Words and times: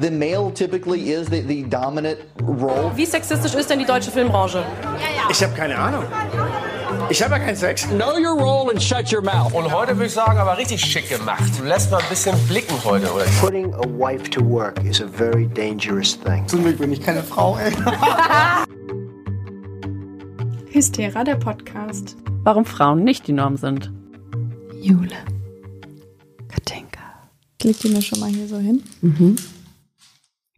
the 0.00 0.10
male 0.10 0.50
typically 0.50 1.10
is 1.12 1.28
the, 1.28 1.40
the 1.40 1.62
dominant 1.62 2.18
role. 2.42 2.90
Wie 2.96 3.06
sexistisch 3.06 3.54
ist 3.54 3.68
denn 3.70 3.78
die 3.78 3.84
deutsche 3.84 4.10
Filmbranche? 4.10 4.64
Ich 5.30 5.42
habe 5.42 5.54
keine 5.54 5.78
Ahnung. 5.78 6.04
Ich 7.10 7.22
habe 7.22 7.34
ja 7.34 7.38
keinen 7.40 7.56
Sex. 7.56 7.86
Know 7.88 8.16
your 8.18 8.38
role 8.38 8.70
and 8.70 8.82
shut 8.82 9.12
your 9.12 9.22
mouth. 9.22 9.52
Und 9.52 9.72
heute 9.72 9.96
würde 9.96 10.06
ich 10.06 10.12
sagen, 10.12 10.38
aber 10.38 10.56
richtig 10.56 10.80
schick 10.80 11.08
gemacht. 11.08 11.42
Du 11.58 11.64
lässt 11.64 11.90
mal 11.90 11.98
ein 11.98 12.08
bisschen 12.08 12.36
blicken 12.48 12.76
heute, 12.84 13.12
oder? 13.12 13.24
Putting 13.40 13.74
a 13.74 13.86
wife 13.98 14.30
to 14.30 14.40
work 14.42 14.82
is 14.84 15.00
a 15.00 15.06
very 15.06 15.46
dangerous 15.48 16.18
thing. 16.18 16.46
Zum 16.46 16.62
Glück 16.62 16.78
bin 16.78 16.92
ich 16.92 17.00
keine 17.00 17.22
Frau, 17.22 17.58
ey. 17.58 17.72
Hystera, 20.72 21.24
der 21.24 21.34
Podcast. 21.36 22.16
Warum 22.44 22.64
Frauen 22.64 23.02
nicht 23.02 23.26
die 23.26 23.32
Norm 23.32 23.56
sind. 23.56 23.92
Jule. 24.80 25.16
Katinka. 26.48 27.00
Klickt 27.58 27.82
die 27.82 27.88
mir 27.88 28.02
schon 28.02 28.20
mal 28.20 28.30
hier 28.30 28.46
so 28.46 28.58
hin? 28.58 28.82
Mhm. 29.02 29.36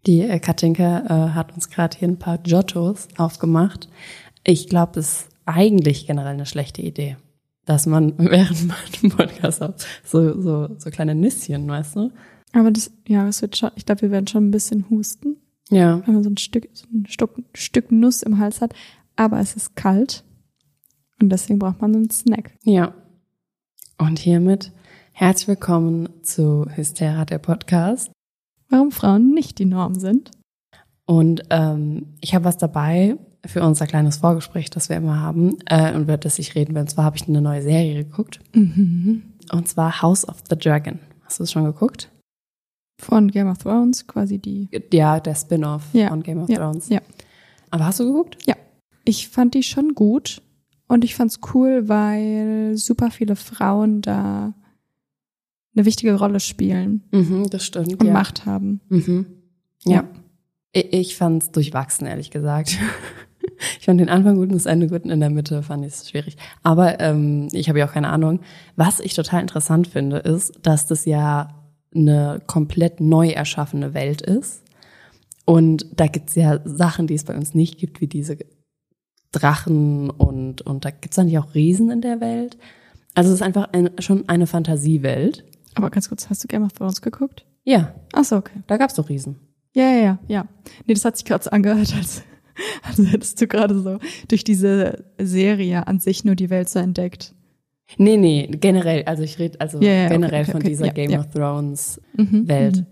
Die 0.06 0.22
äh, 0.22 0.38
Katinka 0.40 1.00
äh, 1.00 1.30
hat 1.30 1.54
uns 1.54 1.70
gerade 1.70 1.96
hier 1.96 2.08
ein 2.08 2.18
paar 2.18 2.38
Giottos 2.38 3.08
aufgemacht. 3.16 3.88
Ich 4.44 4.68
glaube, 4.68 4.98
es 5.00 5.22
ist 5.22 5.29
eigentlich 5.46 6.06
generell 6.06 6.32
eine 6.34 6.46
schlechte 6.46 6.82
Idee, 6.82 7.16
dass 7.64 7.86
man 7.86 8.14
während 8.18 8.66
man 8.66 8.76
einen 9.02 9.12
Podcast 9.12 9.60
hat, 9.60 9.86
so, 10.04 10.40
so, 10.40 10.68
so 10.79 10.90
kleine 10.90 11.14
Nüsschen, 11.14 11.68
weißt 11.68 11.96
du? 11.96 12.10
Aber 12.52 12.70
das, 12.70 12.90
ja, 13.07 13.29
es 13.29 13.40
wird 13.43 13.57
schon, 13.57 13.70
ich 13.76 13.86
glaube, 13.86 14.02
wir 14.02 14.10
werden 14.10 14.26
schon 14.26 14.48
ein 14.48 14.50
bisschen 14.50 14.90
husten, 14.90 15.36
Ja. 15.70 16.02
wenn 16.07 16.14
man 16.14 16.22
so 16.24 16.30
ein 16.30 16.36
Stück, 16.36 16.68
so 16.72 16.86
ein 16.93 17.07
Stück, 17.07 17.30
Stück 17.54 17.90
Nuss 17.93 18.22
im 18.22 18.38
Hals 18.38 18.60
hat. 18.60 18.74
Aber 19.16 19.38
es 19.40 19.54
ist 19.57 19.76
kalt. 19.76 20.24
Und 21.21 21.29
deswegen 21.30 21.58
braucht 21.58 21.80
man 21.80 21.94
einen 21.94 22.10
Snack. 22.10 22.52
Ja. 22.64 22.94
Und 23.98 24.18
hiermit 24.18 24.72
herzlich 25.12 25.48
willkommen 25.48 26.08
zu 26.22 26.66
Hystera, 26.74 27.24
der 27.24 27.38
Podcast. 27.38 28.10
Warum 28.72 28.90
Frauen 28.90 29.32
nicht 29.35 29.58
die 29.58 29.64
Norm 29.67 29.94
sind. 29.94 30.31
Und 31.07 31.43
ähm, 31.50 32.06
ich 32.20 32.34
habe 32.34 32.44
was 32.44 32.56
dabei 32.56 33.16
für 33.44 33.62
unser 33.62 33.86
kleines 33.86 34.16
Vorgespräch, 34.19 34.70
das 34.70 34.88
wir 34.88 34.96
immer 34.96 35.20
haben, 35.20 35.58
äh, 35.66 35.92
und 35.94 36.02
über 36.02 36.16
das 36.16 36.38
ich 36.38 36.55
reden 36.55 36.74
will. 36.74 36.83
Und 36.83 36.91
zwar 36.91 37.05
habe 37.05 37.16
ich 37.16 37.28
eine 37.28 37.41
neue 37.42 37.62
Serie 37.62 38.05
geguckt. 38.05 38.41
Mhm. 38.55 39.22
Und 39.52 39.69
zwar 39.69 40.00
House 40.02 40.27
of 40.28 40.42
the 40.48 40.56
Dragon. 40.56 40.98
Hast 41.24 41.38
du 41.38 41.44
es 41.44 41.52
schon 41.52 41.64
geguckt? 41.64 42.11
Von 43.00 43.28
Game 43.30 43.48
of 43.50 43.58
Thrones, 43.58 44.06
quasi 44.06 44.38
die. 44.38 44.69
Ja, 44.92 45.18
der 45.18 45.34
Spin-off 45.34 45.83
Ja, 45.92 46.08
von 46.08 46.22
Game 46.22 46.41
of 46.41 46.48
ja, 46.48 46.58
Thrones. 46.58 46.89
ja. 46.89 47.00
Aber 47.70 47.86
hast 47.86 47.98
du 48.00 48.06
geguckt? 48.06 48.39
Ja. 48.46 48.55
Ich 49.05 49.28
fand 49.28 49.55
die 49.55 49.64
schon 49.64 49.94
gut. 49.94 50.41
Und 50.86 51.05
ich 51.05 51.14
fand's 51.16 51.41
cool, 51.52 51.89
weil 51.89 52.77
super 52.77 53.11
viele 53.11 53.34
Frauen 53.34 54.02
da 54.02 54.55
eine 55.74 55.84
wichtige 55.86 56.14
Rolle 56.14 56.40
spielen 56.40 57.02
Mhm, 57.12 57.48
das 57.50 57.64
stimmt. 57.64 58.00
und 58.00 58.06
ja. 58.06 58.12
Macht 58.12 58.46
haben. 58.46 58.80
Mhm. 58.88 59.26
Ja. 59.84 60.04
Ich, 60.72 60.92
ich 60.92 61.16
fand 61.16 61.42
es 61.42 61.50
durchwachsen, 61.50 62.06
ehrlich 62.06 62.30
gesagt. 62.30 62.78
Ich 63.78 63.86
fand 63.86 64.00
den 64.00 64.08
Anfang 64.08 64.36
gut 64.36 64.48
und 64.48 64.54
das 64.54 64.66
Ende 64.66 64.88
gut 64.88 65.04
und 65.04 65.10
in 65.10 65.20
der 65.20 65.30
Mitte 65.30 65.62
fand 65.62 65.84
ich 65.84 65.92
es 65.92 66.08
schwierig. 66.08 66.36
Aber 66.64 66.98
ähm, 67.00 67.48
ich 67.52 67.68
habe 67.68 67.78
ja 67.78 67.86
auch 67.88 67.92
keine 67.92 68.08
Ahnung. 68.08 68.40
Was 68.76 68.98
ich 68.98 69.14
total 69.14 69.40
interessant 69.40 69.86
finde, 69.88 70.18
ist, 70.18 70.58
dass 70.62 70.86
das 70.86 71.04
ja 71.04 71.48
eine 71.94 72.40
komplett 72.46 73.00
neu 73.00 73.28
erschaffene 73.30 73.94
Welt 73.94 74.20
ist. 74.22 74.62
Und 75.44 75.86
da 75.96 76.06
gibt's 76.08 76.34
ja 76.34 76.60
Sachen, 76.64 77.06
die 77.06 77.14
es 77.14 77.24
bei 77.24 77.36
uns 77.36 77.54
nicht 77.54 77.78
gibt, 77.78 78.00
wie 78.00 78.06
diese 78.08 78.36
Drachen 79.32 80.10
und, 80.10 80.62
und 80.62 80.84
da 80.84 80.90
gibt's 80.90 81.16
dann 81.16 81.28
ja 81.28 81.42
auch 81.42 81.54
Riesen 81.54 81.90
in 81.90 82.00
der 82.00 82.20
Welt. 82.20 82.58
Also 83.14 83.30
es 83.30 83.36
ist 83.36 83.42
einfach 83.42 83.68
ein, 83.72 83.90
schon 83.98 84.28
eine 84.28 84.46
Fantasiewelt. 84.46 85.44
Aber 85.74 85.90
ganz 85.90 86.08
kurz, 86.08 86.28
hast 86.28 86.42
du 86.44 86.48
Game 86.48 86.62
of 86.64 86.72
Thrones 86.72 87.00
geguckt? 87.02 87.46
Ja, 87.64 87.94
Ach 88.12 88.24
so, 88.24 88.36
okay. 88.36 88.60
da 88.66 88.76
gab's 88.76 88.94
doch 88.94 89.08
Riesen. 89.08 89.36
Ja, 89.74 89.84
ja, 89.90 89.96
ja, 90.02 90.18
ja. 90.28 90.46
Nee, 90.86 90.94
das 90.94 91.04
hat 91.04 91.16
sich 91.16 91.24
gerade 91.24 91.44
so 91.44 91.50
angehört, 91.50 91.94
als, 91.96 92.22
als 92.82 92.98
hättest 93.10 93.40
du 93.40 93.46
gerade 93.46 93.78
so 93.80 93.98
durch 94.28 94.44
diese 94.44 95.04
Serie 95.18 95.86
an 95.86 95.98
sich 96.00 96.24
nur 96.24 96.34
die 96.34 96.50
Welt 96.50 96.68
so 96.68 96.78
entdeckt. 96.78 97.34
Nee, 97.98 98.16
nee, 98.16 98.46
generell, 98.46 99.05
also 99.05 99.22
ich 99.22 99.38
rede 99.38 99.61
also 99.61 99.78
ja, 99.80 100.06
okay, 100.06 100.14
generell 100.14 100.42
okay, 100.42 100.50
von 100.52 100.61
okay, 100.61 100.68
dieser 100.68 100.86
ja, 100.86 100.92
Game 100.92 101.11
ja. 101.11 101.20
of 101.20 101.28
Thrones 101.28 102.00
Mhm, 102.16 102.48
Welt. 102.48 102.77
mhm. 102.78 102.86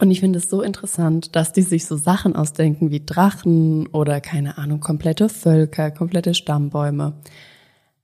Und 0.00 0.10
ich 0.10 0.20
finde 0.20 0.38
es 0.38 0.48
so 0.48 0.62
interessant, 0.62 1.36
dass 1.36 1.52
die 1.52 1.62
sich 1.62 1.86
so 1.86 1.96
Sachen 1.96 2.34
ausdenken 2.34 2.90
wie 2.90 3.04
Drachen 3.04 3.86
oder 3.88 4.20
keine 4.20 4.58
Ahnung, 4.58 4.80
komplette 4.80 5.28
Völker, 5.28 5.90
komplette 5.90 6.34
Stammbäume. 6.34 7.20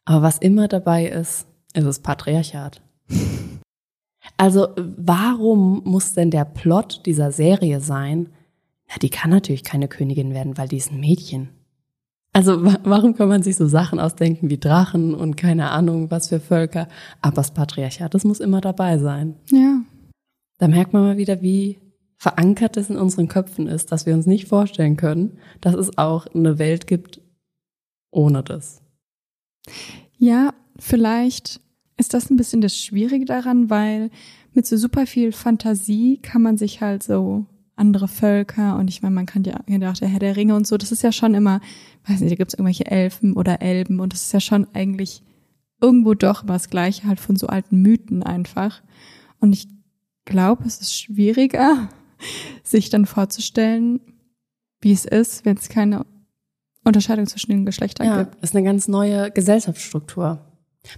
Aber 0.05 0.23
was 0.23 0.39
immer 0.39 0.69
dabei 0.69 1.07
ist, 1.07 1.47
ist 1.75 1.85
das 1.87 1.99
Patriarchat. 2.01 2.83
Also 4.37 4.69
warum 4.77 5.83
muss 5.85 6.13
denn 6.15 6.31
der 6.31 6.45
Plot 6.45 7.03
dieser 7.07 7.33
Serie 7.33 7.81
sein? 7.81 8.29
Na, 8.89 8.97
die 9.01 9.11
kann 9.11 9.31
natürlich 9.31 9.65
keine 9.65 9.89
Königin 9.89 10.33
werden, 10.33 10.57
weil 10.57 10.69
die 10.69 10.77
ist 10.77 10.93
ein 10.93 11.01
Mädchen. 11.01 11.49
Also 12.33 12.65
wa 12.65 12.77
warum 12.85 13.15
kann 13.15 13.29
man 13.29 13.43
sich 13.43 13.57
so 13.57 13.67
Sachen 13.67 13.99
ausdenken 13.99 14.51
wie 14.51 14.59
Drachen 14.59 15.15
und 15.15 15.37
keine 15.37 15.71
Ahnung 15.71 16.11
was 16.11 16.29
für 16.29 16.41
Völker? 16.41 16.89
Aber 17.21 17.37
das 17.37 17.53
Patriarchat, 17.53 18.15
das 18.15 18.25
muss 18.25 18.41
immer 18.41 18.61
dabei 18.61 18.99
sein. 18.99 19.35
Ja. 19.51 19.81
Da 20.59 20.69
merkt 20.69 20.93
man 20.93 21.03
mal 21.03 21.17
wieder, 21.17 21.41
wie 21.41 21.79
verankert 22.17 22.77
es 22.77 22.91
in 22.91 22.97
unseren 22.97 23.29
Köpfen 23.29 23.67
ist, 23.67 23.93
dass 23.93 24.07
wir 24.07 24.15
uns 24.15 24.27
nicht 24.27 24.49
vorstellen 24.49 24.97
können, 24.97 25.39
dass 25.61 25.75
es 25.75 25.97
auch 25.99 26.27
eine 26.27 26.59
Welt 26.59 26.87
gibt 26.87 27.21
ohne 28.11 28.43
das. 28.43 28.83
Ja, 30.17 30.53
vielleicht 30.79 31.61
ist 31.99 32.15
das 32.15 32.31
ein 32.31 32.37
bisschen 32.37 32.61
das 32.61 32.77
Schwierige 32.77 33.25
daran, 33.25 33.69
weil 33.71 34.11
mit 34.55 34.67
so 34.67 34.77
super 34.77 35.07
viel 35.07 35.33
Fantasie 35.33 36.19
kann 36.23 36.43
man 36.43 36.57
sich 36.57 36.81
halt 36.81 37.03
so 37.03 37.47
andere 37.77 38.09
Völker 38.09 38.77
und 38.77 38.89
ich 38.89 39.03
meine, 39.03 39.15
man 39.15 39.27
kann 39.27 39.45
ja 39.45 39.61
gedacht, 39.67 40.01
der 40.01 40.09
Herr 40.09 40.19
der 40.19 40.37
Ringe 40.37 40.57
und 40.57 40.67
so, 40.67 40.77
das 40.77 40.91
ist 40.91 41.03
ja 41.03 41.13
schon 41.13 41.35
immer, 41.35 41.61
weiß 42.07 42.21
nicht, 42.21 42.33
da 42.33 42.37
gibt's 42.37 42.55
irgendwelche 42.55 42.87
Elfen 42.87 43.35
oder 43.35 43.63
Elben 43.63 44.01
und 44.01 44.13
das 44.13 44.23
ist 44.23 44.33
ja 44.33 44.41
schon 44.41 44.67
eigentlich 44.75 45.23
irgendwo 45.81 46.15
doch 46.15 46.43
immer 46.43 46.55
das 46.55 46.71
Gleiche 46.71 47.07
halt 47.07 47.21
von 47.21 47.37
so 47.37 47.47
alten 47.47 47.81
Mythen 47.83 48.25
einfach. 48.25 48.83
Und 49.39 49.53
ich 49.53 49.69
glaube, 50.25 50.65
es 50.67 50.81
ist 50.81 50.99
schwieriger, 50.99 51.89
sich 52.65 52.91
dann 52.91 53.07
vorzustellen, 53.07 54.01
wie 54.81 54.93
es 54.93 55.05
ist, 55.05 55.45
wenn 55.45 55.57
es 55.57 55.69
keine 55.69 56.05
Unterscheidung 56.85 57.27
zwischen 57.27 57.51
den 57.53 57.65
Geschlechtern 57.67 58.07
Ja, 58.07 58.23
gibt. 58.25 58.43
ist 58.43 58.57
eine 58.57 58.65
ganz 58.65 58.89
neue 58.89 59.31
Gesellschaftsstruktur. 59.31 60.45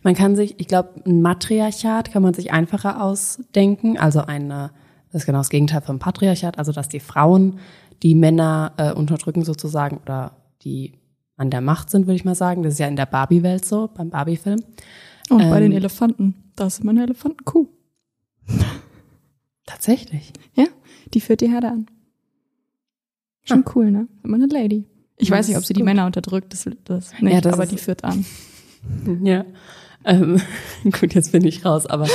Man 0.03 0.15
kann 0.15 0.37
sich, 0.37 0.59
ich 0.61 0.67
glaube, 0.69 0.91
ein 1.06 1.21
Matriarchat 1.23 2.12
kann 2.12 2.23
man 2.23 2.34
sich 2.34 2.53
einfacher 2.53 3.03
ausdenken, 3.03 3.99
also 3.99 4.21
eine, 4.21 4.71
das 5.12 5.23
ist 5.23 5.27
genau 5.27 5.39
das 5.39 5.51
Gegenteil 5.51 5.81
vom 5.83 5.99
Patriarchat, 5.99 6.59
also 6.59 6.73
dass 6.73 6.89
die 6.89 7.01
Frauen 7.01 7.59
die 8.03 8.15
Männer 8.15 8.73
äh, 8.77 8.93
unterdrücken 8.93 9.45
sozusagen 9.45 9.99
oder 9.99 10.37
die 10.62 10.95
an 11.37 11.51
der 11.51 11.61
Macht 11.61 11.91
sind, 11.91 12.06
würde 12.06 12.17
ich 12.17 12.25
mal 12.25 12.34
sagen. 12.34 12.62
Das 12.62 12.75
ist 12.75 12.78
ja 12.78 12.87
in 12.87 12.97
der 12.97 13.06
Barbie-Welt 13.06 13.65
so, 13.65 13.89
beim 13.95 14.11
Barbie-Film. 14.11 14.62
Und 15.31 15.39
bei 15.39 15.56
Ähm, 15.56 15.71
den 15.71 15.73
Elefanten, 15.73 16.34
da 16.57 16.67
ist 16.67 16.81
immer 16.81 16.91
eine 16.91 17.03
Elefantenkuh. 17.05 17.67
Tatsächlich. 19.67 20.33
Ja, 20.55 20.67
die 21.15 21.21
führt 21.21 21.41
die 21.41 21.51
Herde 21.51 21.69
an. 21.69 21.87
Schon 23.43 23.65
cool, 23.75 23.91
ne? 23.91 24.09
Immer 24.22 24.37
eine 24.37 24.47
Lady. 24.47 24.84
Ich 25.17 25.28
Ja, 25.28 25.37
weiß 25.37 25.49
nicht, 25.49 25.57
ob 25.57 25.65
sie 25.65 25.72
die 25.75 25.81
gut. 25.81 25.87
Männer 25.87 26.07
unterdrückt, 26.07 26.53
das, 26.53 26.69
das 26.84 27.12
nicht, 27.21 27.33
Ja, 27.33 27.41
das 27.41 27.53
aber 27.55 27.67
die 27.67 27.78
führt 27.78 28.05
an. 28.05 28.25
Ja. 29.23 29.45
Ähm, 30.05 30.41
gut, 30.85 31.15
jetzt 31.15 31.33
bin 31.33 31.45
ich 31.45 31.65
raus, 31.65 31.87
aber 31.87 32.07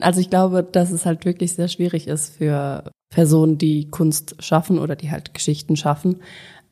also 0.00 0.20
ich 0.20 0.30
glaube, 0.30 0.62
dass 0.62 0.90
es 0.90 1.06
halt 1.06 1.24
wirklich 1.24 1.54
sehr 1.54 1.68
schwierig 1.68 2.06
ist 2.06 2.36
für 2.36 2.90
Personen, 3.10 3.58
die 3.58 3.88
Kunst 3.90 4.36
schaffen 4.40 4.78
oder 4.78 4.96
die 4.96 5.10
halt 5.10 5.34
Geschichten 5.34 5.76
schaffen 5.76 6.20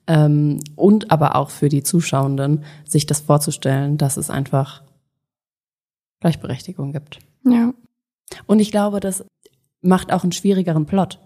ähm, 0.06 0.60
und 0.76 1.10
aber 1.10 1.36
auch 1.36 1.50
für 1.50 1.68
die 1.68 1.82
Zuschauenden, 1.82 2.64
sich 2.84 3.06
das 3.06 3.20
vorzustellen, 3.20 3.96
dass 3.96 4.16
es 4.16 4.30
einfach 4.30 4.82
Gleichberechtigung 6.20 6.92
gibt. 6.92 7.20
Ja. 7.44 7.72
Und 8.46 8.58
ich 8.58 8.70
glaube, 8.70 9.00
das 9.00 9.24
macht 9.80 10.12
auch 10.12 10.22
einen 10.22 10.32
schwierigeren 10.32 10.86
Plot. 10.86 11.18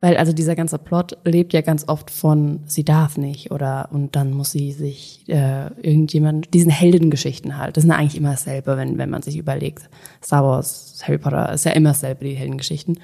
Weil 0.00 0.16
also 0.18 0.32
dieser 0.34 0.54
ganze 0.54 0.78
Plot 0.78 1.16
lebt 1.24 1.54
ja 1.54 1.62
ganz 1.62 1.88
oft 1.88 2.10
von, 2.10 2.60
sie 2.66 2.84
darf 2.84 3.16
nicht 3.16 3.50
oder 3.50 3.88
und 3.90 4.16
dann 4.16 4.32
muss 4.32 4.50
sie 4.50 4.72
sich 4.72 5.24
äh, 5.28 5.68
irgendjemand, 5.80 6.52
diesen 6.52 6.70
Heldengeschichten 6.70 7.56
halt. 7.56 7.76
Das 7.76 7.82
sind 7.82 7.90
ja 7.90 7.96
eigentlich 7.96 8.16
immer 8.18 8.32
dasselbe, 8.32 8.76
wenn, 8.76 8.98
wenn 8.98 9.08
man 9.08 9.22
sich 9.22 9.38
überlegt. 9.38 9.88
Star 10.22 10.44
Wars, 10.44 11.00
Harry 11.06 11.16
Potter, 11.18 11.50
ist 11.52 11.64
ja 11.64 11.72
immer 11.72 11.90
dasselbe, 11.90 12.26
die 12.26 12.34
Heldengeschichten. 12.34 13.00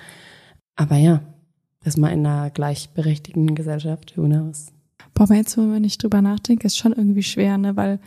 Aber 0.77 0.97
ja, 0.97 1.23
das 1.83 1.97
mal 1.97 2.09
in 2.11 2.27
einer 2.27 2.51
gleichberechtigten 2.51 3.55
Gesellschaft, 3.55 4.19
who 4.19 4.25
knows. 4.27 4.67
Boah, 5.15 5.25
aber 5.25 5.37
jetzt, 5.37 5.57
wenn 5.57 5.85
ich 5.85 5.97
drüber 5.97 6.21
nachdenke, 6.21 6.67
ist 6.67 6.77
schon 6.77 6.93
irgendwie 6.93 7.23
schwer, 7.23 7.57
ne? 7.57 7.77
Weil 7.77 7.99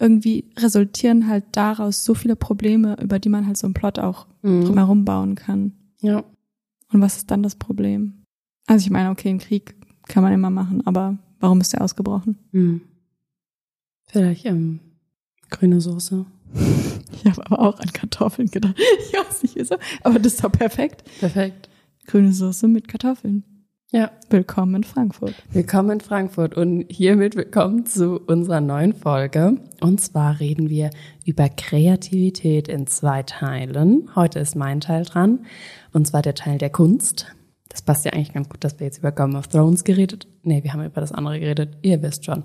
irgendwie 0.00 0.50
resultieren 0.58 1.28
halt 1.28 1.44
daraus 1.52 2.04
so 2.04 2.14
viele 2.14 2.34
Probleme, 2.36 2.96
über 3.00 3.18
die 3.20 3.28
man 3.28 3.46
halt 3.46 3.56
so 3.56 3.66
einen 3.66 3.74
Plot 3.74 3.98
auch 4.00 4.26
Mhm. 4.42 4.64
drumherum 4.64 5.04
bauen 5.04 5.34
kann. 5.36 5.72
Ja. 6.00 6.24
Und 6.94 7.00
was 7.02 7.16
ist 7.16 7.30
dann 7.32 7.42
das 7.42 7.56
Problem? 7.56 8.22
Also 8.66 8.84
ich 8.84 8.90
meine, 8.90 9.10
okay, 9.10 9.28
einen 9.28 9.40
Krieg 9.40 9.74
kann 10.06 10.22
man 10.22 10.32
immer 10.32 10.48
machen, 10.50 10.86
aber 10.86 11.18
warum 11.40 11.60
ist 11.60 11.72
der 11.72 11.82
ausgebrochen? 11.82 12.38
Mhm. 12.52 12.82
Vielleicht 14.06 14.46
ähm, 14.46 14.78
grüne 15.50 15.80
Soße. 15.80 16.24
Ich 17.16 17.30
habe 17.30 17.46
aber 17.46 17.60
auch 17.60 17.78
an 17.78 17.90
Kartoffeln 17.92 18.50
gedacht. 18.50 18.76
Ich 19.08 19.18
weiß 19.18 19.42
nicht 19.44 19.56
wieso, 19.56 19.76
aber 20.02 20.18
das 20.18 20.34
ist 20.34 20.44
doch 20.44 20.52
perfekt. 20.52 21.04
Perfekt. 21.20 21.70
Grüne 22.06 22.32
Soße 22.32 22.68
mit 22.68 22.86
Kartoffeln. 22.86 23.44
Ja. 23.94 24.10
Willkommen 24.28 24.74
in 24.74 24.82
Frankfurt. 24.82 25.36
Willkommen 25.52 25.90
in 25.90 26.00
Frankfurt 26.00 26.56
und 26.56 26.84
hiermit 26.90 27.36
willkommen 27.36 27.86
zu 27.86 28.18
unserer 28.18 28.60
neuen 28.60 28.92
Folge. 28.92 29.56
Und 29.80 30.00
zwar 30.00 30.40
reden 30.40 30.68
wir 30.68 30.90
über 31.24 31.48
Kreativität 31.48 32.66
in 32.66 32.88
zwei 32.88 33.22
Teilen. 33.22 34.10
Heute 34.16 34.40
ist 34.40 34.56
mein 34.56 34.80
Teil 34.80 35.04
dran 35.04 35.46
und 35.92 36.08
zwar 36.08 36.22
der 36.22 36.34
Teil 36.34 36.58
der 36.58 36.70
Kunst. 36.70 37.36
Das 37.68 37.82
passt 37.82 38.04
ja 38.04 38.12
eigentlich 38.12 38.32
ganz 38.32 38.48
gut, 38.48 38.64
dass 38.64 38.80
wir 38.80 38.86
jetzt 38.88 38.98
über 38.98 39.12
Game 39.12 39.36
of 39.36 39.46
Thrones 39.46 39.84
geredet. 39.84 40.26
Nee, 40.42 40.64
wir 40.64 40.72
haben 40.72 40.84
über 40.84 41.00
das 41.00 41.12
andere 41.12 41.38
geredet. 41.38 41.76
Ihr 41.82 42.02
wisst 42.02 42.24
schon. 42.24 42.42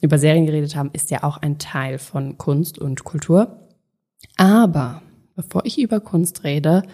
Über 0.00 0.16
Serien 0.16 0.46
geredet 0.46 0.76
haben, 0.76 0.90
ist 0.92 1.10
ja 1.10 1.24
auch 1.24 1.38
ein 1.38 1.58
Teil 1.58 1.98
von 1.98 2.38
Kunst 2.38 2.78
und 2.78 3.02
Kultur. 3.02 3.66
Aber 4.36 5.02
bevor 5.34 5.66
ich 5.66 5.80
über 5.80 5.98
Kunst 5.98 6.44
rede, 6.44 6.84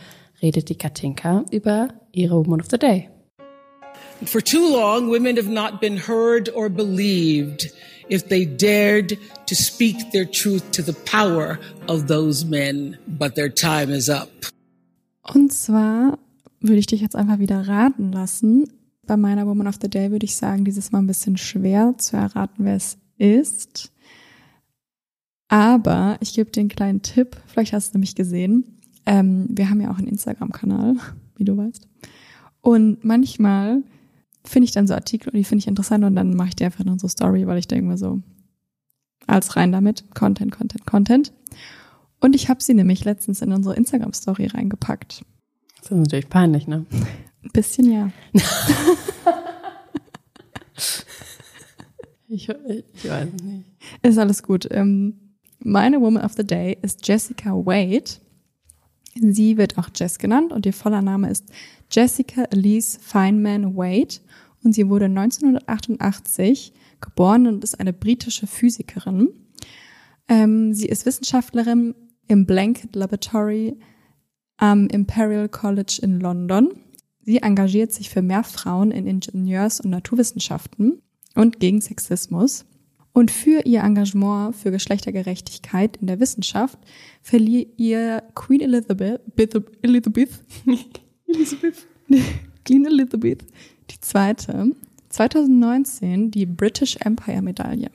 redet 0.41 0.71
die 0.71 0.79
Katinka 0.79 1.45
über 1.51 1.89
ihre 2.13 2.37
Woman 2.37 2.63
of 2.63 2.71
the 2.71 2.79
Day. 2.79 3.11
For 4.27 4.41
too 4.41 4.71
long, 4.71 5.11
women 5.11 5.37
have 5.37 5.49
not 5.49 5.81
been 5.81 5.97
heard 5.97 6.49
or 6.55 6.69
believed 6.69 7.71
if 8.09 8.29
they 8.29 8.45
dared 8.45 9.19
to 9.47 9.55
speak 9.55 10.13
their 10.13 10.25
truth 10.25 10.71
to 10.73 10.83
the 10.83 10.95
power 11.05 11.59
of 11.89 12.07
those 12.07 12.45
men. 12.45 12.99
But 13.07 13.35
their 13.35 13.53
time 13.53 13.91
is 13.91 14.09
up. 14.09 14.31
Und 15.23 15.53
zwar 15.53 16.19
würde 16.61 16.79
ich 16.79 16.87
dich 16.87 17.01
jetzt 17.01 17.17
einfach 17.17 17.39
wieder 17.39 17.67
raten 17.67 18.13
lassen. 18.13 18.69
Bei 19.07 19.17
meiner 19.17 19.47
Woman 19.47 19.67
of 19.67 19.77
the 19.81 19.89
Day 19.89 20.11
würde 20.11 20.25
ich 20.25 20.37
sagen, 20.37 20.65
dieses 20.65 20.93
Mal 20.93 21.01
ein 21.01 21.07
bisschen 21.07 21.37
schwer 21.37 21.95
zu 21.99 22.17
erraten, 22.17 22.65
wer 22.65 22.77
es 22.77 22.97
ist. 23.19 23.93
Aber 25.49 26.17
ich 26.21 26.35
gebe 26.35 26.51
dir 26.51 26.61
einen 26.61 26.69
kleinen 26.69 27.03
Tipp. 27.03 27.37
Vielleicht 27.47 27.73
hast 27.73 27.93
du 27.93 27.99
nämlich 27.99 28.15
gesehen. 28.15 28.81
Ähm, 29.07 29.47
wir 29.51 29.69
haben 29.69 29.81
ja 29.81 29.91
auch 29.91 29.99
einen 29.99 30.09
Instagram-Kanal, 30.09 30.97
wie 31.37 31.45
du 31.45 31.57
weißt. 31.57 31.87
Und 32.63 33.05
manchmal 33.05 33.83
finde 34.45 34.65
ich 34.65 34.73
dann 34.73 34.87
so 34.87 34.95
Artikel 34.95 35.31
und 35.31 35.39
die 35.39 35.45
finde 35.45 35.61
ich 35.61 35.69
interessant 35.69 36.05
und 36.05 36.17
dann 36.17 36.35
mache 36.35 36.49
ich 36.49 36.57
dir 36.57 36.67
einfach 36.67 36.81
in 36.81 36.91
unsere 36.91 37.11
Story, 37.11 37.47
weil 37.47 37.59
ich 37.59 37.69
denke 37.69 37.87
mir 37.87 37.99
so, 37.99 38.21
als 39.27 39.57
rein 39.57 39.73
damit, 39.73 40.15
Content, 40.15 40.53
Content, 40.53 40.87
Content. 40.87 41.33
Und 42.21 42.35
ich 42.35 42.49
habe 42.49 42.63
sie 42.63 42.75
nämlich 42.75 43.05
letztens 43.05 43.43
in 43.43 43.53
unsere 43.53 43.75
Instagram-Story 43.77 44.47
reingepackt. 44.47 45.25
Das 45.81 45.91
ist 45.91 45.97
natürlich 45.97 46.29
peinlich, 46.29 46.67
ne? 46.67 46.87
Ein 47.43 47.51
bisschen 47.53 47.91
ja. 47.91 48.11
Ich, 52.35 52.49
ich 52.49 53.09
weiß 53.09 53.29
nicht. 53.45 53.65
Ist 54.03 54.19
alles 54.19 54.43
gut. 54.43 54.67
Ähm, 54.71 55.37
meine 55.61 56.01
Woman 56.01 56.25
of 56.25 56.33
the 56.33 56.45
Day 56.45 56.77
ist 56.83 57.07
Jessica 57.07 57.51
Wade. 57.51 58.11
Sie 59.15 59.57
wird 59.57 59.79
auch 59.79 59.89
Jess 59.95 60.19
genannt 60.19 60.53
und 60.53 60.67
ihr 60.67 60.73
voller 60.73 61.01
Name 61.01 61.31
ist 61.31 61.45
Jessica 61.91 62.43
Elise 62.51 62.99
Feynman 63.01 63.77
Wade 63.77 64.17
und 64.65 64.73
sie 64.73 64.89
wurde 64.89 65.07
1988 65.07 66.73
geboren 67.01 67.47
und 67.47 67.63
ist 67.63 67.79
eine 67.79 67.93
britische 67.93 68.47
Physikerin. 68.47 69.29
Ähm, 70.29 70.73
sie 70.73 70.87
ist 70.87 71.07
Wissenschaftlerin 71.07 71.95
im 72.29 72.47
Blanket 72.47 72.97
Laboratory 72.97 73.77
am 74.57 74.87
Imperial 74.89 75.49
College 75.49 76.01
in 76.03 76.21
London. 76.21 76.71
Sie 77.23 77.39
engagiert 77.39 77.93
sich 77.93 78.11
für 78.11 78.23
mehr 78.23 78.45
Frauen 78.45 78.91
in 78.91 79.07
Ingenieurs- 79.07 79.81
und 79.81 79.91
Naturwissenschaften 79.91 81.03
und 81.35 81.61
gegen 81.61 81.81
Sexismus. 81.81 82.65
Und 83.13 83.31
für 83.31 83.65
ihr 83.65 83.81
Engagement 83.81 84.57
für 84.57 84.73
Geschlechtergerechtigkeit 84.73 85.99
in 85.99 86.09
der 86.09 86.19
Wissenschaft 86.19 86.79
verlieh 87.23 87.69
ihr 87.77 88.25
Queen 88.35 88.61
Elizabeth, 88.61 89.21
Elizabeth, 89.83 90.31
Elizabeth, 91.29 91.87
Queen 92.65 92.87
Elizabeth 92.87 93.45
die 93.91 94.01
zweite 94.01 94.73
2019 95.11 96.31
die 96.31 96.47
British 96.47 96.97
Empire 96.97 97.43
Medaille. 97.43 97.91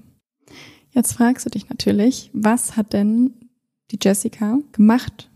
Jetzt 0.91 1.13
fragst 1.13 1.45
du 1.45 1.49
dich 1.49 1.69
natürlich, 1.69 2.29
was 2.33 2.77
hat 2.77 2.93
denn 2.93 3.33
die 3.91 3.99
Jessica 4.01 4.59
gemacht, 4.71 5.29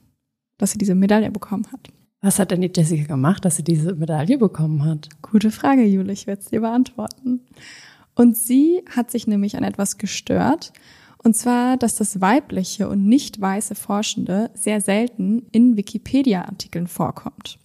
dass 0.58 0.72
sie 0.72 0.78
diese 0.78 0.96
Medaille 0.96 1.32
bekommen 1.32 1.68
hat? 1.72 1.90
Was 2.22 2.40
hat 2.40 2.52
denn 2.52 2.62
die 2.62 2.72
Jessica 2.74 3.06
gemacht, 3.06 3.44
dass 3.44 3.58
sie 3.58 3.64
diese 3.64 3.96
Medaille 3.96 4.38
bekommen 4.38 4.86
hat? 4.86 5.10
Gute 5.22 5.52
Frage, 5.52 5.84
Jule, 5.84 6.14
ich 6.14 6.26
werde 6.26 6.42
es 6.42 6.48
dir 6.48 6.62
beantworten. 6.62 7.42
Und 8.16 8.38
sie 8.38 8.82
hat 8.90 9.12
sich 9.12 9.28
nämlich 9.28 9.58
an 9.58 9.64
etwas 9.64 9.98
gestört, 9.98 10.72
und 11.24 11.36
zwar, 11.36 11.78
dass 11.78 11.96
das 11.96 12.20
weibliche 12.22 12.90
und 12.90 13.06
nicht 13.06 13.40
weiße 13.40 13.76
Forschende 13.76 14.52
sehr 14.54 14.82
selten 14.82 15.48
in 15.52 15.78
Wikipedia-Artikeln 15.78 16.88
vorkommt. 16.88 17.60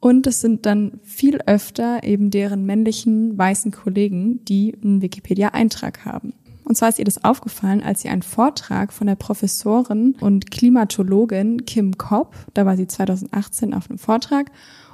Und 0.00 0.26
es 0.26 0.40
sind 0.40 0.64
dann 0.66 1.00
viel 1.02 1.40
öfter 1.46 2.04
eben 2.04 2.30
deren 2.30 2.64
männlichen 2.64 3.36
weißen 3.36 3.72
Kollegen, 3.72 4.44
die 4.44 4.76
einen 4.82 5.02
Wikipedia-Eintrag 5.02 6.04
haben. 6.04 6.34
Und 6.64 6.76
zwar 6.76 6.90
ist 6.90 6.98
ihr 6.98 7.04
das 7.04 7.24
aufgefallen, 7.24 7.82
als 7.82 8.02
sie 8.02 8.10
einen 8.10 8.22
Vortrag 8.22 8.92
von 8.92 9.06
der 9.06 9.16
Professorin 9.16 10.16
und 10.20 10.50
Klimatologin 10.50 11.64
Kim 11.64 11.96
Kopp, 11.96 12.34
da 12.54 12.66
war 12.66 12.76
sie 12.76 12.86
2018 12.86 13.72
auf 13.72 13.88
einem 13.88 13.98
Vortrag, 13.98 14.50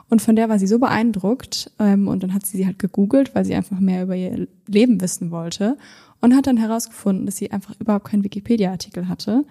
und 0.09 0.23
von 0.23 0.37
der 0.37 0.49
war 0.49 0.59
sie 0.59 0.67
so 0.67 0.79
beeindruckt 0.79 1.73
ähm, 1.79 2.09
und 2.09 2.23
dann 2.23 2.35
hat 2.35 2.47
sie 2.47 2.59
sie 2.59 2.67
halt 2.67 2.79
gegoogelt, 2.79 3.35
weil 3.35 3.45
sie 3.45 3.55
einfach 3.55 3.81
mehr 3.81 4.05
über 4.05 4.15
ihr 4.15 4.47
Leben 4.67 5.01
wissen 5.01 5.31
wollte. 5.31 5.77
Und 6.21 6.35
hat 6.37 6.47
dann 6.47 6.57
herausgefunden, 6.57 7.27
dass 7.27 7.37
sie 7.37 7.51
einfach 7.51 7.75
überhaupt 7.81 8.07
keinen 8.07 8.25
Wikipedia-Artikel 8.25 9.09
hatte 9.09 9.45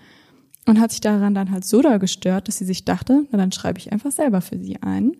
und 0.65 0.79
hat 0.79 0.91
sich 0.91 1.01
daran 1.01 1.33
dann 1.33 1.51
halt 1.51 1.65
so 1.65 1.81
doll 1.81 1.99
gestört, 1.99 2.47
dass 2.47 2.57
sie 2.57 2.65
sich 2.65 2.85
dachte, 2.85 3.25
na 3.31 3.37
dann 3.37 3.51
schreibe 3.51 3.79
ich 3.79 3.91
einfach 3.91 4.11
selber 4.11 4.41
für 4.41 4.57
sie 4.57 4.81
ein. 4.81 5.13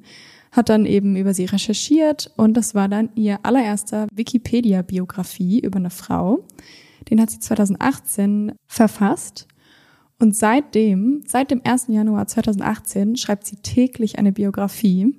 Hat 0.51 0.69
dann 0.69 0.85
eben 0.85 1.15
über 1.15 1.33
sie 1.33 1.45
recherchiert 1.45 2.31
und 2.37 2.55
das 2.55 2.75
war 2.75 2.87
dann 2.87 3.09
ihr 3.15 3.39
allererster 3.43 4.07
Wikipedia-Biografie 4.13 5.59
über 5.59 5.77
eine 5.77 5.89
Frau. 5.89 6.45
Den 7.09 7.19
hat 7.19 7.31
sie 7.31 7.39
2018 7.39 8.53
verfasst 8.67 9.47
und 10.19 10.35
seitdem, 10.35 11.21
seit 11.27 11.51
dem 11.51 11.61
1. 11.65 11.87
Januar 11.89 12.27
2018, 12.27 13.17
schreibt 13.17 13.45
sie 13.45 13.57
täglich 13.57 14.19
eine 14.19 14.31
Biografie 14.31 15.17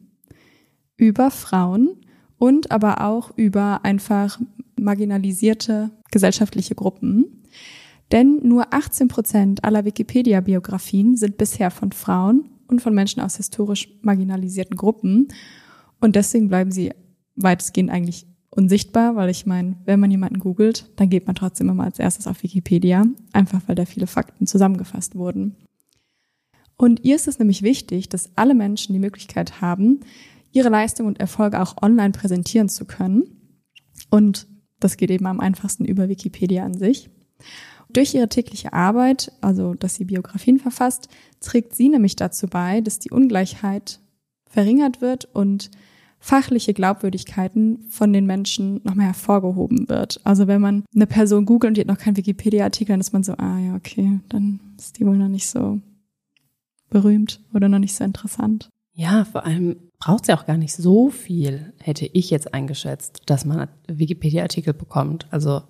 über 0.97 1.31
Frauen 1.31 2.00
und 2.38 2.71
aber 2.71 3.05
auch 3.05 3.32
über 3.37 3.85
einfach 3.85 4.41
marginalisierte 4.81 5.91
gesellschaftliche 6.11 6.75
Gruppen. 6.75 7.43
Denn 8.12 8.40
nur 8.42 8.72
18 8.72 9.08
Prozent 9.08 9.64
aller 9.64 9.84
Wikipedia-Biografien 9.84 11.16
sind 11.16 11.36
bisher 11.36 11.70
von 11.70 11.92
Frauen 11.92 12.50
und 12.68 12.80
von 12.80 12.94
Menschen 12.94 13.20
aus 13.20 13.36
historisch 13.36 13.88
marginalisierten 14.02 14.76
Gruppen. 14.76 15.28
Und 16.00 16.16
deswegen 16.16 16.49
bleiben 16.49 16.70
sie 16.70 16.92
weitestgehend 17.37 17.90
eigentlich 17.90 18.26
unsichtbar, 18.50 19.16
weil 19.16 19.30
ich 19.30 19.46
meine, 19.46 19.76
wenn 19.84 20.00
man 20.00 20.11
jemanden 20.11 20.38
googelt, 20.38 20.90
dann 20.96 21.11
geht 21.11 21.26
man 21.26 21.34
trotzdem 21.34 21.68
immer 21.68 21.84
als 21.84 21.99
erstes 21.99 22.26
auf 22.26 22.42
Wikipedia, 22.42 23.04
einfach 23.32 23.61
weil 23.66 23.75
da 23.75 23.84
viele 23.84 24.06
Fakten 24.06 24.46
zusammengefasst 24.46 25.16
wurden. 25.16 25.56
Und 26.76 27.04
ihr 27.04 27.16
ist 27.16 27.28
es 27.28 27.38
nämlich 27.38 27.62
wichtig, 27.62 28.08
dass 28.08 28.30
alle 28.37 28.54
Menschen 28.54 28.92
die 28.92 28.99
Möglichkeit 28.99 29.61
haben, 29.61 30.00
ihre 30.52 30.68
Leistung 30.68 31.06
und 31.06 31.20
Erfolge 31.20 31.61
auch 31.61 31.82
online 31.82 32.12
präsentieren 32.12 32.68
zu 32.68 32.84
können. 32.84 33.25
Und 34.11 34.46
das 34.80 34.96
geht 34.96 35.11
eben 35.11 35.26
am 35.26 35.40
einfachsten 35.40 35.84
über 35.84 36.08
Wikipedia 36.08 36.64
an 36.64 36.75
sich. 36.75 37.11
Durch 37.94 38.12
ihre 38.12 38.28
tägliche 38.28 38.72
Arbeit, 38.72 39.32
also 39.40 39.74
dass 39.74 39.94
sie 39.94 40.04
Biografien 40.04 40.58
verfasst, 40.58 41.08
trägt 41.40 41.76
sie 41.76 41.88
nämlich 41.88 42.16
dazu 42.16 42.48
bei, 42.48 42.80
dass 42.80 42.98
die 42.98 43.10
Ungleichheit 43.10 44.00
verringert 44.50 45.00
wird 45.00 45.26
und 45.32 45.70
fachliche 46.18 46.74
Glaubwürdigkeiten 46.74 47.84
von 47.90 48.12
den 48.12 48.26
Menschen 48.26 48.80
nochmal 48.82 49.06
hervorgehoben 49.06 49.88
wird. 49.88 50.20
Also 50.24 50.48
wenn 50.48 50.60
man 50.60 50.84
eine 50.94 51.06
Person 51.06 51.44
googelt 51.44 51.70
und 51.70 51.76
die 51.76 51.82
hat 51.82 51.88
noch 51.88 51.98
keinen 51.98 52.16
Wikipedia-Artikel, 52.16 52.92
dann 52.92 53.00
ist 53.00 53.12
man 53.12 53.22
so, 53.22 53.34
ah 53.34 53.58
ja, 53.60 53.76
okay, 53.76 54.18
dann 54.28 54.58
ist 54.76 54.98
die 54.98 55.06
wohl 55.06 55.16
noch 55.16 55.28
nicht 55.28 55.46
so 55.46 55.80
berühmt 56.90 57.40
oder 57.52 57.68
noch 57.68 57.78
nicht 57.78 57.94
so 57.94 58.02
interessant. 58.02 58.68
Ja, 58.94 59.24
vor 59.24 59.44
allem 59.44 59.76
braucht 60.00 60.26
sie 60.26 60.32
auch 60.32 60.46
gar 60.46 60.56
nicht 60.56 60.74
so 60.74 61.10
viel, 61.10 61.72
hätte 61.80 62.06
ich 62.06 62.30
jetzt 62.30 62.54
eingeschätzt, 62.54 63.22
dass 63.26 63.44
man 63.44 63.68
Wikipedia-Artikel 63.86 64.72
bekommt. 64.72 65.26
Also 65.30 65.62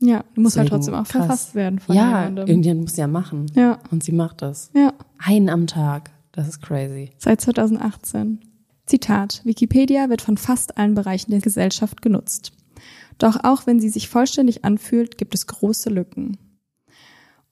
ja, 0.00 0.24
du 0.34 0.40
musst 0.40 0.56
halt 0.56 0.66
deswegen 0.68 0.76
trotzdem 0.82 0.94
auch 0.94 1.04
krass. 1.08 1.26
verfasst 1.26 1.54
werden 1.54 1.78
von 1.78 1.96
Ja, 1.96 2.06
jemandem. 2.20 2.46
irgendjemand 2.48 2.82
muss 2.88 2.96
ja 2.96 3.06
machen. 3.06 3.46
Ja. 3.54 3.78
Und 3.90 4.04
sie 4.04 4.12
macht 4.12 4.42
das. 4.42 4.70
Ja, 4.74 4.92
Einen 5.18 5.48
am 5.48 5.66
Tag. 5.66 6.10
Das 6.32 6.48
ist 6.48 6.60
crazy. 6.60 7.10
seit 7.18 7.40
2018. 7.40 8.40
Zitat, 8.84 9.40
Wikipedia 9.44 10.08
wird 10.10 10.22
von 10.22 10.36
fast 10.36 10.76
allen 10.78 10.94
Bereichen 10.94 11.30
der 11.30 11.40
Gesellschaft 11.40 12.02
genutzt. 12.02 12.52
Doch 13.18 13.42
auch 13.42 13.66
wenn 13.66 13.80
sie 13.80 13.88
sich 13.88 14.08
vollständig 14.08 14.64
anfühlt, 14.64 15.16
gibt 15.18 15.34
es 15.34 15.46
große 15.46 15.88
Lücken. 15.90 16.36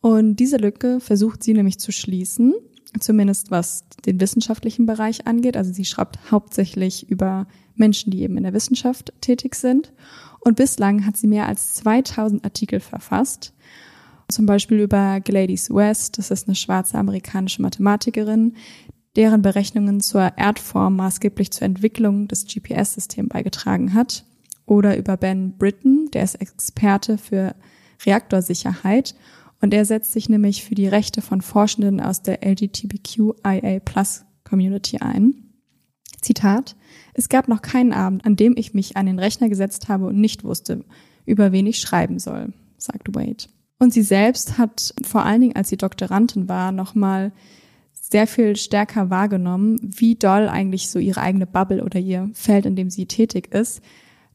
Und 0.01 0.37
diese 0.37 0.59
Lücke 0.59 1.01
versucht 1.01 1.43
sie 1.43 1.55
nämlich 1.55 1.79
zu 1.79 1.91
schließen, 1.93 2.53
zumindest 3.01 3.51
was 3.51 3.85
den 4.05 4.21
wissenschaftlichen 4.21 4.85
Bereich 4.87 5.27
angeht. 5.27 5.57
Also 5.57 5.73
sie 5.73 5.87
schreibt 5.87 6.31
hauptsächlich 6.31 7.09
über 7.09 7.47
Menschen, 7.75 8.11
die 8.11 8.21
eben 8.23 8.37
in 8.37 8.43
der 8.45 8.53
Wissenschaft 8.53 9.13
tätig 9.23 9.55
sind. 9.55 9.93
Und 10.45 10.57
bislang 10.57 11.07
hat 11.07 11.17
sie 11.17 11.27
mehr 11.27 11.49
als 11.49 11.75
2000 11.75 12.45
Artikel 12.45 12.81
verfasst 12.81 13.55
zum 14.29 14.47
Beispiel 14.47 14.81
über 14.81 15.21
Gladys 15.21 15.71
West, 15.71 16.19
das 16.19 16.31
ist 16.31 16.49
eine 16.49 16.55
schwarze 16.55 16.99
amerikanische 16.99 17.63
Mathematikerin, 17.63 18.55
deren 19.17 19.43
Berechnungen 19.43 20.01
zur 20.01 20.33
Erdform 20.37 20.97
maßgeblich 20.97 21.51
zur 21.53 21.63
Entwicklung 21.63 22.27
des 22.29 22.47
GPS-Systems 22.47 23.29
beigetragen 23.29 23.95
hat. 23.95 24.25
Oder 24.67 24.97
über 24.97 25.17
Ben 25.17 25.57
Britton, 25.59 26.09
der 26.13 26.25
ist 26.25 26.37
Experte 26.37 27.19
für 27.19 27.55
Reaktorsicherheit 28.05 29.15
und 29.61 29.75
er 29.75 29.85
setzt 29.85 30.13
sich 30.13 30.29
nämlich 30.29 30.65
für 30.65 30.75
die 30.75 30.89
Rechte 30.89 31.21
von 31.21 31.43
Forschenden 31.43 32.01
aus 32.01 32.23
der 32.23 32.43
LGBTQIA 32.43 33.81
Plus 33.85 34.25
Community 34.43 34.99
ein. 34.99 35.44
Zitat, 36.25 36.77
es 37.13 37.29
gab 37.29 37.49
noch 37.49 37.63
keinen 37.63 37.93
Abend, 37.93 38.25
an 38.25 38.37
dem 38.37 38.55
ich 38.57 38.75
mich 38.75 38.97
an 38.97 39.07
den 39.07 39.19
Rechner 39.19 39.49
gesetzt 39.49 39.89
habe 39.89 40.07
und 40.07 40.21
nicht 40.21 40.45
wusste, 40.45 40.85
über 41.27 41.53
wen 41.53 41.67
ich 41.67 41.79
schreiben 41.79 42.19
soll, 42.19 42.53
sagt 42.77 43.15
Wade. 43.15 43.45
Und 43.79 43.93
sie 43.93 44.03
selbst 44.03 44.59
hat 44.59 44.95
vor 45.05 45.25
allen 45.25 45.41
Dingen, 45.41 45.57
als 45.57 45.69
sie 45.69 45.77
Doktorandin 45.77 46.49
war, 46.49 46.73
nochmal 46.73 47.33
sehr 47.93 48.27
viel 48.27 48.57
stärker 48.57 49.11
wahrgenommen, 49.11 49.79
wie 49.83 50.15
doll 50.15 50.49
eigentlich 50.49 50.89
so 50.89 50.99
ihre 50.99 51.21
eigene 51.21 51.47
Bubble 51.47 51.83
oder 51.83 51.99
ihr 51.99 52.31
Feld, 52.35 52.67
in 52.67 52.77
dem 52.77 52.91
sie 52.91 53.07
tätig 53.07 53.53
ist, 53.53 53.81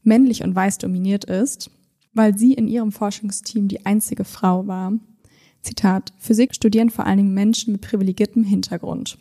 männlich 0.02 0.42
und 0.42 0.54
weiß 0.54 0.78
dominiert 0.78 1.24
ist, 1.24 1.70
weil 2.12 2.36
sie 2.36 2.52
in 2.52 2.68
ihrem 2.68 2.92
Forschungsteam 2.92 3.68
die 3.68 3.86
einzige 3.86 4.24
Frau 4.24 4.66
war. 4.66 4.92
Zitat, 5.62 6.12
Physik 6.18 6.54
studieren 6.54 6.90
vor 6.90 7.06
allen 7.06 7.18
Dingen 7.18 7.34
Menschen 7.34 7.72
mit 7.72 7.82
privilegiertem 7.82 8.44
Hintergrund. 8.44 9.18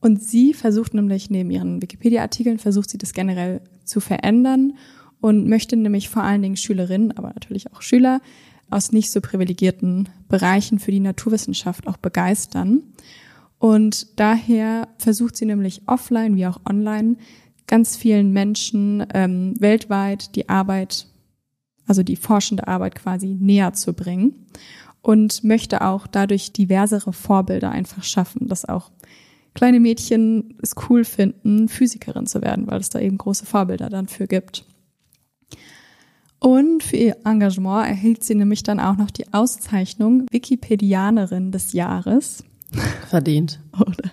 Und 0.00 0.22
sie 0.22 0.54
versucht 0.54 0.94
nämlich 0.94 1.30
neben 1.30 1.50
ihren 1.50 1.82
Wikipedia-Artikeln, 1.82 2.58
versucht 2.58 2.90
sie 2.90 2.98
das 2.98 3.12
generell 3.12 3.60
zu 3.84 4.00
verändern 4.00 4.74
und 5.20 5.46
möchte 5.46 5.76
nämlich 5.76 6.08
vor 6.08 6.22
allen 6.22 6.42
Dingen 6.42 6.56
Schülerinnen, 6.56 7.12
aber 7.16 7.28
natürlich 7.28 7.72
auch 7.72 7.82
Schüler 7.82 8.20
aus 8.70 8.92
nicht 8.92 9.10
so 9.10 9.20
privilegierten 9.20 10.08
Bereichen 10.28 10.78
für 10.78 10.92
die 10.92 11.00
Naturwissenschaft 11.00 11.86
auch 11.86 11.96
begeistern. 11.96 12.82
Und 13.58 14.18
daher 14.18 14.88
versucht 14.96 15.36
sie 15.36 15.44
nämlich 15.44 15.82
offline 15.86 16.36
wie 16.36 16.46
auch 16.46 16.60
online 16.68 17.16
ganz 17.66 17.96
vielen 17.96 18.32
Menschen 18.32 19.06
ähm, 19.12 19.54
weltweit 19.58 20.34
die 20.34 20.48
Arbeit, 20.48 21.06
also 21.86 22.02
die 22.02 22.16
forschende 22.16 22.66
Arbeit 22.68 22.94
quasi 22.94 23.36
näher 23.38 23.74
zu 23.74 23.92
bringen 23.92 24.46
und 25.02 25.44
möchte 25.44 25.82
auch 25.82 26.06
dadurch 26.06 26.52
diversere 26.52 27.12
Vorbilder 27.12 27.70
einfach 27.70 28.02
schaffen, 28.02 28.48
dass 28.48 28.64
auch 28.64 28.90
kleine 29.54 29.80
Mädchen 29.80 30.56
es 30.62 30.74
cool 30.88 31.04
finden, 31.04 31.68
Physikerin 31.68 32.26
zu 32.26 32.42
werden, 32.42 32.66
weil 32.66 32.80
es 32.80 32.90
da 32.90 32.98
eben 32.98 33.18
große 33.18 33.46
Vorbilder 33.46 33.88
dann 33.88 34.08
für 34.08 34.26
gibt. 34.26 34.64
Und 36.38 36.82
für 36.82 36.96
ihr 36.96 37.16
Engagement 37.24 37.86
erhielt 37.86 38.24
sie 38.24 38.34
nämlich 38.34 38.62
dann 38.62 38.80
auch 38.80 38.96
noch 38.96 39.10
die 39.10 39.32
Auszeichnung 39.32 40.26
Wikipedianerin 40.30 41.52
des 41.52 41.74
Jahres. 41.74 42.44
Verdient. 43.08 43.60
Oder? 43.78 44.10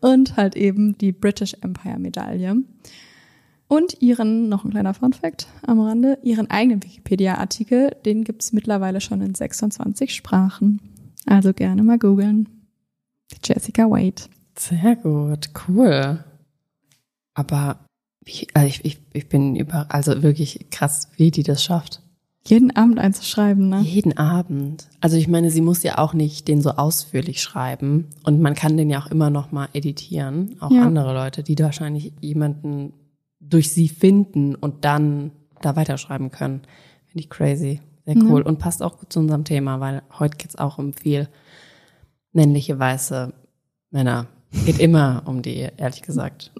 Und 0.00 0.36
halt 0.36 0.56
eben 0.56 0.98
die 0.98 1.12
British 1.12 1.54
Empire 1.60 1.98
Medaille. 1.98 2.56
Und 3.68 4.00
ihren, 4.00 4.48
noch 4.48 4.64
ein 4.64 4.70
kleiner 4.70 4.94
Fun 4.94 5.12
Fact 5.12 5.46
am 5.66 5.78
Rande, 5.78 6.18
ihren 6.22 6.50
eigenen 6.50 6.82
Wikipedia-Artikel, 6.82 7.94
den 8.04 8.24
gibt's 8.24 8.52
mittlerweile 8.52 9.00
schon 9.00 9.20
in 9.20 9.34
26 9.34 10.14
Sprachen. 10.14 10.80
Also 11.26 11.52
gerne 11.52 11.82
mal 11.82 11.98
googeln. 11.98 12.48
Jessica 13.44 13.90
Wade. 13.90 14.22
Sehr 14.58 14.96
gut, 14.96 15.50
cool. 15.68 16.24
Aber 17.34 17.78
ich, 18.24 18.48
also 18.54 18.66
ich, 18.66 18.84
ich, 18.84 18.98
ich 19.12 19.28
bin 19.28 19.56
über, 19.56 19.86
also 19.88 20.22
wirklich 20.22 20.70
krass, 20.70 21.08
wie 21.16 21.30
die 21.30 21.42
das 21.42 21.62
schafft. 21.62 22.02
Jeden 22.46 22.74
Abend 22.74 22.98
einzuschreiben, 22.98 23.68
ne? 23.68 23.80
Jeden 23.80 24.16
Abend. 24.16 24.88
Also 25.00 25.16
ich 25.16 25.28
meine, 25.28 25.50
sie 25.50 25.60
muss 25.60 25.82
ja 25.82 25.98
auch 25.98 26.14
nicht 26.14 26.48
den 26.48 26.62
so 26.62 26.70
ausführlich 26.70 27.42
schreiben 27.42 28.06
und 28.24 28.40
man 28.40 28.54
kann 28.54 28.76
den 28.76 28.90
ja 28.90 29.00
auch 29.00 29.08
immer 29.08 29.28
noch 29.28 29.52
mal 29.52 29.68
editieren. 29.74 30.56
Auch 30.60 30.70
Ja. 30.70 30.82
andere 30.82 31.12
Leute, 31.12 31.42
die 31.42 31.58
wahrscheinlich 31.58 32.12
jemanden 32.20 32.94
durch 33.40 33.72
sie 33.72 33.88
finden 33.88 34.54
und 34.54 34.84
dann 34.84 35.32
da 35.60 35.76
weiterschreiben 35.76 36.30
können. 36.30 36.62
Finde 37.06 37.20
ich 37.20 37.30
crazy. 37.30 37.80
Sehr 38.06 38.16
cool. 38.22 38.40
Und 38.40 38.58
passt 38.58 38.82
auch 38.82 38.98
gut 38.98 39.12
zu 39.12 39.20
unserem 39.20 39.44
Thema, 39.44 39.80
weil 39.80 40.02
heute 40.18 40.38
geht's 40.38 40.56
auch 40.56 40.78
um 40.78 40.94
viel 40.94 41.28
männliche, 42.32 42.78
weiße 42.78 43.34
Männer. 43.90 44.26
Geht 44.64 44.78
immer 44.78 45.22
um 45.26 45.42
die, 45.42 45.68
ehrlich 45.76 46.02
gesagt. 46.02 46.52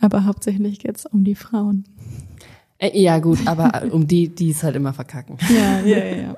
Aber 0.00 0.24
hauptsächlich 0.24 0.78
geht's 0.80 1.06
um 1.06 1.24
die 1.24 1.34
Frauen. 1.34 1.84
Äh, 2.78 2.98
ja, 3.00 3.18
gut, 3.18 3.38
aber 3.46 3.82
um 3.92 4.06
die, 4.06 4.28
die 4.28 4.50
es 4.50 4.62
halt 4.62 4.76
immer 4.76 4.92
verkacken. 4.92 5.38
Ja, 5.48 5.80
ja, 5.80 6.04
ja. 6.04 6.16
ja. 6.16 6.34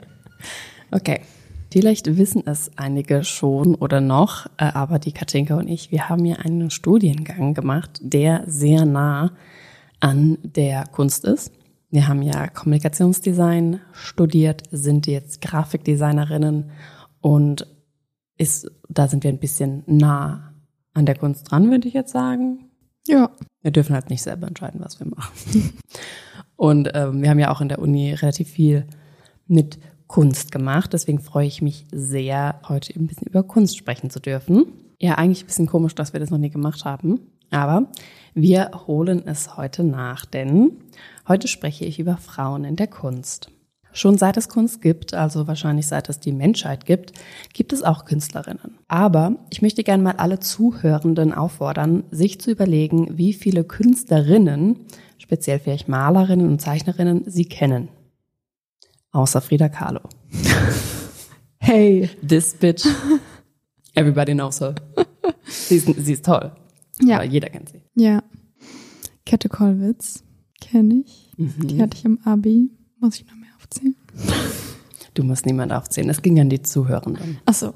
Okay. 0.90 1.21
Vielleicht 1.75 2.16
wissen 2.16 2.47
es 2.47 2.71
einige 2.76 3.25
schon 3.25 3.75
oder 3.75 4.00
noch, 4.00 4.47
äh, 4.59 4.66
aber 4.66 5.00
die 5.00 5.11
Katinka 5.11 5.57
und 5.57 5.66
ich, 5.66 5.90
wir 5.90 6.09
haben 6.09 6.25
ja 6.25 6.37
einen 6.37 6.71
Studiengang 6.71 7.52
gemacht, 7.52 7.99
der 8.00 8.45
sehr 8.47 8.85
nah 8.85 9.33
an 9.99 10.38
der 10.45 10.85
Kunst 10.87 11.25
ist. 11.25 11.50
Wir 11.90 12.07
haben 12.07 12.23
ja 12.23 12.47
Kommunikationsdesign 12.47 13.81
studiert, 13.93 14.62
sind 14.71 15.09
jetzt 15.09 15.40
Grafikdesignerinnen 15.40 16.71
und 17.21 17.66
ist, 18.38 18.71
da 18.94 19.08
sind 19.08 19.24
wir 19.24 19.30
ein 19.30 19.38
bisschen 19.38 19.82
nah 19.86 20.54
an 20.94 21.06
der 21.06 21.16
Kunst 21.16 21.50
dran, 21.50 21.70
würde 21.70 21.88
ich 21.88 21.94
jetzt 21.94 22.12
sagen. 22.12 22.70
Ja. 23.06 23.30
Wir 23.62 23.70
dürfen 23.70 23.94
halt 23.94 24.10
nicht 24.10 24.22
selber 24.22 24.46
entscheiden, 24.46 24.80
was 24.82 24.98
wir 25.00 25.06
machen. 25.06 25.78
Und 26.56 26.90
ähm, 26.94 27.20
wir 27.20 27.30
haben 27.30 27.38
ja 27.38 27.50
auch 27.50 27.60
in 27.60 27.68
der 27.68 27.80
Uni 27.80 28.14
relativ 28.14 28.48
viel 28.48 28.86
mit 29.46 29.78
Kunst 30.06 30.52
gemacht. 30.52 30.92
Deswegen 30.92 31.18
freue 31.18 31.46
ich 31.46 31.60
mich 31.60 31.86
sehr, 31.90 32.60
heute 32.68 32.98
ein 32.98 33.06
bisschen 33.06 33.26
über 33.26 33.42
Kunst 33.42 33.76
sprechen 33.76 34.10
zu 34.10 34.20
dürfen. 34.20 34.66
Ja, 35.00 35.14
eigentlich 35.16 35.42
ein 35.42 35.46
bisschen 35.46 35.66
komisch, 35.66 35.94
dass 35.94 36.12
wir 36.12 36.20
das 36.20 36.30
noch 36.30 36.38
nie 36.38 36.50
gemacht 36.50 36.84
haben. 36.84 37.20
Aber 37.50 37.88
wir 38.34 38.70
holen 38.86 39.22
es 39.26 39.56
heute 39.56 39.84
nach, 39.84 40.24
denn 40.24 40.78
heute 41.28 41.48
spreche 41.48 41.84
ich 41.84 41.98
über 41.98 42.16
Frauen 42.16 42.64
in 42.64 42.76
der 42.76 42.86
Kunst. 42.86 43.50
Schon 43.94 44.18
seit 44.18 44.36
es 44.36 44.48
Kunst 44.48 44.82
gibt, 44.82 45.14
also 45.14 45.46
wahrscheinlich 45.46 45.86
seit 45.86 46.08
es 46.08 46.18
die 46.18 46.32
Menschheit 46.32 46.84
gibt, 46.84 47.12
gibt 47.52 47.72
es 47.72 47.84
auch 47.84 48.04
Künstlerinnen. 48.04 48.76
Aber 48.88 49.36
ich 49.50 49.62
möchte 49.62 49.84
gerne 49.84 50.02
mal 50.02 50.16
alle 50.16 50.40
Zuhörenden 50.40 51.32
auffordern, 51.32 52.02
sich 52.10 52.40
zu 52.40 52.50
überlegen, 52.50 53.16
wie 53.16 53.32
viele 53.32 53.62
Künstlerinnen, 53.62 54.80
speziell 55.18 55.60
vielleicht 55.60 55.88
Malerinnen 55.88 56.48
und 56.48 56.60
Zeichnerinnen, 56.60 57.22
sie 57.26 57.44
kennen. 57.44 57.88
Außer 59.12 59.40
Frida 59.40 59.70
Kahlo. 59.70 60.00
Hey. 61.66 62.10
This 62.20 62.52
bitch. 62.52 62.84
Everybody 63.94 64.34
knows 64.34 64.60
her. 64.60 64.74
Sie 65.46 65.76
ist, 65.76 65.86
sie 65.86 66.12
ist 66.12 66.22
toll. 66.26 66.52
Ja. 67.00 67.16
Aber 67.16 67.24
jeder 67.24 67.48
kennt 67.48 67.70
sie. 67.70 67.80
Ja. 67.94 68.22
Kette 69.24 69.48
Kollwitz 69.48 70.24
kenne 70.60 71.04
ich. 71.06 71.30
Die 71.38 71.80
hatte 71.80 71.96
ich 71.96 72.04
im 72.04 72.18
Abi. 72.24 72.70
Muss 73.00 73.16
ich 73.16 73.26
noch 73.26 73.34
aufzählen? 73.75 73.97
Du 75.14 75.23
musst 75.23 75.47
niemand 75.47 75.73
aufzählen. 75.73 76.09
Es 76.11 76.23
ging 76.23 76.40
an 76.40 76.49
die 76.49 76.62
Zuhörenden. 76.62 77.38
Ach 77.47 77.54
so. 77.54 77.75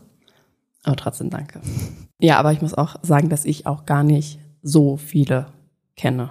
Aber 0.85 0.97
trotzdem 0.97 1.31
danke. 1.31 1.61
Ja, 2.21 2.38
aber 2.38 2.52
ich 2.52 2.62
muss 2.62 2.75
auch 2.75 2.97
sagen, 3.02 3.28
dass 3.28 3.45
ich 3.45 3.67
auch 3.67 3.85
gar 3.85 4.02
nicht 4.02 4.38
so 4.62 4.97
viele 4.97 5.47
kenne. 5.97 6.31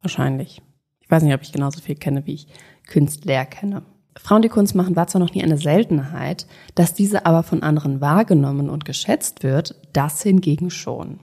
Wahrscheinlich. 0.00 0.62
Ich 1.00 1.10
weiß 1.10 1.22
nicht, 1.22 1.34
ob 1.34 1.42
ich 1.42 1.52
genauso 1.52 1.80
viel 1.80 1.96
kenne, 1.96 2.26
wie 2.26 2.34
ich 2.34 2.46
Künstler 2.86 3.44
kenne. 3.44 3.82
Frauen, 4.16 4.42
die 4.42 4.48
Kunst 4.48 4.74
machen, 4.74 4.96
war 4.96 5.06
zwar 5.06 5.20
noch 5.20 5.32
nie 5.32 5.42
eine 5.42 5.58
Seltenheit, 5.58 6.46
dass 6.74 6.94
diese 6.94 7.24
aber 7.24 7.42
von 7.42 7.62
anderen 7.62 8.00
wahrgenommen 8.00 8.68
und 8.68 8.84
geschätzt 8.84 9.42
wird, 9.42 9.76
das 9.92 10.22
hingegen 10.22 10.70
schon. 10.70 11.20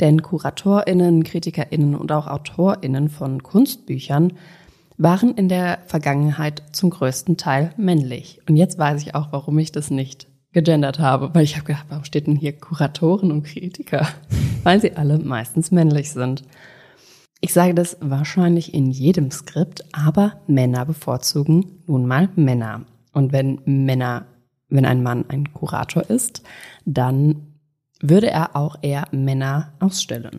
Denn 0.00 0.22
KuratorInnen, 0.22 1.24
KritikerInnen 1.24 1.94
und 1.94 2.12
auch 2.12 2.26
AutorInnen 2.26 3.08
von 3.08 3.42
Kunstbüchern 3.42 4.32
waren 5.02 5.34
in 5.34 5.48
der 5.48 5.78
Vergangenheit 5.86 6.62
zum 6.72 6.90
größten 6.90 7.36
Teil 7.36 7.72
männlich. 7.76 8.40
Und 8.48 8.56
jetzt 8.56 8.78
weiß 8.78 9.02
ich 9.02 9.14
auch, 9.14 9.28
warum 9.32 9.58
ich 9.58 9.72
das 9.72 9.90
nicht 9.90 10.28
gegendert 10.52 10.98
habe, 10.98 11.34
weil 11.34 11.44
ich 11.44 11.56
habe 11.56 11.66
gedacht, 11.66 11.86
warum 11.88 12.04
steht 12.04 12.26
denn 12.26 12.36
hier 12.36 12.52
Kuratoren 12.52 13.32
und 13.32 13.42
Kritiker? 13.42 14.06
Weil 14.62 14.80
sie 14.80 14.96
alle 14.96 15.18
meistens 15.18 15.72
männlich 15.72 16.12
sind. 16.12 16.44
Ich 17.40 17.52
sage 17.52 17.74
das 17.74 17.96
wahrscheinlich 18.00 18.72
in 18.74 18.92
jedem 18.92 19.32
Skript, 19.32 19.82
aber 19.92 20.40
Männer 20.46 20.84
bevorzugen 20.84 21.82
nun 21.86 22.06
mal 22.06 22.28
Männer. 22.36 22.82
Und 23.12 23.32
wenn 23.32 23.60
Männer, 23.64 24.26
wenn 24.68 24.84
ein 24.84 25.02
Mann 25.02 25.24
ein 25.26 25.52
Kurator 25.52 26.08
ist, 26.08 26.42
dann 26.84 27.58
würde 28.00 28.30
er 28.30 28.54
auch 28.54 28.76
eher 28.82 29.08
Männer 29.10 29.72
ausstellen. 29.80 30.38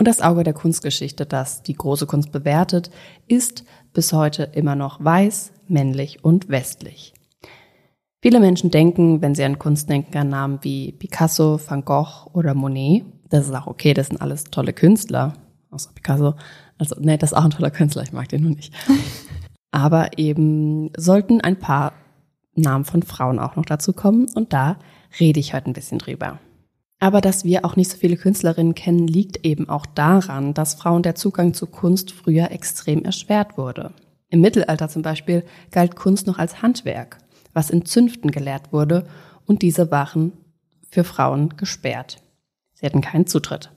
Und 0.00 0.08
das 0.08 0.22
Auge 0.22 0.44
der 0.44 0.54
Kunstgeschichte, 0.54 1.26
das 1.26 1.62
die 1.62 1.74
große 1.74 2.06
Kunst 2.06 2.32
bewertet, 2.32 2.90
ist 3.28 3.64
bis 3.92 4.12
heute 4.12 4.44
immer 4.44 4.76
noch 4.76 5.02
weiß, 5.02 5.52
männlich 5.68 6.24
und 6.24 6.48
westlich. 6.48 7.14
Viele 8.22 8.40
Menschen 8.40 8.70
denken, 8.70 9.22
wenn 9.22 9.34
sie 9.34 9.44
an 9.44 9.58
Kunst 9.58 9.88
denken, 9.88 10.16
an 10.18 10.28
Namen 10.28 10.58
wie 10.62 10.92
Picasso, 10.92 11.58
Van 11.66 11.84
Gogh 11.84 12.30
oder 12.32 12.54
Monet. 12.54 13.04
Das 13.30 13.46
ist 13.46 13.54
auch 13.54 13.66
okay, 13.66 13.94
das 13.94 14.08
sind 14.08 14.20
alles 14.20 14.44
tolle 14.44 14.72
Künstler, 14.72 15.32
außer 15.70 15.90
Picasso. 15.94 16.34
Also, 16.76 16.96
nee, 16.98 17.16
das 17.16 17.32
ist 17.32 17.38
auch 17.38 17.44
ein 17.44 17.50
toller 17.50 17.70
Künstler, 17.70 18.02
ich 18.02 18.12
mag 18.12 18.28
den 18.28 18.42
nur 18.42 18.54
nicht. 18.54 18.74
Aber 19.70 20.18
eben 20.18 20.90
sollten 20.96 21.40
ein 21.40 21.58
paar 21.58 21.92
Namen 22.54 22.84
von 22.84 23.02
Frauen 23.02 23.38
auch 23.38 23.56
noch 23.56 23.64
dazu 23.64 23.92
kommen 23.92 24.26
und 24.34 24.52
da 24.52 24.76
rede 25.18 25.40
ich 25.40 25.54
heute 25.54 25.70
ein 25.70 25.74
bisschen 25.74 25.98
drüber. 25.98 26.38
Aber 27.00 27.22
dass 27.22 27.44
wir 27.44 27.64
auch 27.64 27.76
nicht 27.76 27.90
so 27.90 27.96
viele 27.96 28.16
Künstlerinnen 28.16 28.74
kennen, 28.74 29.08
liegt 29.08 29.44
eben 29.44 29.68
auch 29.70 29.86
daran, 29.86 30.52
dass 30.52 30.74
Frauen 30.74 31.02
der 31.02 31.14
Zugang 31.14 31.54
zu 31.54 31.66
Kunst 31.66 32.12
früher 32.12 32.50
extrem 32.50 33.04
erschwert 33.04 33.56
wurde. 33.56 33.92
Im 34.28 34.42
Mittelalter 34.42 34.88
zum 34.88 35.02
Beispiel 35.02 35.42
galt 35.70 35.96
Kunst 35.96 36.26
noch 36.26 36.38
als 36.38 36.62
Handwerk, 36.62 37.18
was 37.54 37.70
in 37.70 37.86
Zünften 37.86 38.30
gelehrt 38.30 38.72
wurde 38.72 39.06
und 39.46 39.62
diese 39.62 39.90
waren 39.90 40.32
für 40.90 41.02
Frauen 41.02 41.56
gesperrt. 41.56 42.18
Sie 42.74 42.84
hatten 42.84 43.00
keinen 43.00 43.26
Zutritt. 43.26 43.70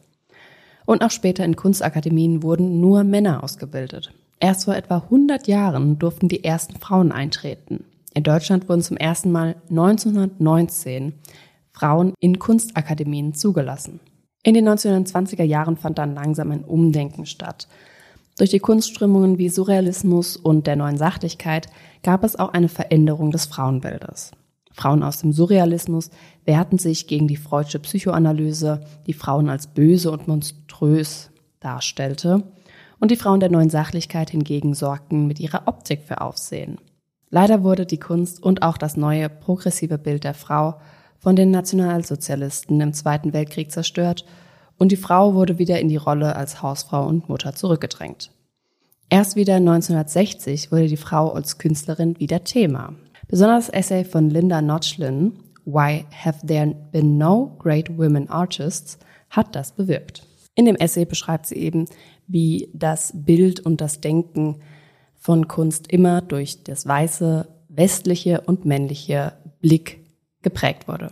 Und 0.86 1.02
auch 1.02 1.12
später 1.12 1.46
in 1.46 1.56
Kunstakademien 1.56 2.44
wurden 2.44 2.82
nur 2.82 3.06
Männer 3.06 3.42
ausgebildet. 3.42 4.12
Erst 4.40 4.66
vor 4.66 4.76
etwa 4.76 4.98
100 4.98 5.48
Jahren 5.48 5.98
durften 5.98 6.28
die 6.28 6.44
ersten 6.44 6.78
Frauen 6.78 7.14
eintreten. 7.14 7.86
In 8.14 8.24
Deutschland 8.24 8.68
wurden 8.68 8.82
zum 8.82 8.98
ersten 8.98 9.32
Mal 9.32 9.56
1919 9.70 11.14
Frauen 11.74 12.14
in 12.20 12.40
Kunstakademien 12.40 13.34
zugelassen. 13.34 14.00
In 14.44 14.54
den 14.54 14.68
1920er 14.68 15.44
Jahren 15.44 15.78
fand 15.78 15.98
dann 15.98 16.16
langsam 16.16 16.52
ein 16.52 16.64
Umdenken 16.64 17.26
statt. 17.26 17.68
Durch 18.38 18.50
die 18.50 18.60
Kunstströmungen 18.60 19.38
wie 19.38 19.50
Surrealismus 19.50 20.38
und 20.38 20.68
der 20.68 20.76
neuen 20.76 20.98
Sachlichkeit 20.98 21.68
gab 22.04 22.24
es 22.24 22.38
auch 22.38 22.54
eine 22.54 22.70
Veränderung 22.70 23.32
des 23.32 23.46
Frauenbildes. 23.46 24.32
Frauen 24.72 25.04
aus 25.04 25.20
dem 25.20 25.32
Surrealismus 25.32 26.10
wehrten 26.46 26.80
sich 26.80 27.08
gegen 27.08 27.28
die 27.28 27.38
Freudsche 27.38 27.80
Psychoanalyse, 27.80 28.82
die 29.06 29.14
Frauen 29.14 29.50
als 29.50 29.68
böse 29.68 30.12
und 30.12 30.28
monströs 30.28 31.30
darstellte, 31.60 32.44
und 33.00 33.12
die 33.12 33.18
Frauen 33.18 33.40
der 33.40 33.52
neuen 33.52 33.70
Sachlichkeit 33.70 34.30
hingegen 34.30 34.74
sorgten 34.74 35.28
mit 35.28 35.40
ihrer 35.40 35.68
Optik 35.68 36.04
für 36.04 36.22
Aufsehen. 36.22 36.78
Leider 37.30 37.64
wurde 37.64 37.86
die 37.86 38.00
Kunst 38.00 38.42
und 38.42 38.62
auch 38.64 38.78
das 38.78 38.96
neue 38.98 39.30
progressive 39.30 39.98
Bild 39.98 40.24
der 40.24 40.34
Frau 40.34 40.76
von 41.24 41.38
den 41.38 41.52
Nationalsozialisten 41.52 42.82
im 42.82 42.94
Zweiten 42.94 43.32
Weltkrieg 43.32 43.72
zerstört 43.72 44.26
und 44.78 44.92
die 44.92 44.98
Frau 44.98 45.34
wurde 45.34 45.58
wieder 45.58 45.80
in 45.80 45.88
die 45.88 45.96
Rolle 45.96 46.36
als 46.36 46.62
Hausfrau 46.62 47.08
und 47.08 47.30
Mutter 47.30 47.56
zurückgedrängt. 47.56 48.30
Erst 49.10 49.38
wieder 49.38 49.56
1960 49.56 50.72
wurde 50.72 50.88
die 50.88 50.98
Frau 50.98 51.32
als 51.32 51.58
Künstlerin 51.58 52.20
wieder 52.20 52.44
Thema. 52.44 52.94
Besonders 53.30 53.68
das 53.68 53.76
Essay 53.76 54.04
von 54.04 54.30
Linda 54.30 54.62
Notchlin, 54.62 55.40
Why 55.64 56.06
Have 56.12 56.46
There 56.46 56.76
Been 56.92 57.18
No 57.18 57.56
Great 57.58 57.98
Women 57.98 58.30
Artists, 58.30 59.00
hat 59.30 59.56
das 59.56 59.72
bewirkt. 59.72 60.28
In 60.56 60.66
dem 60.66 60.76
Essay 60.76 61.06
beschreibt 61.06 61.46
sie 61.46 61.56
eben, 61.56 61.86
wie 62.28 62.70
das 62.74 63.14
Bild 63.16 63.62
und 63.62 63.80
das 63.80 64.02
Denken 64.02 64.58
von 65.16 65.48
Kunst 65.48 65.88
immer 65.88 66.22
durch 66.22 66.64
das 66.64 66.86
weiße, 66.86 67.48
westliche 67.70 68.42
und 68.42 68.66
männliche 68.66 69.34
Blick 69.62 70.03
geprägt 70.44 70.88
wurde. 70.88 71.12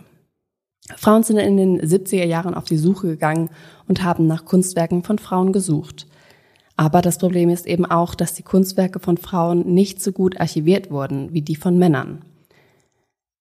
Frauen 0.96 1.22
sind 1.22 1.38
in 1.38 1.56
den 1.56 1.80
70er 1.80 2.24
Jahren 2.24 2.54
auf 2.54 2.64
die 2.64 2.76
Suche 2.76 3.08
gegangen 3.08 3.50
und 3.88 4.02
haben 4.02 4.26
nach 4.26 4.44
Kunstwerken 4.44 5.02
von 5.02 5.18
Frauen 5.18 5.52
gesucht. 5.52 6.06
Aber 6.76 7.02
das 7.02 7.18
Problem 7.18 7.48
ist 7.50 7.66
eben 7.66 7.86
auch, 7.86 8.14
dass 8.14 8.34
die 8.34 8.42
Kunstwerke 8.42 8.98
von 8.98 9.16
Frauen 9.16 9.72
nicht 9.74 10.02
so 10.02 10.12
gut 10.12 10.40
archiviert 10.40 10.90
wurden 10.90 11.32
wie 11.32 11.42
die 11.42 11.56
von 11.56 11.78
Männern. 11.78 12.24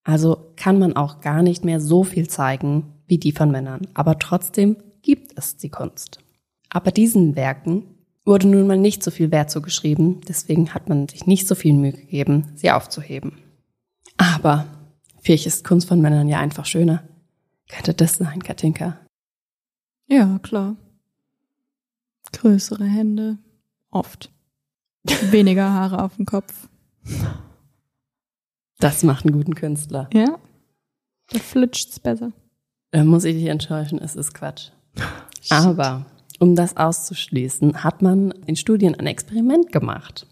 Also 0.03 0.51
kann 0.55 0.79
man 0.79 0.95
auch 0.95 1.21
gar 1.21 1.41
nicht 1.41 1.63
mehr 1.63 1.79
so 1.79 2.03
viel 2.03 2.27
zeigen 2.27 2.93
wie 3.07 3.17
die 3.17 3.31
von 3.31 3.51
Männern. 3.51 3.88
Aber 3.93 4.19
trotzdem 4.19 4.77
gibt 5.01 5.38
es 5.38 5.57
die 5.57 5.69
Kunst. 5.69 6.19
Aber 6.69 6.91
diesen 6.91 7.36
Werken 7.36 7.83
wurde 8.25 8.48
nun 8.48 8.67
mal 8.67 8.77
nicht 8.77 9.03
so 9.03 9.12
viel 9.12 9.31
Wert 9.31 9.50
zugeschrieben, 9.50 10.21
deswegen 10.27 10.74
hat 10.74 10.89
man 10.89 11.07
sich 11.07 11.25
nicht 11.25 11.48
so 11.48 11.55
viel 11.55 11.74
Mühe 11.74 11.93
gegeben, 11.93 12.51
sie 12.55 12.71
aufzuheben. 12.71 13.33
Aber 14.17 14.65
vielleicht 15.21 15.47
ist 15.47 15.63
Kunst 15.63 15.87
von 15.87 16.01
Männern 16.01 16.27
ja 16.27 16.39
einfach 16.39 16.65
schöner. 16.65 17.03
Könnte 17.69 17.93
das 17.93 18.15
sein, 18.17 18.43
Katinka? 18.43 18.97
Ja, 20.07 20.39
klar. 20.39 20.75
Größere 22.33 22.85
Hände. 22.85 23.37
Oft. 23.89 24.31
Weniger 25.31 25.71
Haare 25.71 26.03
auf 26.03 26.15
dem 26.17 26.25
Kopf. 26.25 26.67
Das 28.79 29.03
macht 29.03 29.25
einen 29.25 29.34
guten 29.34 29.55
Künstler. 29.55 30.10
Ja. 30.13 30.38
Da 31.29 31.39
flitscht's 31.39 31.99
besser. 31.99 32.34
Da 32.91 33.05
muss 33.05 33.23
ich 33.23 33.36
dich 33.36 33.45
enttäuschen, 33.45 33.99
es 33.99 34.15
ist 34.15 34.34
Quatsch. 34.34 34.71
Aber 35.49 36.05
um 36.39 36.55
das 36.55 36.75
auszuschließen, 36.75 37.84
hat 37.84 38.01
man 38.01 38.31
in 38.45 38.55
Studien 38.55 38.95
ein 38.95 39.07
Experiment 39.07 39.71
gemacht. 39.71 40.27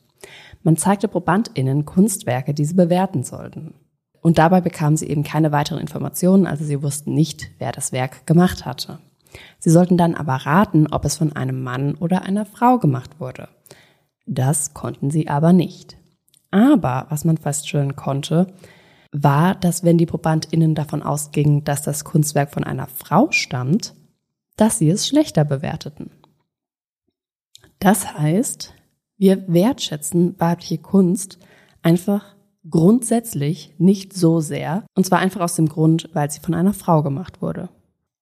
Man 0.63 0.75
zeigte 0.75 1.07
ProbandInnen 1.07 1.85
Kunstwerke, 1.85 2.53
die 2.53 2.65
sie 2.65 2.73
bewerten 2.73 3.23
sollten. 3.23 3.75
Und 4.21 4.37
dabei 4.37 4.61
bekamen 4.61 4.97
sie 4.97 5.07
eben 5.07 5.23
keine 5.23 5.51
weiteren 5.51 5.79
Informationen, 5.79 6.45
also 6.45 6.63
sie 6.63 6.81
wussten 6.83 7.13
nicht, 7.13 7.51
wer 7.57 7.71
das 7.71 7.91
Werk 7.91 8.25
gemacht 8.25 8.65
hatte. 8.65 8.99
Sie 9.59 9.69
sollten 9.69 9.97
dann 9.97 10.15
aber 10.15 10.33
raten, 10.33 10.87
ob 10.87 11.05
es 11.05 11.17
von 11.17 11.35
einem 11.35 11.63
Mann 11.63 11.95
oder 11.95 12.23
einer 12.23 12.45
Frau 12.45 12.79
gemacht 12.79 13.19
wurde. 13.19 13.49
Das 14.25 14.73
konnten 14.73 15.09
sie 15.11 15.27
aber 15.27 15.53
nicht. 15.53 15.97
Aber 16.51 17.05
was 17.09 17.25
man 17.25 17.37
feststellen 17.37 17.95
konnte, 17.95 18.47
war, 19.11 19.55
dass 19.55 19.83
wenn 19.83 19.97
die 19.97 20.05
ProbandInnen 20.05 20.75
davon 20.75 21.01
ausgingen, 21.01 21.63
dass 21.63 21.81
das 21.81 22.03
Kunstwerk 22.03 22.51
von 22.51 22.63
einer 22.63 22.87
Frau 22.87 23.31
stammt, 23.31 23.95
dass 24.55 24.77
sie 24.77 24.89
es 24.89 25.07
schlechter 25.07 25.45
bewerteten. 25.45 26.11
Das 27.79 28.13
heißt, 28.13 28.73
wir 29.17 29.51
wertschätzen 29.51 30.39
weibliche 30.39 30.77
Kunst 30.77 31.39
einfach 31.81 32.35
grundsätzlich 32.69 33.73
nicht 33.77 34.13
so 34.13 34.39
sehr, 34.39 34.85
und 34.95 35.05
zwar 35.05 35.19
einfach 35.19 35.41
aus 35.41 35.55
dem 35.55 35.69
Grund, 35.69 36.09
weil 36.13 36.29
sie 36.29 36.39
von 36.39 36.53
einer 36.53 36.73
Frau 36.73 37.03
gemacht 37.03 37.41
wurde. 37.41 37.69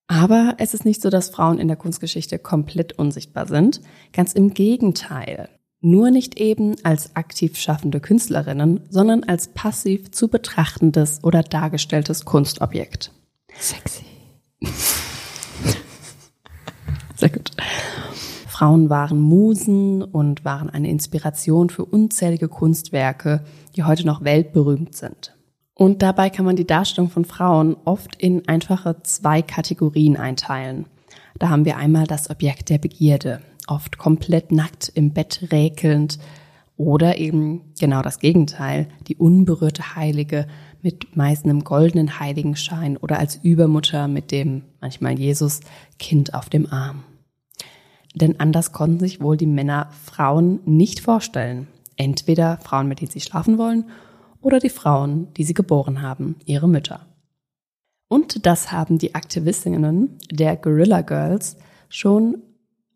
Aber 0.08 0.56
es 0.58 0.74
ist 0.74 0.86
nicht 0.86 1.02
so, 1.02 1.10
dass 1.10 1.30
Frauen 1.30 1.60
in 1.60 1.68
der 1.68 1.76
Kunstgeschichte 1.78 2.40
komplett 2.40 2.98
unsichtbar 2.98 3.46
sind. 3.46 3.82
Ganz 4.14 4.34
im 4.34 4.54
Gegenteil. 4.54 5.50
Nur 5.82 6.12
nicht 6.12 6.40
eben 6.40 6.76
als 6.84 7.16
aktiv 7.16 7.58
schaffende 7.58 8.00
Künstlerinnen, 8.00 8.82
sondern 8.90 9.24
als 9.26 9.50
passiv 9.50 10.12
zu 10.12 10.28
betrachtendes 10.30 11.24
oder 11.24 11.44
dargestelltes 11.44 12.26
Kunstobjekt. 12.26 13.12
Sexy. 13.60 14.06
Sehr 17.16 17.30
gut. 17.30 17.52
Frauen 18.48 18.90
waren 18.90 19.20
Musen 19.20 20.02
und 20.02 20.44
waren 20.44 20.72
eine 20.72 20.90
Inspiration 20.90 21.70
für 21.70 21.86
unzählige 21.86 22.48
Kunstwerke, 22.48 23.44
die 23.78 23.84
heute 23.84 24.06
noch 24.06 24.24
weltberühmt 24.24 24.96
sind. 24.96 25.36
Und 25.74 26.02
dabei 26.02 26.30
kann 26.30 26.46
man 26.46 26.56
die 26.56 26.68
Darstellung 26.68 27.10
von 27.10 27.24
Frauen 27.24 27.78
oft 27.86 28.16
in 28.16 28.48
einfache 28.48 29.04
zwei 29.04 29.42
Kategorien 29.42 30.18
einteilen. 30.18 30.88
Da 31.38 31.50
haben 31.50 31.66
wir 31.66 31.78
einmal 31.78 32.08
das 32.08 32.30
Objekt 32.30 32.70
der 32.70 32.80
Begierde, 32.80 33.42
oft 33.68 34.00
komplett 34.00 34.52
nackt 34.52 34.92
im 34.94 35.14
Bett 35.14 35.48
räkelnd, 35.52 36.18
oder 36.78 37.18
eben 37.18 37.74
genau 37.80 38.04
das 38.04 38.20
Gegenteil, 38.20 38.88
die 39.08 39.16
unberührte 39.16 39.96
Heilige 39.96 40.48
mit 40.84 41.18
meist 41.18 41.44
einem 41.44 41.64
goldenen 41.64 42.20
Heiligenschein 42.20 42.98
oder 42.98 43.18
als 43.18 43.36
Übermutter 43.36 44.08
mit 44.08 44.32
dem 44.32 44.62
manchmal 44.80 45.18
Jesus 45.18 45.62
Kind 45.98 46.36
auf 46.36 46.50
dem 46.50 46.72
Arm. 46.72 47.04
Denn 48.14 48.40
anders 48.40 48.72
konnten 48.72 49.00
sich 49.00 49.22
wohl 49.22 49.38
die 49.38 49.48
Männer 49.48 49.90
Frauen 50.06 50.60
nicht 50.66 51.00
vorstellen. 51.00 51.68
Entweder 51.98 52.58
Frauen, 52.60 52.88
mit 52.88 53.02
denen 53.02 53.12
sie 53.12 53.20
schlafen 53.20 53.58
wollen, 53.58 53.90
oder 54.40 54.60
die 54.60 54.70
Frauen, 54.70 55.34
die 55.34 55.44
sie 55.44 55.54
geboren 55.54 56.02
haben, 56.02 56.38
ihre 56.46 56.70
Mütter. 56.70 57.06
Und 58.08 58.46
das 58.46 58.72
haben 58.72 58.98
die 58.98 59.16
Aktivistinnen 59.16 60.18
der 60.32 60.56
Guerrilla 60.56 61.02
Girls 61.02 61.58
schon 61.90 62.42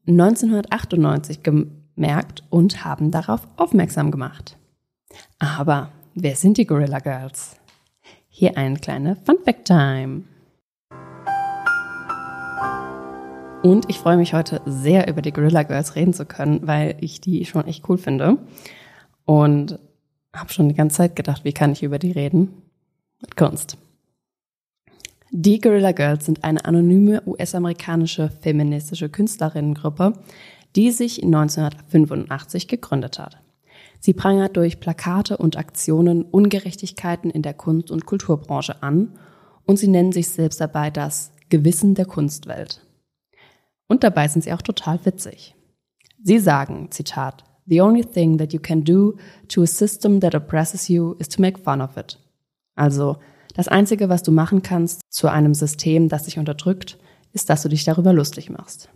1998 0.08 1.44
gemerkt 1.44 2.44
und 2.50 2.86
haben 2.86 3.12
darauf 3.12 3.48
aufmerksam 3.58 4.12
gemacht. 4.12 4.58
Aber 5.40 5.92
wer 6.16 6.36
sind 6.36 6.58
die 6.58 6.66
Guerrilla 6.66 7.00
Girls? 7.00 7.58
Hier 8.30 8.58
eine 8.58 8.78
kleine 8.78 9.18
Fun 9.18 9.38
Fact 9.44 9.66
Time. 9.66 10.24
Und 13.64 13.90
ich 13.90 14.00
freue 14.00 14.18
mich 14.18 14.34
heute 14.34 14.62
sehr 14.66 15.08
über 15.08 15.22
die 15.22 15.34
Guerrilla 15.34 15.64
Girls 15.64 15.96
reden 15.96 16.14
zu 16.14 16.26
können, 16.26 16.66
weil 16.66 16.96
ich 17.02 17.22
die 17.22 17.46
schon 17.46 17.68
echt 17.68 17.88
cool 17.90 17.98
finde. 17.98 18.38
Und 19.26 19.80
habe 20.34 20.52
schon 20.52 20.70
die 20.70 20.76
ganze 20.76 20.98
Zeit 20.98 21.16
gedacht, 21.16 21.44
wie 21.44 21.54
kann 21.54 21.72
ich 21.72 21.84
über 21.84 22.00
die 22.00 22.12
reden? 22.12 22.50
Mit 23.22 23.36
Kunst. 23.36 23.78
Die 25.30 25.62
Guerrilla 25.62 25.94
Girls 25.94 26.26
sind 26.26 26.44
eine 26.44 26.66
anonyme 26.66 27.22
US-amerikanische 27.26 28.30
feministische 28.42 29.10
Künstlerinnengruppe, 29.10 30.14
die 30.76 30.92
sich 30.92 31.24
1985 31.24 32.68
gegründet 32.68 33.20
hat. 33.20 33.38
Sie 34.00 34.14
prangert 34.14 34.58
durch 34.58 34.80
Plakate 34.80 35.38
und 35.38 35.58
Aktionen 35.58 36.24
Ungerechtigkeiten 36.24 37.30
in 37.30 37.44
der 37.44 37.54
Kunst- 37.54 37.92
und 37.92 38.06
Kulturbranche 38.06 38.82
an 38.82 39.18
und 39.66 39.78
sie 39.78 39.88
nennen 39.88 40.12
sich 40.12 40.30
selbst 40.30 40.60
dabei 40.60 40.90
das 40.90 41.32
Gewissen 41.50 41.96
der 41.96 42.06
Kunstwelt. 42.06 42.86
Und 43.88 44.04
dabei 44.04 44.28
sind 44.28 44.42
sie 44.42 44.54
auch 44.54 44.62
total 44.62 45.06
witzig. 45.06 45.56
Sie 46.24 46.40
sagen, 46.40 46.88
Zitat, 46.92 47.44
The 47.68 47.82
only 47.82 48.04
thing 48.04 48.38
that 48.38 48.54
you 48.54 48.60
can 48.60 48.84
do 48.84 49.16
to 49.50 49.64
a 49.64 49.68
system 49.68 50.20
that 50.22 50.36
oppresses 50.36 50.90
you 50.90 51.16
is 51.20 51.28
to 51.30 51.42
make 51.42 51.60
fun 51.60 51.82
of 51.82 51.98
it. 51.98 52.18
Also 52.76 53.18
das 53.56 53.68
Einzige, 53.68 54.10
was 54.10 54.24
du 54.24 54.32
machen 54.32 54.62
kannst 54.62 55.02
zu 55.10 55.28
einem 55.28 55.54
System, 55.54 56.10
das 56.10 56.24
dich 56.24 56.40
unterdrückt, 56.40 56.98
ist, 57.34 57.50
dass 57.50 57.62
du 57.62 57.70
dich 57.70 57.84
darüber 57.84 58.14
lustig 58.14 58.50
machst. 58.50 58.90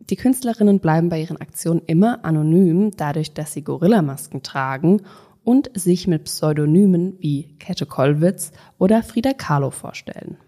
Die 0.00 0.16
Künstlerinnen 0.16 0.80
bleiben 0.80 1.08
bei 1.08 1.20
ihren 1.20 1.36
Aktionen 1.36 1.82
immer 1.86 2.24
anonym, 2.24 2.92
dadurch, 2.96 3.34
dass 3.34 3.52
sie 3.52 3.62
Gorillamasken 3.62 4.42
tragen 4.42 5.02
und 5.44 5.70
sich 5.74 6.06
mit 6.06 6.24
Pseudonymen 6.24 7.16
wie 7.20 7.56
Käthe 7.58 7.86
Kollwitz 7.86 8.52
oder 8.78 9.02
Frida 9.02 9.32
Kahlo 9.32 9.70
vorstellen. 9.70 10.38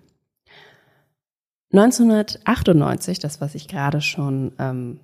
1998, 1.73 3.19
das 3.19 3.41
was 3.41 3.55
ich 3.55 3.69
gerade 3.69 4.01
schon 4.01 4.53
ähm, 4.59 5.01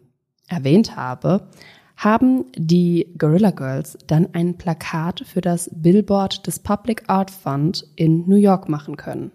erwähnt 0.48 0.96
habe, 0.96 1.48
haben 1.96 2.44
die 2.54 3.08
Gorilla 3.18 3.50
Girls 3.50 3.96
dann 4.06 4.28
ein 4.32 4.58
Plakat 4.58 5.24
für 5.26 5.40
das 5.40 5.70
Billboard 5.74 6.46
des 6.46 6.58
Public 6.58 7.04
Art 7.08 7.30
Fund 7.30 7.86
in 7.96 8.28
New 8.28 8.36
York 8.36 8.68
machen 8.68 8.96
können. 8.96 9.32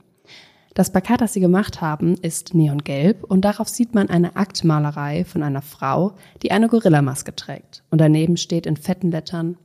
Das 0.73 0.91
Plakat, 0.91 1.19
das 1.19 1.33
sie 1.33 1.41
gemacht 1.41 1.81
haben, 1.81 2.15
ist 2.21 2.53
neongelb 2.53 3.25
und 3.25 3.41
darauf 3.41 3.67
sieht 3.67 3.93
man 3.93 4.09
eine 4.09 4.37
Aktmalerei 4.37 5.25
von 5.25 5.43
einer 5.43 5.61
Frau, 5.61 6.13
die 6.43 6.51
eine 6.51 6.69
Gorillamaske 6.69 7.35
trägt. 7.35 7.83
Und 7.89 7.99
daneben 7.99 8.37
steht 8.37 8.65
in 8.65 8.77
fetten 8.77 9.11
Lettern 9.11 9.57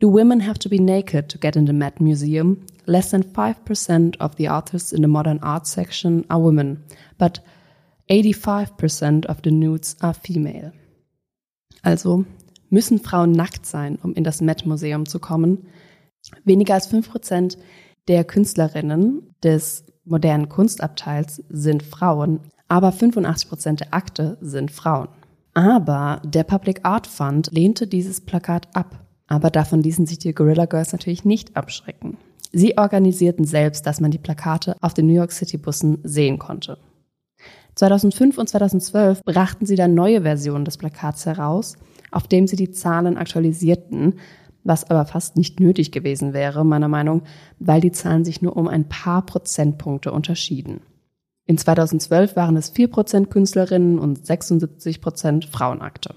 Do 0.00 0.10
women 0.10 0.46
have 0.46 0.58
to 0.60 0.70
be 0.70 0.80
naked 0.80 1.28
to 1.28 1.38
get 1.38 1.56
in 1.56 1.66
the 1.66 1.74
Met 1.74 2.00
Museum? 2.00 2.62
Less 2.86 3.10
than 3.10 3.22
5% 3.22 4.18
of 4.18 4.36
the 4.38 4.48
artists 4.48 4.92
in 4.92 5.02
the 5.02 5.08
modern 5.08 5.40
art 5.40 5.66
section 5.66 6.24
are 6.30 6.42
women, 6.42 6.84
but 7.18 7.42
85% 8.08 9.26
of 9.26 9.40
the 9.44 9.50
nudes 9.50 9.96
are 10.00 10.14
female. 10.14 10.72
Also 11.82 12.24
müssen 12.68 13.00
Frauen 13.00 13.32
nackt 13.32 13.66
sein, 13.66 13.98
um 14.02 14.14
in 14.14 14.24
das 14.24 14.40
Met 14.40 14.66
Museum 14.66 15.06
zu 15.06 15.18
kommen. 15.18 15.66
Weniger 16.44 16.74
als 16.74 16.92
5% 16.92 17.56
der 18.08 18.24
Künstlerinnen 18.24 19.34
des 19.42 19.84
modernen 20.04 20.48
Kunstabteils 20.48 21.42
sind 21.48 21.82
Frauen, 21.82 22.40
aber 22.68 22.90
85% 22.90 23.76
der 23.76 23.94
Akte 23.94 24.38
sind 24.40 24.70
Frauen. 24.70 25.08
Aber 25.54 26.22
der 26.24 26.44
Public 26.44 26.80
Art 26.84 27.06
Fund 27.06 27.50
lehnte 27.52 27.86
dieses 27.86 28.20
Plakat 28.20 28.68
ab. 28.74 29.00
Aber 29.26 29.50
davon 29.50 29.82
ließen 29.82 30.06
sich 30.06 30.18
die 30.18 30.34
Gorilla 30.34 30.66
Girls 30.66 30.92
natürlich 30.92 31.24
nicht 31.24 31.56
abschrecken. 31.56 32.16
Sie 32.52 32.76
organisierten 32.78 33.44
selbst, 33.44 33.86
dass 33.86 34.00
man 34.00 34.10
die 34.10 34.18
Plakate 34.18 34.76
auf 34.80 34.94
den 34.94 35.06
New 35.06 35.14
York 35.14 35.32
City 35.32 35.56
Bussen 35.56 35.98
sehen 36.02 36.38
konnte. 36.38 36.78
2005 37.74 38.38
und 38.38 38.48
2012 38.48 39.22
brachten 39.24 39.66
sie 39.66 39.76
dann 39.76 39.94
neue 39.94 40.22
Versionen 40.22 40.64
des 40.64 40.76
Plakats 40.76 41.26
heraus, 41.26 41.76
auf 42.10 42.26
dem 42.26 42.46
sie 42.46 42.56
die 42.56 42.70
Zahlen 42.70 43.16
aktualisierten, 43.16 44.14
was 44.64 44.90
aber 44.90 45.06
fast 45.06 45.36
nicht 45.36 45.60
nötig 45.60 45.92
gewesen 45.92 46.32
wäre, 46.32 46.64
meiner 46.64 46.88
Meinung, 46.88 47.22
weil 47.58 47.80
die 47.80 47.92
Zahlen 47.92 48.24
sich 48.24 48.42
nur 48.42 48.56
um 48.56 48.68
ein 48.68 48.88
paar 48.88 49.24
Prozentpunkte 49.24 50.12
unterschieden. 50.12 50.80
In 51.46 51.58
2012 51.58 52.36
waren 52.36 52.56
es 52.56 52.74
4% 52.74 53.26
Künstlerinnen 53.26 53.98
und 53.98 54.20
76% 54.20 55.48
Frauenakte. 55.50 56.14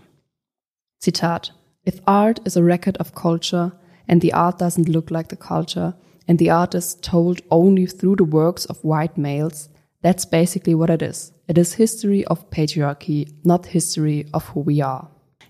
Zitat 0.99 1.55
If 1.85 2.01
art 2.05 2.39
is 2.39 2.55
a 2.55 2.61
record 2.61 2.99
of 2.99 3.13
culture 3.13 3.73
and 4.07 4.21
the 4.21 4.33
art 4.33 4.61
doesn't 4.61 4.89
look 4.89 5.09
like 5.09 5.29
the 5.29 5.35
culture 5.35 5.95
and 6.27 6.39
the 6.39 6.51
art 6.51 6.75
is 6.75 7.01
told 7.01 7.41
only 7.49 7.87
through 7.87 8.15
the 8.17 8.31
works 8.31 8.65
of 8.65 8.83
white 8.83 9.17
males, 9.17 9.69
that's 10.01 10.25
basically 10.25 10.75
what 10.75 10.89
it 10.89 11.01
is. 11.01 11.32
It 11.47 11.57
is 11.57 11.73
history 11.73 12.25
of 12.25 12.49
patriarchy, 12.49 13.27
not 13.43 13.65
history 13.65 14.25
of 14.33 14.55
who 14.55 14.65
we 14.65 14.85
are. 14.85 15.09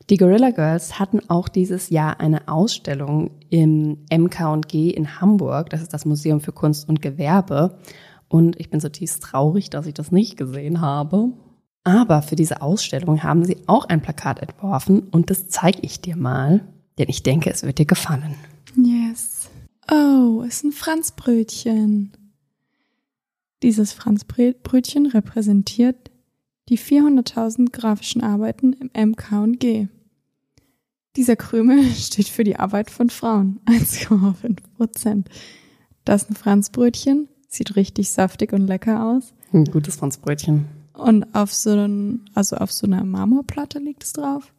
Die 0.09 0.17
Gorilla 0.17 0.49
Girls 0.49 0.99
hatten 0.99 1.21
auch 1.29 1.47
dieses 1.47 1.89
Jahr 1.89 2.19
eine 2.19 2.47
Ausstellung 2.47 3.31
im 3.49 3.99
MK&G 4.11 4.89
in 4.89 5.21
Hamburg. 5.21 5.69
Das 5.69 5.81
ist 5.81 5.93
das 5.93 6.05
Museum 6.05 6.41
für 6.41 6.51
Kunst 6.51 6.89
und 6.89 7.01
Gewerbe. 7.01 7.79
Und 8.27 8.59
ich 8.59 8.69
bin 8.69 8.79
so 8.79 8.89
tief 8.89 9.19
traurig, 9.19 9.69
dass 9.69 9.85
ich 9.85 9.93
das 9.93 10.11
nicht 10.11 10.35
gesehen 10.35 10.81
habe. 10.81 11.29
Aber 11.83 12.21
für 12.21 12.35
diese 12.35 12.61
Ausstellung 12.61 13.23
haben 13.23 13.45
sie 13.45 13.57
auch 13.67 13.85
ein 13.85 14.01
Plakat 14.01 14.39
entworfen 14.39 15.09
und 15.11 15.29
das 15.29 15.47
zeige 15.49 15.79
ich 15.81 16.01
dir 16.01 16.15
mal, 16.15 16.61
denn 16.97 17.09
ich 17.09 17.23
denke, 17.23 17.49
es 17.51 17.63
wird 17.63 17.77
dir 17.77 17.85
gefallen. 17.85 18.35
Yes. 18.75 19.49
Oh, 19.91 20.43
ist 20.47 20.63
ein 20.63 20.71
Franzbrötchen. 20.71 22.13
Dieses 23.63 23.93
Franzbrötchen 23.93 25.05
repräsentiert 25.05 26.11
die 26.67 26.77
400.000 26.77 27.71
grafischen 27.71 28.21
Arbeiten 28.21 28.73
im 28.73 29.11
MK&G. 29.11 29.87
Dieser 31.15 31.37
Krümel 31.37 31.83
steht 31.95 32.27
für 32.27 32.43
die 32.43 32.57
Arbeit 32.57 32.91
von 32.91 33.09
Frauen, 33.09 33.61
1,5 33.65 34.57
Prozent. 34.75 35.29
Das 36.03 36.23
ist 36.23 36.31
ein 36.31 36.35
Franzbrötchen, 36.35 37.29
sieht 37.47 37.77
richtig 37.77 38.11
saftig 38.11 38.51
und 38.51 38.67
lecker 38.67 39.05
aus. 39.05 39.33
Ein 39.53 39.65
gutes 39.65 39.95
Franzbrötchen. 39.95 40.65
Und 40.93 41.33
auf 41.33 41.53
so, 41.53 41.71
einen, 41.71 42.25
also 42.33 42.57
auf 42.57 42.71
so 42.71 42.85
einer 42.85 43.05
Marmorplatte 43.05 43.79
liegt 43.79 44.03
es 44.03 44.11
drauf. 44.11 44.53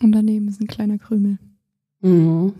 Und 0.00 0.12
daneben 0.12 0.48
ist 0.48 0.60
ein 0.60 0.68
kleiner 0.68 0.98
Krümel. 0.98 1.38
Mhm. 2.00 2.54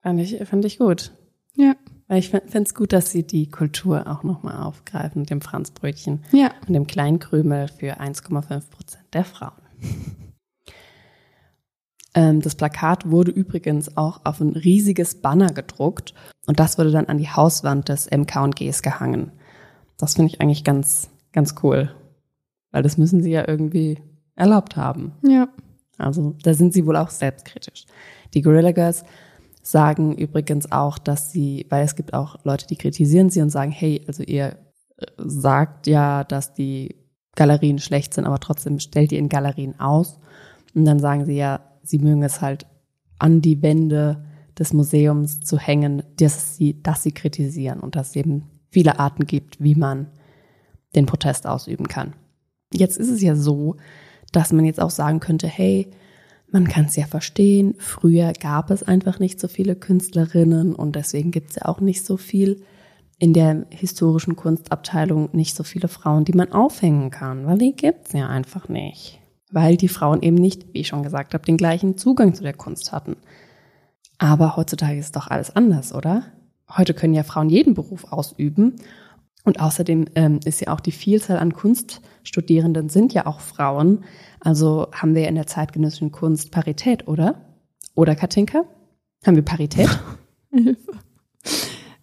Fand 0.00 0.20
ich, 0.20 0.42
fand 0.48 0.64
ich 0.64 0.78
gut. 0.78 1.12
Ja. 1.54 1.74
Ich 2.14 2.30
finde 2.30 2.62
es 2.62 2.74
gut, 2.74 2.92
dass 2.92 3.10
sie 3.10 3.22
die 3.26 3.48
Kultur 3.50 4.06
auch 4.06 4.22
nochmal 4.22 4.62
aufgreifen 4.62 5.22
mit 5.22 5.30
dem 5.30 5.40
Franzbrötchen 5.40 6.24
Ja. 6.32 6.50
und 6.66 6.74
dem 6.74 6.86
kleinen 6.86 7.18
Krümel 7.18 7.68
für 7.68 8.00
1,5 8.00 8.70
Prozent 8.70 9.04
der 9.12 9.24
Frauen. 9.24 9.52
Ähm, 12.14 12.42
das 12.42 12.56
Plakat 12.56 13.10
wurde 13.10 13.30
übrigens 13.30 13.96
auch 13.96 14.20
auf 14.24 14.40
ein 14.40 14.50
riesiges 14.50 15.22
Banner 15.22 15.46
gedruckt 15.52 16.12
und 16.46 16.60
das 16.60 16.76
wurde 16.76 16.90
dann 16.90 17.06
an 17.06 17.16
die 17.16 17.30
Hauswand 17.30 17.88
des 17.88 18.10
MK&Gs 18.10 18.82
gehangen. 18.82 19.32
Das 19.96 20.14
finde 20.16 20.30
ich 20.30 20.40
eigentlich 20.40 20.62
ganz, 20.62 21.08
ganz 21.32 21.54
cool, 21.62 21.90
weil 22.70 22.82
das 22.82 22.98
müssen 22.98 23.22
sie 23.22 23.30
ja 23.30 23.48
irgendwie 23.48 23.98
erlaubt 24.34 24.76
haben. 24.76 25.12
Ja. 25.26 25.48
Also 25.96 26.36
da 26.42 26.52
sind 26.52 26.74
sie 26.74 26.84
wohl 26.84 26.96
auch 26.96 27.08
selbstkritisch. 27.08 27.86
Die 28.34 28.42
Gorilla 28.42 28.72
Girls 28.72 29.04
sagen 29.62 30.14
übrigens 30.16 30.70
auch, 30.72 30.98
dass 30.98 31.30
sie, 31.30 31.66
weil 31.70 31.84
es 31.84 31.94
gibt 31.94 32.14
auch 32.14 32.44
Leute, 32.44 32.66
die 32.66 32.76
kritisieren 32.76 33.30
sie 33.30 33.40
und 33.40 33.50
sagen, 33.50 33.70
hey, 33.70 34.04
also 34.06 34.22
ihr 34.22 34.58
äh, 34.98 35.06
sagt 35.18 35.86
ja, 35.86 36.24
dass 36.24 36.52
die 36.52 36.96
Galerien 37.34 37.78
schlecht 37.78 38.12
sind, 38.12 38.26
aber 38.26 38.40
trotzdem 38.40 38.78
stellt 38.78 39.12
ihr 39.12 39.18
in 39.18 39.28
Galerien 39.28 39.78
aus. 39.80 40.18
Und 40.74 40.84
dann 40.84 40.98
sagen 40.98 41.24
sie 41.24 41.36
ja, 41.36 41.60
sie 41.82 41.98
mögen 41.98 42.22
es 42.22 42.40
halt 42.40 42.66
an 43.18 43.40
die 43.40 43.62
Wände 43.62 44.24
des 44.58 44.72
Museums 44.72 45.40
zu 45.40 45.58
hängen, 45.58 46.02
dass 46.16 46.56
sie, 46.56 46.82
dass 46.82 47.02
sie 47.02 47.12
kritisieren 47.12 47.80
und 47.80 47.96
dass 47.96 48.10
es 48.10 48.16
eben 48.16 48.50
viele 48.70 48.98
Arten 48.98 49.26
gibt, 49.26 49.62
wie 49.62 49.74
man 49.74 50.08
den 50.94 51.06
Protest 51.06 51.46
ausüben 51.46 51.88
kann. 51.88 52.14
Jetzt 52.72 52.98
ist 52.98 53.10
es 53.10 53.22
ja 53.22 53.34
so, 53.34 53.76
dass 54.32 54.52
man 54.52 54.64
jetzt 54.64 54.80
auch 54.80 54.90
sagen 54.90 55.20
könnte, 55.20 55.46
hey, 55.46 55.90
man 56.52 56.68
kann 56.68 56.84
es 56.84 56.96
ja 56.96 57.06
verstehen, 57.06 57.74
früher 57.78 58.32
gab 58.34 58.70
es 58.70 58.82
einfach 58.82 59.18
nicht 59.18 59.40
so 59.40 59.48
viele 59.48 59.74
Künstlerinnen 59.74 60.74
und 60.74 60.94
deswegen 60.94 61.30
gibt 61.30 61.50
es 61.50 61.56
ja 61.56 61.64
auch 61.64 61.80
nicht 61.80 62.04
so 62.04 62.16
viel 62.16 62.62
in 63.18 63.32
der 63.32 63.66
historischen 63.70 64.36
Kunstabteilung 64.36 65.30
nicht 65.32 65.56
so 65.56 65.62
viele 65.62 65.88
Frauen, 65.88 66.24
die 66.24 66.32
man 66.32 66.52
aufhängen 66.52 67.10
kann, 67.10 67.46
weil 67.46 67.56
die 67.56 67.74
gibt's 67.74 68.12
ja 68.12 68.28
einfach 68.28 68.68
nicht. 68.68 69.20
Weil 69.50 69.76
die 69.76 69.88
Frauen 69.88 70.22
eben 70.22 70.36
nicht, 70.36 70.72
wie 70.72 70.80
ich 70.80 70.88
schon 70.88 71.02
gesagt 71.02 71.32
habe, 71.32 71.44
den 71.44 71.56
gleichen 71.56 71.96
Zugang 71.96 72.34
zu 72.34 72.42
der 72.42 72.54
Kunst 72.54 72.90
hatten. 72.90 73.16
Aber 74.18 74.56
heutzutage 74.56 74.98
ist 74.98 75.14
doch 75.14 75.28
alles 75.28 75.54
anders, 75.54 75.94
oder? 75.94 76.24
Heute 76.76 76.94
können 76.94 77.14
ja 77.14 77.22
Frauen 77.22 77.48
jeden 77.48 77.74
Beruf 77.74 78.12
ausüben. 78.12 78.76
Und 79.44 79.60
außerdem 79.60 80.06
ähm, 80.14 80.40
ist 80.44 80.60
ja 80.60 80.72
auch 80.72 80.80
die 80.80 80.92
Vielzahl 80.92 81.38
an 81.38 81.52
Kunststudierenden 82.22 82.88
sind 82.88 83.12
ja 83.12 83.26
auch 83.26 83.40
Frauen. 83.40 84.04
Also 84.38 84.86
haben 84.92 85.16
wir 85.16 85.26
in 85.26 85.34
der 85.34 85.48
zeitgenössischen 85.48 86.12
Kunst 86.12 86.52
Parität, 86.52 87.08
oder? 87.08 87.58
Oder 87.96 88.14
Katinka? 88.14 88.64
Haben 89.26 89.36
wir 89.36 89.44
Parität? 89.44 89.88
Hilfe. 90.50 90.92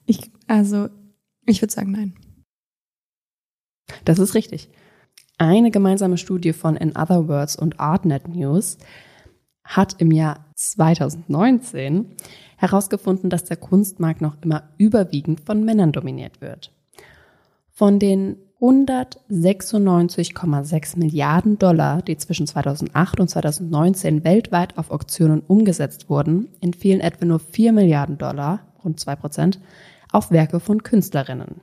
Ich, 0.06 0.32
also, 0.48 0.90
ich 1.46 1.62
würde 1.62 1.72
sagen, 1.72 1.92
nein. 1.92 2.16
Das 4.06 4.18
ist 4.18 4.34
richtig. 4.34 4.72
Eine 5.38 5.70
gemeinsame 5.70 6.18
Studie 6.18 6.52
von 6.52 6.76
In 6.76 6.98
Other 6.98 7.28
Words 7.28 7.56
und 7.56 7.80
ArtNet 7.80 8.28
News 8.28 8.80
hat 9.64 10.02
im 10.02 10.10
Jahr 10.10 10.46
2019 10.56 12.16
herausgefunden, 12.58 13.30
dass 13.30 13.44
der 13.44 13.58
Kunstmarkt 13.58 14.22
noch 14.22 14.42
immer 14.42 14.70
überwiegend 14.80 15.42
von 15.42 15.64
Männern 15.64 15.92
dominiert 15.92 16.42
wird. 16.42 16.74
Von 17.70 18.00
den 18.00 18.38
196,6 18.62 21.00
Milliarden 21.00 21.58
Dollar, 21.58 22.02
die 22.02 22.18
zwischen 22.18 22.46
2008 22.46 23.22
und 23.22 23.30
2019 23.30 24.26
weltweit 24.26 24.78
auf 24.78 24.92
Auktionen 24.92 25.42
umgesetzt 25.48 26.10
wurden, 26.10 26.50
entfielen 26.60 27.00
etwa 27.00 27.24
nur 27.26 27.40
4 27.40 27.72
Milliarden 27.72 28.18
Dollar, 28.18 28.60
rund 28.84 29.00
2 29.00 29.16
Prozent, 29.16 29.62
auf 30.12 30.32
Werke 30.32 30.60
von 30.60 30.84
Künstlerinnen. 30.84 31.62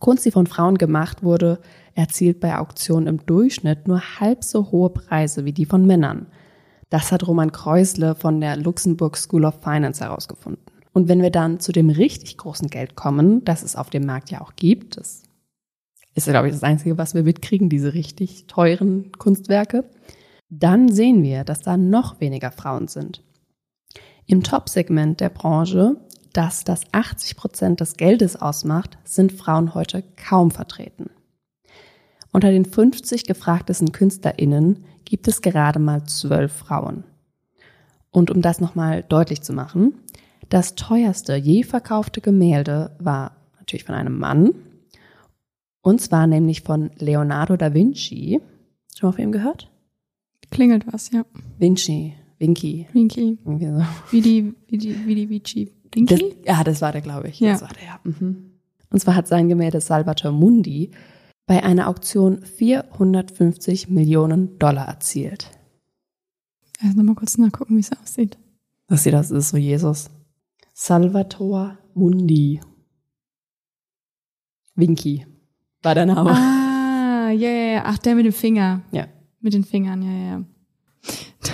Kunst, 0.00 0.24
die 0.24 0.32
von 0.32 0.48
Frauen 0.48 0.76
gemacht 0.76 1.22
wurde, 1.22 1.60
erzielt 1.94 2.40
bei 2.40 2.58
Auktionen 2.58 3.06
im 3.06 3.24
Durchschnitt 3.24 3.86
nur 3.86 4.00
halb 4.18 4.42
so 4.42 4.72
hohe 4.72 4.90
Preise 4.90 5.44
wie 5.44 5.52
die 5.52 5.66
von 5.66 5.86
Männern. 5.86 6.26
Das 6.90 7.12
hat 7.12 7.28
Roman 7.28 7.52
Kreusle 7.52 8.16
von 8.16 8.40
der 8.40 8.56
Luxemburg 8.56 9.16
School 9.16 9.44
of 9.44 9.60
Finance 9.62 10.02
herausgefunden. 10.02 10.64
Und 10.92 11.08
wenn 11.08 11.22
wir 11.22 11.30
dann 11.30 11.60
zu 11.60 11.70
dem 11.70 11.90
richtig 11.90 12.38
großen 12.38 12.70
Geld 12.70 12.96
kommen, 12.96 13.44
das 13.44 13.62
es 13.62 13.76
auf 13.76 13.90
dem 13.90 14.04
Markt 14.04 14.30
ja 14.30 14.40
auch 14.40 14.56
gibt, 14.56 14.96
das 14.96 15.22
ist, 16.26 16.32
glaube 16.32 16.48
ich, 16.48 16.54
das 16.54 16.62
Einzige, 16.62 16.98
was 16.98 17.14
wir 17.14 17.22
mitkriegen, 17.22 17.68
diese 17.68 17.94
richtig 17.94 18.46
teuren 18.46 19.12
Kunstwerke, 19.12 19.84
dann 20.50 20.90
sehen 20.90 21.22
wir, 21.22 21.44
dass 21.44 21.60
da 21.60 21.76
noch 21.76 22.20
weniger 22.20 22.50
Frauen 22.50 22.88
sind. 22.88 23.22
Im 24.26 24.42
Top-Segment 24.42 25.20
der 25.20 25.28
Branche, 25.30 25.96
das 26.32 26.64
das 26.64 26.82
80 26.92 27.36
Prozent 27.36 27.80
des 27.80 27.96
Geldes 27.96 28.36
ausmacht, 28.36 28.98
sind 29.04 29.32
Frauen 29.32 29.74
heute 29.74 30.04
kaum 30.16 30.50
vertreten. 30.50 31.10
Unter 32.32 32.50
den 32.50 32.64
50 32.64 33.24
gefragtesten 33.24 33.92
KünstlerInnen 33.92 34.84
gibt 35.04 35.28
es 35.28 35.40
gerade 35.40 35.78
mal 35.78 36.04
zwölf 36.04 36.52
Frauen. 36.52 37.04
Und 38.10 38.30
um 38.30 38.42
das 38.42 38.60
nochmal 38.60 39.02
deutlich 39.02 39.42
zu 39.42 39.52
machen, 39.52 39.94
das 40.48 40.74
teuerste 40.74 41.36
je 41.36 41.62
verkaufte 41.62 42.20
Gemälde 42.20 42.96
war 42.98 43.36
natürlich 43.58 43.84
von 43.84 43.94
einem 43.94 44.18
Mann. 44.18 44.54
Und 45.88 46.02
zwar 46.02 46.26
nämlich 46.26 46.60
von 46.60 46.90
Leonardo 46.98 47.56
da 47.56 47.72
Vinci. 47.72 48.42
Schon 48.94 49.08
mal 49.08 49.12
von 49.12 49.24
ihm 49.24 49.32
gehört? 49.32 49.72
Klingelt 50.50 50.86
was, 50.92 51.10
ja. 51.12 51.24
Vinci, 51.58 52.14
Vinci. 52.38 52.86
Irgendwie 52.92 53.68
so. 53.68 53.82
Wie 54.10 54.20
die, 54.20 54.54
wie 54.66 54.76
die, 54.76 55.06
wie 55.06 55.14
die 55.14 55.30
Vici. 55.30 55.72
Das, 55.92 56.20
Winky? 56.20 56.36
ja, 56.44 56.62
das 56.62 56.82
war 56.82 56.92
der, 56.92 57.00
glaube 57.00 57.28
ich. 57.28 57.40
Ja. 57.40 57.52
Das 57.52 57.62
war 57.62 57.70
der, 57.70 57.84
ja. 57.84 58.00
Mhm. 58.04 58.60
Und 58.90 59.00
zwar 59.00 59.14
hat 59.14 59.28
sein 59.28 59.48
Gemälde 59.48 59.80
Salvator 59.80 60.30
Mundi 60.30 60.90
bei 61.46 61.62
einer 61.62 61.88
Auktion 61.88 62.42
450 62.42 63.88
Millionen 63.88 64.58
Dollar 64.58 64.88
erzielt. 64.88 65.50
Also 66.82 66.98
nochmal 66.98 67.14
kurz 67.14 67.38
nachgucken, 67.38 67.76
wie 67.76 67.80
es 67.80 67.92
aussieht. 67.92 68.36
Das 68.88 69.04
sieht 69.04 69.14
das 69.14 69.30
ist 69.30 69.48
so 69.48 69.56
Jesus. 69.56 70.10
Salvator 70.74 71.78
Mundi. 71.94 72.60
Vinci 74.74 75.24
war 75.82 75.94
der 75.94 76.06
Name. 76.06 76.30
Ah, 76.30 77.30
ja, 77.30 77.48
ja, 77.48 77.72
ja. 77.72 77.82
Ach, 77.84 77.98
der 77.98 78.14
mit 78.14 78.26
dem 78.26 78.32
Finger. 78.32 78.82
Ja. 78.90 79.06
Mit 79.40 79.54
den 79.54 79.64
Fingern, 79.64 80.02
ja, 80.02 80.28
ja. 80.30 80.44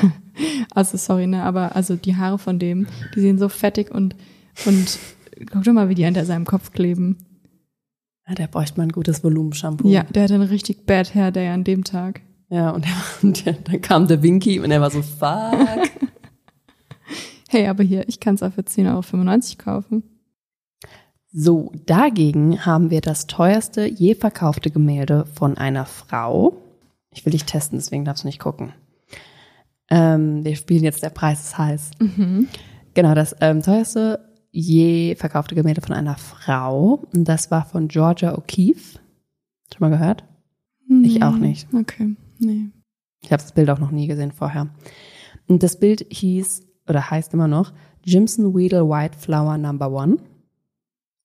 Also 0.75 0.97
sorry, 0.97 1.29
ne, 1.29 1.45
aber 1.45 1.77
also 1.77 1.95
die 1.95 2.17
Haare 2.17 2.39
von 2.39 2.59
dem, 2.59 2.89
die 3.15 3.21
sehen 3.21 3.39
so 3.39 3.49
fettig 3.49 3.93
und 3.93 4.17
und 4.67 4.99
guck 5.53 5.63
doch 5.65 5.73
mal, 5.73 5.89
wie 5.89 5.95
die 5.95 6.05
hinter 6.05 6.25
seinem 6.25 6.45
Kopf 6.45 6.73
kleben. 6.73 7.19
Ja, 8.27 8.35
der 8.35 8.47
bräuchte 8.47 8.79
mal 8.79 8.85
ein 8.85 8.93
gutes 8.93 9.23
Volumenshampoo. 9.23 9.89
Ja, 9.89 10.05
der 10.05 10.25
hatte 10.25 10.35
einen 10.35 10.49
richtig 10.49 10.87
bad 10.87 11.15
Hair 11.15 11.31
Day 11.31 11.49
an 11.49 11.65
dem 11.65 11.85
Tag. 11.85 12.23
Ja, 12.49 12.71
und, 12.71 12.85
der, 12.85 12.93
und 13.23 13.45
der, 13.45 13.53
dann 13.55 13.81
kam 13.81 14.07
der 14.07 14.23
Vinci 14.23 14.61
und 14.61 14.71
er 14.71 14.81
war 14.81 14.91
so, 14.91 15.03
fuck. 15.03 15.91
Hey, 17.51 17.69
aber 17.69 17.85
hier, 17.85 18.09
ich 18.09 18.19
kann 18.19 18.35
es 18.35 18.43
auch 18.43 18.53
für 18.53 18.63
10,95 18.63 18.89
Euro 18.89 19.03
kaufen. 19.59 20.03
So, 21.37 21.73
dagegen 21.85 22.65
haben 22.65 22.91
wir 22.91 23.01
das 23.01 23.27
teuerste 23.27 23.87
je 23.87 24.15
verkaufte 24.15 24.71
Gemälde 24.71 25.27
von 25.27 25.59
einer 25.59 25.85
Frau. 25.85 26.57
Ich 27.13 27.27
will 27.27 27.33
dich 27.33 27.45
testen, 27.45 27.77
deswegen 27.77 28.05
darfst 28.05 28.23
du 28.23 28.29
nicht 28.29 28.39
gucken. 28.39 28.73
Ähm, 29.91 30.45
wir 30.45 30.55
spielen 30.55 30.85
jetzt 30.85 31.03
Der 31.03 31.11
Preis 31.11 31.43
ist 31.43 31.59
heiß. 31.59 31.91
Genau, 32.95 33.15
das 33.17 33.35
ähm, 33.41 33.63
teuerste 33.63 34.21
je 34.53 35.17
verkaufte 35.17 35.57
Gemälde 35.57 35.81
von 35.81 35.97
einer 35.97 36.15
Frau. 36.15 37.03
Und 37.13 37.25
das 37.25 37.51
war 37.51 37.67
von 37.67 37.89
Georgia 37.89 38.39
O'Keeffe. 38.39 39.01
Schon 39.73 39.81
mal 39.81 39.91
gehört? 39.91 40.23
Ich 41.03 41.21
auch 41.25 41.37
nicht. 41.37 41.67
Okay, 41.75 42.15
nee. 42.39 42.69
Ich 43.23 43.33
habe 43.33 43.43
das 43.43 43.51
Bild 43.51 43.71
auch 43.71 43.81
noch 43.81 43.91
nie 43.91 44.07
gesehen 44.07 44.31
vorher. 44.31 44.69
Und 45.49 45.65
das 45.65 45.81
Bild 45.81 46.07
hieß 46.11 46.63
oder 46.89 47.11
heißt 47.11 47.35
immer 47.35 47.49
noch 47.49 47.73
Jimson 48.05 48.55
Weedle 48.55 48.89
White 48.89 49.19
Flower 49.19 49.59
Number 49.59 49.91
One. 49.91 50.19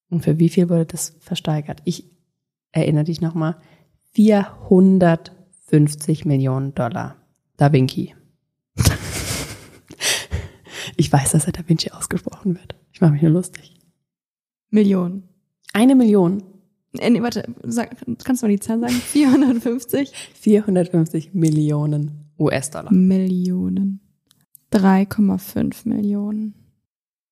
Und 0.09 0.23
für 0.23 0.39
wie 0.39 0.49
viel 0.49 0.69
wurde 0.69 0.85
das 0.85 1.15
versteigert? 1.19 1.81
Ich 1.85 2.09
erinnere 2.71 3.05
dich 3.05 3.21
nochmal. 3.21 3.57
450 4.13 6.25
Millionen 6.25 6.73
Dollar. 6.73 7.15
Da 7.57 7.71
Vinci. 7.71 8.15
ich 10.97 11.11
weiß, 11.11 11.31
dass 11.31 11.45
er 11.45 11.51
Da 11.51 11.67
Vinci 11.67 11.91
ausgesprochen 11.91 12.55
wird. 12.55 12.75
Ich 12.91 13.01
mache 13.01 13.13
mich 13.13 13.21
nur 13.21 13.31
lustig. 13.31 13.75
Millionen. 14.69 15.23
Eine 15.73 15.95
Million. 15.95 16.43
Äh, 16.97 17.11
nee, 17.11 17.21
warte, 17.21 17.53
sag, 17.63 17.95
kannst 18.23 18.41
du 18.41 18.47
mal 18.47 18.51
die 18.51 18.59
Zahl 18.59 18.79
sagen? 18.79 18.93
450 18.93 20.11
450 20.33 21.33
Millionen 21.33 22.31
US-Dollar. 22.39 22.91
Millionen. 22.91 23.99
3,5 24.73 25.87
Millionen. 25.87 26.55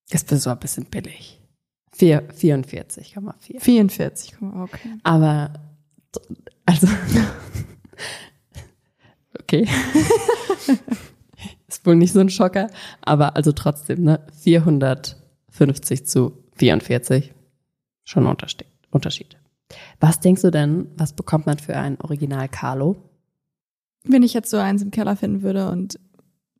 Das 0.10 0.24
ist 0.24 0.44
so 0.44 0.50
ein 0.50 0.60
bisschen 0.60 0.86
billig. 0.86 1.42
Vier- 1.92 2.28
44,4. 2.30 3.60
44, 3.60 4.36
okay. 4.42 4.90
Aber, 5.04 5.54
also, 6.66 6.88
okay. 9.40 9.68
Ist 11.68 11.86
wohl 11.86 11.96
nicht 11.96 12.14
so 12.14 12.20
ein 12.20 12.30
Schocker, 12.30 12.70
aber 13.02 13.36
also 13.36 13.52
trotzdem, 13.52 14.04
ne? 14.04 14.20
450 14.42 16.06
zu 16.06 16.44
44. 16.56 17.34
Schon 18.04 18.24
ein 18.24 18.30
Unterschied. 18.30 18.66
Unterschied. 18.92 19.38
Was 20.00 20.20
denkst 20.20 20.42
du 20.44 20.52
denn, 20.52 20.88
was 20.96 21.14
bekommt 21.14 21.46
man 21.46 21.58
für 21.60 21.76
ein 21.76 22.00
Original 22.00 22.48
Carlo? 22.48 22.96
Wenn 24.04 24.24
ich 24.24 24.34
jetzt 24.34 24.50
so 24.50 24.58
eins 24.58 24.82
im 24.82 24.92
Keller 24.92 25.16
finden 25.18 25.42
würde 25.42 25.70
und 25.70 26.00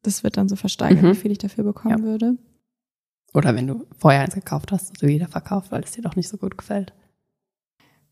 das 0.04 0.24
wird 0.24 0.36
dann 0.38 0.50
so 0.50 0.56
versteigert, 0.58 1.04
Mhm. 1.04 1.12
wie 1.12 1.16
viel 1.16 1.32
ich 1.32 1.38
dafür 1.38 1.64
bekommen 1.64 2.00
Ja. 2.00 2.04
würde. 2.04 2.36
Oder 3.34 3.56
wenn 3.56 3.68
du 3.68 3.86
vorher 3.98 4.22
eins 4.22 4.36
gekauft 4.36 4.72
hast, 4.72 4.90
hast 4.90 5.02
du 5.02 5.08
wieder 5.08 5.28
verkauft, 5.28 5.72
weil 5.72 5.84
es 5.84 5.92
dir 5.92 6.02
doch 6.02 6.16
nicht 6.16 6.30
so 6.30 6.38
gut 6.38 6.58
gefällt. 6.58 6.94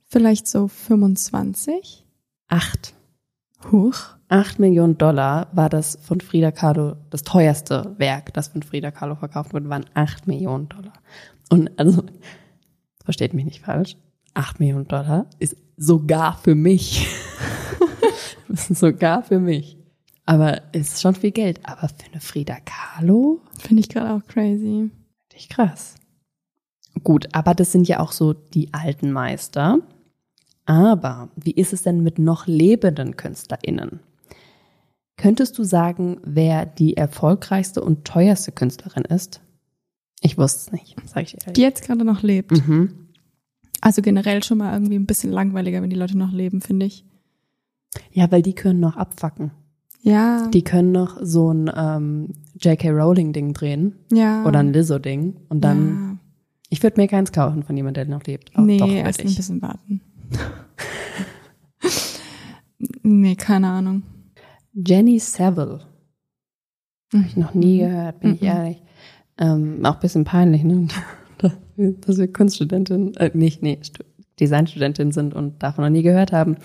Vielleicht 0.04 0.48
so 0.48 0.68
25. 0.68 2.06
Acht. 2.48 2.94
Huch. 3.72 3.96
8 4.28 4.60
Millionen 4.60 4.98
Dollar 4.98 5.50
war 5.54 5.70
das 5.70 5.98
von 6.02 6.20
Frida 6.20 6.52
Kahlo, 6.52 6.96
das 7.10 7.24
teuerste 7.24 7.96
Werk, 7.98 8.34
das 8.34 8.50
von 8.50 8.64
Frida 8.64 8.92
Kahlo 8.92 9.16
verkauft 9.16 9.54
wurde, 9.54 9.70
waren 9.70 9.86
8 9.94 10.28
Millionen 10.28 10.68
Dollar. 10.70 10.94
Und 11.50 11.78
also, 11.78 12.04
versteht 13.04 13.34
mich 13.34 13.46
nicht 13.46 13.62
falsch, 13.62 13.98
8 14.34 14.60
Millionen 14.60 14.88
Dollar 14.88 15.28
ist 15.40 15.56
sogar 15.78 16.38
für 16.38 16.56
mich. 16.56 17.08
Das 18.48 18.70
ist 18.70 18.80
sogar 18.80 19.24
für 19.24 19.40
mich. 19.40 19.76
Aber 20.26 20.62
es 20.72 20.94
ist 20.94 21.02
schon 21.02 21.16
viel 21.16 21.32
Geld. 21.32 21.60
Aber 21.64 21.90
für 21.90 22.12
eine 22.12 22.22
Frida 22.22 22.58
Kahlo, 22.64 23.42
Finde 23.60 23.82
ich 23.82 23.90
gerade 23.90 24.14
auch 24.14 24.26
crazy. 24.28 24.92
Ich 25.38 25.50
krass. 25.50 25.96
Gut, 27.04 27.28
aber 27.34 27.54
das 27.54 27.72
sind 27.72 27.88
ja 27.88 28.00
auch 28.00 28.12
so 28.12 28.34
die 28.34 28.74
alten 28.74 29.12
Meister. 29.12 29.80
Aber 30.66 31.30
wie 31.36 31.52
ist 31.52 31.74
es 31.74 31.84
denn 31.84 32.02
mit 32.02 32.18
noch 32.20 32.48
lebenden 32.48 33.18
KünstlerInnen? 33.18 34.00
Könntest 35.18 35.58
du 35.58 35.64
sagen, 35.64 36.18
wer 36.24 36.66
die 36.66 36.98
erfolgreichste 36.98 37.84
und 37.84 38.06
teuerste 38.06 38.52
Künstlerin 38.52 39.04
ist? 39.04 39.42
Ich 40.22 40.38
wusste 40.38 40.60
es 40.62 40.72
nicht, 40.72 40.96
sag 41.06 41.24
ich 41.24 41.32
dir 41.34 41.38
Die 41.40 41.46
ehrlich. 41.48 41.58
jetzt 41.58 41.84
gerade 41.84 42.04
noch 42.04 42.24
lebt. 42.24 42.52
Mhm. 42.68 43.10
Also 43.82 44.02
generell 44.02 44.44
schon 44.44 44.58
mal 44.58 44.74
irgendwie 44.74 44.96
ein 44.96 45.06
bisschen 45.06 45.32
langweiliger, 45.32 45.82
wenn 45.82 45.90
die 45.90 45.96
Leute 45.96 46.18
noch 46.18 46.32
leben, 46.32 46.62
finde 46.62 46.88
ich. 46.88 47.06
Ja, 48.12 48.32
weil 48.32 48.42
die 48.42 48.56
können 48.56 48.80
noch 48.80 48.98
abfacken. 48.98 49.52
Ja. 50.02 50.48
Die 50.48 50.64
können 50.64 50.92
noch 50.92 51.18
so 51.22 51.52
ein 51.52 51.72
ähm, 51.76 52.34
J.K. 52.66 52.90
Rowling-Ding 52.90 53.54
drehen 53.54 53.96
ja. 54.12 54.44
oder 54.46 54.60
ein 54.60 54.74
Lizzo-Ding. 54.74 55.36
Und 55.50 55.62
dann, 55.62 56.20
ich 56.70 56.82
würde 56.84 57.00
mir 57.00 57.08
keins 57.08 57.32
kaufen 57.32 57.64
von 57.64 57.78
jemandem, 57.78 58.08
der 58.10 58.18
noch 58.18 58.26
lebt. 58.26 58.50
ja. 58.50 58.60
Oh, 58.60 58.62
Nee, 58.64 58.78
doch, 58.80 58.90
erst 58.90 59.22
ein 59.22 59.28
ich. 59.28 59.36
bisschen 59.36 59.62
warten. 59.62 60.02
nee, 63.04 63.36
keine 63.36 63.70
Ahnung. 63.70 64.04
Jenny 64.74 65.20
Savile. 65.20 65.82
Habe 67.14 67.26
ich 67.28 67.38
noch 67.38 67.54
nie 67.54 67.76
Mhm. 67.84 67.88
gehört, 67.88 68.20
bin 68.20 68.34
ich 68.36 68.42
Mhm. 68.42 68.48
ehrlich. 68.48 68.82
Ähm, 69.38 69.86
auch 69.86 69.96
ein 69.96 70.00
bisschen 70.00 70.24
peinlich, 70.26 70.64
ne? 70.64 70.88
Dass 71.78 72.18
wir 72.18 72.32
Kunststudentin, 72.32 73.16
äh, 73.18 73.32
nicht, 73.34 73.62
nee, 73.62 73.80
Stu- 73.82 74.04
Designstudentin 74.40 75.12
sind 75.12 75.34
und 75.34 75.62
davon 75.62 75.84
noch 75.84 75.92
nie 75.92 76.04
gehört 76.04 76.32
haben. 76.32 76.58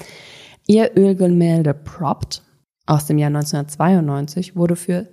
Ihr 0.67 0.97
Ölgemälde 0.97 1.75
Propped 1.75 2.43
aus 2.87 3.07
dem 3.07 3.19
Jahr 3.19 3.29
1992 3.29 4.57
wurde 4.57 4.77
für 4.77 5.09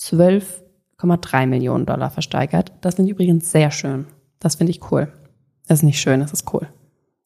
12,3 0.00 1.46
Millionen 1.46 1.86
Dollar 1.86 2.10
versteigert. 2.10 2.72
Das 2.80 2.94
finde 2.94 3.10
ich 3.10 3.14
übrigens 3.14 3.50
sehr 3.50 3.70
schön. 3.70 4.06
Das 4.38 4.56
finde 4.56 4.70
ich 4.70 4.90
cool. 4.90 5.12
Das 5.68 5.80
ist 5.80 5.84
nicht 5.84 6.00
schön, 6.00 6.20
das 6.20 6.32
ist 6.32 6.52
cool. 6.52 6.66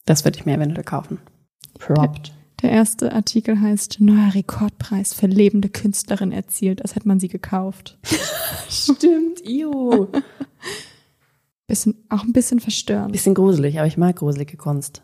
Das 0.04 0.24
würde 0.24 0.38
ich 0.38 0.44
mir 0.44 0.54
eventuell 0.54 0.84
kaufen. 0.84 1.18
Propped. 1.78 2.34
Der 2.62 2.70
erste 2.70 3.12
Artikel 3.12 3.60
heißt 3.60 4.00
Neuer 4.00 4.34
Rekordpreis 4.34 5.12
für 5.12 5.26
lebende 5.26 5.68
Künstlerin 5.68 6.32
erzielt, 6.32 6.82
als 6.82 6.94
hätte 6.94 7.08
man 7.08 7.20
sie 7.20 7.28
gekauft. 7.28 7.98
Stimmt, 8.68 9.46
io. 9.46 10.08
Bisschen, 11.66 11.94
auch 12.08 12.22
ein 12.22 12.32
bisschen 12.32 12.60
verstörend. 12.60 13.12
Bisschen 13.12 13.34
gruselig, 13.34 13.78
aber 13.78 13.86
ich 13.86 13.96
mag 13.96 14.16
gruselige 14.16 14.56
Kunst. 14.56 15.02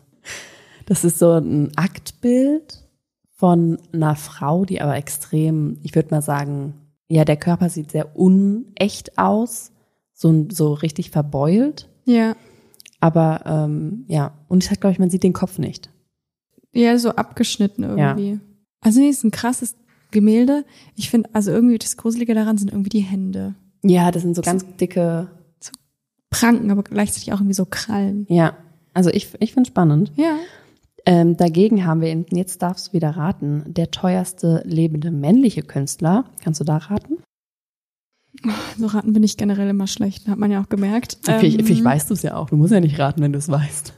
Das 0.85 1.03
ist 1.03 1.19
so 1.19 1.33
ein 1.33 1.71
Aktbild 1.75 2.83
von 3.31 3.79
einer 3.91 4.15
Frau, 4.15 4.65
die 4.65 4.81
aber 4.81 4.95
extrem, 4.95 5.77
ich 5.83 5.95
würde 5.95 6.09
mal 6.11 6.21
sagen, 6.21 6.73
ja, 7.11 7.25
der 7.25 7.37
Körper 7.37 7.69
sieht 7.69 7.91
sehr 7.91 8.15
unecht 8.17 9.17
aus. 9.17 9.71
so, 10.13 10.47
so 10.49 10.73
richtig 10.73 11.11
verbeult. 11.11 11.89
Ja. 12.05 12.35
Aber 12.99 13.41
ähm, 13.45 14.05
ja, 14.07 14.33
und 14.47 14.63
ich 14.63 14.79
glaube 14.79 14.93
ich, 14.93 14.99
man 14.99 15.09
sieht 15.09 15.23
den 15.23 15.33
Kopf 15.33 15.57
nicht. 15.57 15.89
Ja, 16.73 16.97
so 16.97 17.09
abgeschnitten 17.09 17.83
irgendwie. 17.83 18.39
Also 18.79 18.99
nee, 18.99 19.09
ist 19.09 19.23
ein 19.23 19.31
krasses 19.31 19.75
Gemälde. 20.11 20.63
Ich 20.95 21.09
finde, 21.09 21.29
also 21.33 21.51
irgendwie 21.51 21.77
das 21.77 21.97
Gruselige 21.97 22.33
daran 22.33 22.57
sind 22.57 22.71
irgendwie 22.71 22.89
die 22.89 22.99
Hände. 22.99 23.55
Ja, 23.83 24.11
das 24.11 24.21
sind 24.21 24.35
so 24.35 24.41
ganz 24.41 24.65
dicke, 24.79 25.29
Pranken, 26.29 26.71
aber 26.71 26.83
gleichzeitig 26.83 27.33
auch 27.33 27.39
irgendwie 27.39 27.53
so 27.53 27.65
Krallen. 27.65 28.25
ja. 28.29 28.55
Also 28.93 29.09
ich, 29.09 29.29
ich 29.39 29.53
finde 29.53 29.69
spannend. 29.69 30.11
Ja. 30.17 30.35
Ähm, 31.05 31.35
dagegen 31.37 31.85
haben 31.85 32.01
wir, 32.01 32.09
eben, 32.09 32.25
jetzt 32.35 32.61
darfst 32.61 32.89
du 32.89 32.93
wieder 32.93 33.11
raten, 33.11 33.63
der 33.67 33.89
teuerste 33.91 34.61
lebende 34.65 35.09
männliche 35.11 35.63
Künstler. 35.63 36.25
Kannst 36.43 36.59
du 36.59 36.63
da 36.63 36.77
raten? 36.77 37.17
So 38.77 38.85
raten 38.87 39.11
bin 39.13 39.23
ich 39.23 39.35
generell 39.35 39.69
immer 39.69 39.87
schlecht, 39.87 40.27
hat 40.27 40.37
man 40.37 40.51
ja 40.51 40.61
auch 40.61 40.69
gemerkt. 40.69 41.17
Vielleicht, 41.23 41.59
Ähm, 41.59 41.65
vielleicht 41.65 41.83
weißt 41.83 42.09
du 42.09 42.13
es 42.13 42.21
ja 42.21 42.35
auch. 42.35 42.49
Du 42.49 42.55
musst 42.57 42.71
ja 42.71 42.79
nicht 42.79 42.97
raten, 42.99 43.21
wenn 43.21 43.33
du 43.33 43.39
es 43.39 43.49
weißt. 43.49 43.93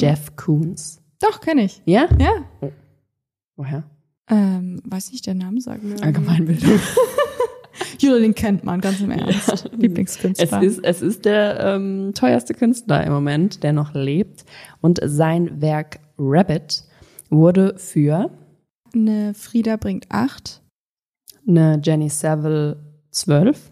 Jeff 0.00 0.36
Koons. 0.36 1.00
Doch, 1.20 1.40
kenne 1.40 1.64
ich. 1.64 1.82
Ja? 1.86 2.08
Ja. 2.18 2.70
Woher? 3.56 3.84
Ähm, 4.28 4.80
weiß 4.84 5.12
nicht, 5.12 5.26
der 5.26 5.34
Name 5.34 5.60
sagen 5.60 5.88
wir. 5.90 6.02
Allgemeinbildung. 6.02 6.78
Jule, 7.98 8.20
den 8.20 8.34
kennt 8.34 8.64
man, 8.64 8.80
ganz 8.80 9.00
im 9.00 9.10
Ernst. 9.10 9.48
Es 9.52 9.64
Lieblingskünstler. 9.72 10.62
ist, 10.62 10.80
es 10.82 11.02
ist 11.02 11.24
der 11.24 11.60
ähm, 11.60 12.12
teuerste 12.14 12.54
Künstler 12.54 13.04
im 13.04 13.12
Moment, 13.12 13.62
der 13.62 13.72
noch 13.72 13.94
lebt. 13.94 14.44
Und 14.80 15.00
sein 15.02 15.60
Werk 15.60 16.00
Rabbit 16.18 16.84
wurde 17.30 17.74
für 17.78 18.30
eine 18.94 19.34
Frieda 19.34 19.76
bringt 19.76 20.06
acht. 20.10 20.62
eine 21.46 21.80
Jenny 21.82 22.08
Saville 22.08 22.76
12 23.10 23.70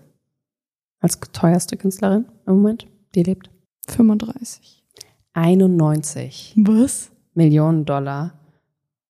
als 1.01 1.21
teuerste 1.33 1.77
Künstlerin 1.77 2.27
im 2.47 2.57
Moment, 2.57 2.87
die 3.15 3.23
lebt. 3.23 3.51
35. 3.89 4.85
91 5.35 6.55
Was? 6.57 7.11
Millionen 7.35 7.85
Dollar. 7.85 8.33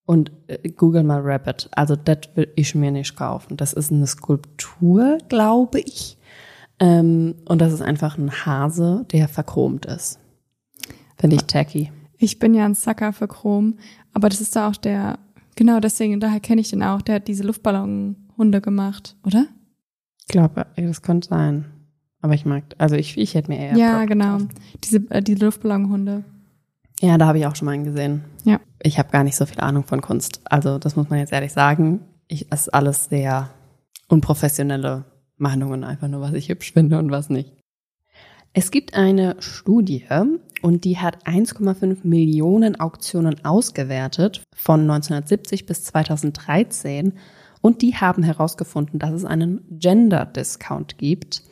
Und 0.07 0.33
äh, 0.49 0.69
google 0.69 1.03
mal 1.03 1.21
Rabbit. 1.23 1.69
Also 1.75 1.97
das 1.97 2.19
will 2.35 2.53
ich 2.57 2.75
mir 2.75 2.91
nicht 2.91 3.17
kaufen. 3.17 3.57
Das 3.57 3.73
ist 3.73 3.91
eine 3.91 4.07
Skulptur, 4.07 5.19
glaube 5.29 5.81
ich. 5.81 6.19
Ähm, 6.79 7.37
und 7.47 7.61
das 7.61 7.73
ist 7.73 7.81
einfach 7.81 8.19
ein 8.19 8.31
Hase, 8.31 9.07
der 9.13 9.29
verchromt 9.29 9.87
ist. 9.87 10.19
Finde 11.17 11.37
ich 11.37 11.45
tacky. 11.45 11.91
Ich 12.19 12.39
bin 12.39 12.55
ja 12.55 12.65
ein 12.65 12.75
Sucker 12.75 13.13
für 13.13 13.29
Chrom, 13.29 13.79
aber 14.13 14.29
das 14.29 14.41
ist 14.41 14.57
da 14.57 14.69
auch 14.69 14.77
der, 14.77 15.19
genau 15.57 15.81
deswegen, 15.81 16.21
daher 16.21 16.41
kenne 16.41 16.61
ich 16.61 16.71
den 16.71 16.83
auch, 16.83 17.03
der 17.03 17.17
hat 17.17 17.29
diese 17.29 17.45
Luftballonhunde 17.45 18.61
gemacht, 18.61 19.17
oder? 19.25 19.47
Ich 20.21 20.29
glaube, 20.29 20.67
das 20.77 21.03
könnte 21.03 21.29
sein. 21.29 21.67
Aber 22.21 22.33
ich 22.33 22.47
mag, 22.47 22.65
also 22.79 22.97
ich, 22.97 23.19
ich 23.19 23.35
hätte 23.35 23.51
mir 23.51 23.59
eher. 23.59 23.77
Ja, 23.77 23.99
Prop 23.99 24.09
genau. 24.09 24.39
gekauft. 24.39 24.57
Diese, 24.83 24.97
äh, 25.11 25.23
diese 25.23 25.45
Luftballonhunde. 25.45 26.25
Ja, 27.01 27.19
da 27.19 27.27
habe 27.27 27.39
ich 27.39 27.47
auch 27.47 27.55
schon 27.55 27.67
mal 27.67 27.73
einen 27.73 27.85
gesehen. 27.85 28.25
Ja. 28.45 28.61
Ich 28.87 28.99
habe 28.99 29.11
gar 29.11 29.25
nicht 29.25 29.35
so 29.35 29.47
viel 29.47 29.61
Ahnung 29.61 29.85
von 29.85 30.03
Kunst. 30.03 30.43
Also 30.45 30.79
das 30.79 30.95
muss 30.95 31.09
man 31.09 31.19
jetzt 31.19 31.33
ehrlich 31.33 31.55
sagen. 31.55 32.01
Ich, 32.29 32.47
es 32.51 32.63
ist 32.63 32.75
alles 32.75 33.07
sehr 33.07 33.49
unprofessionelle 34.09 35.07
Meinungen, 35.39 35.85
einfach 35.85 36.07
nur, 36.07 36.21
was 36.21 36.35
ich 36.35 36.51
hübsch 36.51 36.75
finde 36.75 36.99
und 36.99 37.11
was 37.11 37.31
nicht. 37.31 37.55
Es 38.53 38.71
gibt 38.71 38.95
eine 38.95 39.37
Studie 39.41 40.05
und 40.61 40.85
die 40.85 40.99
hat 40.99 41.27
1,5 41.27 42.01
Millionen 42.05 42.79
Auktionen 42.79 43.43
ausgewertet 43.43 44.43
von 44.55 44.83
1970 44.83 45.65
bis 45.65 45.85
2013 45.85 47.15
und 47.63 47.81
die 47.81 47.97
haben 47.97 48.23
herausgefunden, 48.23 48.99
dass 48.99 49.13
es 49.13 49.25
einen 49.25 49.65
Gender 49.71 50.27
Discount 50.27 50.99
gibt. 50.99 51.43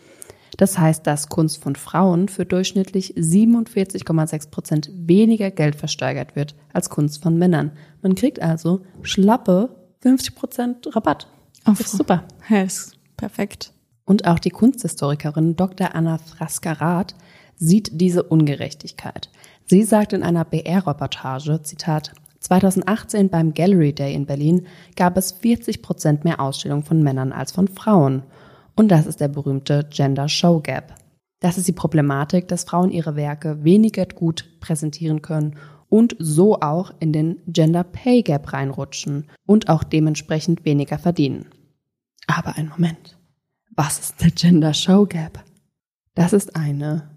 Das 0.56 0.78
heißt, 0.78 1.06
dass 1.06 1.28
Kunst 1.28 1.62
von 1.62 1.76
Frauen 1.76 2.28
für 2.28 2.44
durchschnittlich 2.44 3.14
47,6 3.14 4.50
Prozent 4.50 4.90
weniger 4.94 5.50
Geld 5.50 5.76
versteigert 5.76 6.36
wird 6.36 6.54
als 6.72 6.90
Kunst 6.90 7.22
von 7.22 7.38
Männern. 7.38 7.72
Man 8.02 8.14
kriegt 8.14 8.40
also 8.40 8.82
schlappe 9.02 9.70
50 10.00 10.34
Prozent 10.34 10.96
Rabatt. 10.96 11.28
Das 11.64 11.80
ist 11.80 11.92
super. 11.92 12.24
Ja, 12.48 12.62
ist 12.62 12.96
perfekt. 13.16 13.72
Und 14.04 14.26
auch 14.26 14.38
die 14.38 14.50
Kunsthistorikerin 14.50 15.56
Dr. 15.56 15.94
Anna 15.94 16.18
Fraskarath 16.18 17.14
sieht 17.56 18.00
diese 18.00 18.24
Ungerechtigkeit. 18.24 19.30
Sie 19.66 19.84
sagt 19.84 20.12
in 20.12 20.22
einer 20.22 20.44
BR-Reportage, 20.44 21.62
Zitat, 21.62 22.12
2018 22.40 23.28
beim 23.28 23.54
Gallery 23.54 23.92
Day 23.92 24.14
in 24.14 24.26
Berlin 24.26 24.66
gab 24.96 25.16
es 25.16 25.30
40 25.30 25.80
Prozent 25.80 26.24
mehr 26.24 26.40
Ausstellungen 26.40 26.82
von 26.82 27.02
Männern 27.02 27.32
als 27.32 27.52
von 27.52 27.68
Frauen. 27.68 28.24
Und 28.74 28.88
das 28.88 29.06
ist 29.06 29.20
der 29.20 29.28
berühmte 29.28 29.86
Gender 29.90 30.28
Show 30.28 30.60
Gap. 30.60 30.94
Das 31.40 31.58
ist 31.58 31.68
die 31.68 31.72
Problematik, 31.72 32.48
dass 32.48 32.64
Frauen 32.64 32.90
ihre 32.90 33.16
Werke 33.16 33.64
weniger 33.64 34.06
gut 34.06 34.60
präsentieren 34.60 35.22
können 35.22 35.56
und 35.88 36.16
so 36.18 36.60
auch 36.60 36.92
in 37.00 37.12
den 37.12 37.38
Gender 37.46 37.84
Pay 37.84 38.22
Gap 38.22 38.52
reinrutschen 38.52 39.28
und 39.44 39.68
auch 39.68 39.84
dementsprechend 39.84 40.64
weniger 40.64 40.98
verdienen. 40.98 41.46
Aber 42.26 42.56
ein 42.56 42.68
Moment. 42.68 43.18
Was 43.74 43.98
ist 43.98 44.20
der 44.20 44.30
Gender 44.30 44.72
Show 44.72 45.06
Gap? 45.06 45.42
Das 46.14 46.32
ist 46.32 46.56
eine, 46.56 47.10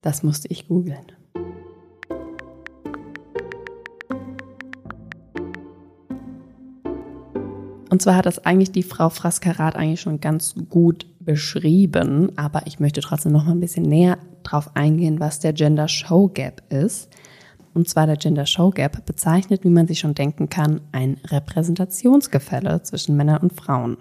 das 0.00 0.22
musste 0.22 0.48
ich 0.48 0.68
googeln. 0.68 1.12
Und 7.90 8.02
zwar 8.02 8.16
hat 8.16 8.26
das 8.26 8.44
eigentlich 8.44 8.72
die 8.72 8.82
Frau 8.82 9.08
Fraskarat 9.08 9.76
eigentlich 9.76 10.00
schon 10.00 10.20
ganz 10.20 10.54
gut 10.68 11.06
beschrieben, 11.20 12.32
aber 12.36 12.66
ich 12.66 12.80
möchte 12.80 13.00
trotzdem 13.00 13.32
noch 13.32 13.44
mal 13.44 13.52
ein 13.52 13.60
bisschen 13.60 13.84
näher 13.84 14.18
drauf 14.42 14.70
eingehen, 14.74 15.20
was 15.20 15.40
der 15.40 15.52
Gender 15.52 15.88
Show 15.88 16.28
Gap 16.28 16.62
ist. 16.70 17.08
Und 17.74 17.88
zwar 17.88 18.06
der 18.06 18.16
Gender 18.16 18.46
Show 18.46 18.70
Gap 18.70 19.04
bezeichnet, 19.06 19.64
wie 19.64 19.70
man 19.70 19.86
sich 19.86 20.00
schon 20.00 20.14
denken 20.14 20.48
kann, 20.48 20.80
ein 20.92 21.18
Repräsentationsgefälle 21.24 22.82
zwischen 22.82 23.16
Männern 23.16 23.42
und 23.42 23.52
Frauen. 23.52 23.98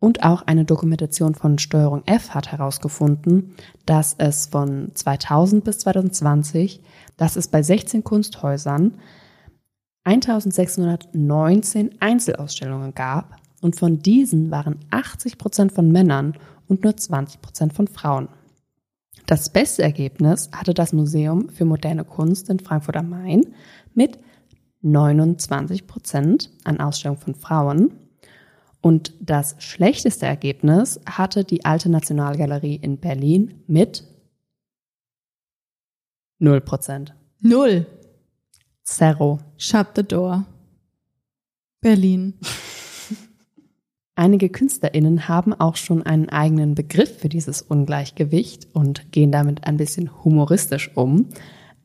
Und 0.00 0.22
auch 0.22 0.42
eine 0.42 0.64
Dokumentation 0.64 1.34
von 1.34 1.58
Steuerung 1.58 2.02
F 2.06 2.30
hat 2.30 2.52
herausgefunden, 2.52 3.54
dass 3.84 4.14
es 4.18 4.46
von 4.46 4.92
2000 4.94 5.64
bis 5.64 5.78
2020, 5.78 6.80
dass 7.16 7.34
es 7.34 7.48
bei 7.48 7.62
16 7.62 8.04
Kunsthäusern 8.04 8.94
1619 10.08 12.00
Einzelausstellungen 12.00 12.94
gab 12.94 13.36
und 13.60 13.76
von 13.76 13.98
diesen 13.98 14.50
waren 14.50 14.78
80 14.90 15.36
Prozent 15.36 15.72
von 15.72 15.92
Männern 15.92 16.32
und 16.66 16.82
nur 16.82 16.96
20 16.96 17.42
Prozent 17.42 17.74
von 17.74 17.88
Frauen. 17.88 18.28
Das 19.26 19.50
beste 19.50 19.82
Ergebnis 19.82 20.48
hatte 20.52 20.72
das 20.72 20.94
Museum 20.94 21.50
für 21.50 21.66
moderne 21.66 22.04
Kunst 22.04 22.48
in 22.48 22.58
Frankfurt 22.58 22.96
am 22.96 23.10
Main 23.10 23.48
mit 23.92 24.18
29 24.80 25.86
Prozent 25.86 26.50
an 26.64 26.80
Ausstellungen 26.80 27.20
von 27.20 27.34
Frauen. 27.34 27.92
Und 28.80 29.12
das 29.20 29.56
schlechteste 29.58 30.24
Ergebnis 30.24 31.00
hatte 31.04 31.44
die 31.44 31.66
Alte 31.66 31.90
Nationalgalerie 31.90 32.76
in 32.76 32.96
Berlin 32.96 33.62
mit 33.66 34.04
0 36.38 36.62
Prozent. 36.62 37.14
Null. 37.40 37.86
Zero. 38.88 39.38
Shut 39.58 39.88
the 39.96 40.02
door. 40.02 40.46
Berlin. 41.82 42.34
Einige 44.14 44.48
KünstlerInnen 44.48 45.28
haben 45.28 45.52
auch 45.52 45.76
schon 45.76 46.02
einen 46.02 46.30
eigenen 46.30 46.74
Begriff 46.74 47.18
für 47.18 47.28
dieses 47.28 47.60
Ungleichgewicht 47.60 48.66
und 48.72 49.12
gehen 49.12 49.30
damit 49.30 49.64
ein 49.64 49.76
bisschen 49.76 50.24
humoristisch 50.24 50.90
um. 50.96 51.28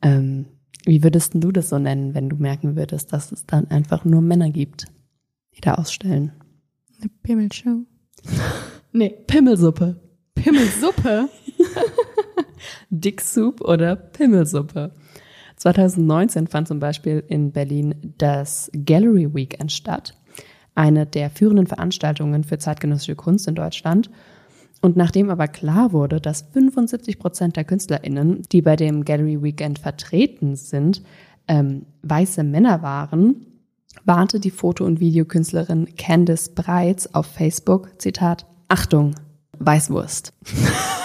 Ähm, 0.00 0.46
wie 0.86 1.02
würdest 1.02 1.34
du 1.34 1.52
das 1.52 1.68
so 1.68 1.78
nennen, 1.78 2.14
wenn 2.14 2.30
du 2.30 2.36
merken 2.36 2.74
würdest, 2.74 3.12
dass 3.12 3.32
es 3.32 3.44
dann 3.44 3.70
einfach 3.70 4.06
nur 4.06 4.22
Männer 4.22 4.50
gibt, 4.50 4.86
die 5.54 5.60
da 5.60 5.74
ausstellen? 5.74 6.32
Eine 7.00 7.10
Pimmelshow. 7.22 7.84
Nee, 8.96 9.10
Pimmelsuppe. 9.26 10.00
Pimmelsuppe? 10.36 11.28
Dick-Soup 12.90 13.60
oder 13.60 13.96
Pimmelsuppe. 13.96 14.92
2019 15.64 16.46
fand 16.46 16.68
zum 16.68 16.78
Beispiel 16.78 17.24
in 17.26 17.50
Berlin 17.50 17.94
das 18.18 18.70
Gallery 18.74 19.34
Weekend 19.34 19.72
statt, 19.72 20.14
eine 20.74 21.06
der 21.06 21.30
führenden 21.30 21.66
Veranstaltungen 21.66 22.44
für 22.44 22.58
zeitgenössische 22.58 23.16
Kunst 23.16 23.48
in 23.48 23.54
Deutschland. 23.54 24.10
Und 24.82 24.98
nachdem 24.98 25.30
aber 25.30 25.48
klar 25.48 25.92
wurde, 25.92 26.20
dass 26.20 26.42
75 26.52 27.18
Prozent 27.18 27.56
der 27.56 27.64
KünstlerInnen, 27.64 28.42
die 28.52 28.60
bei 28.60 28.76
dem 28.76 29.06
Gallery 29.06 29.42
Weekend 29.42 29.78
vertreten 29.78 30.54
sind, 30.56 31.02
ähm, 31.48 31.86
weiße 32.02 32.44
Männer 32.44 32.82
waren, 32.82 33.46
warnte 34.04 34.40
die 34.40 34.50
Foto- 34.50 34.84
und 34.84 35.00
Videokünstlerin 35.00 35.96
Candice 35.96 36.50
Breitz 36.50 37.08
auf 37.14 37.24
Facebook, 37.24 38.02
Zitat, 38.02 38.44
Achtung, 38.68 39.14
Weißwurst. 39.58 40.34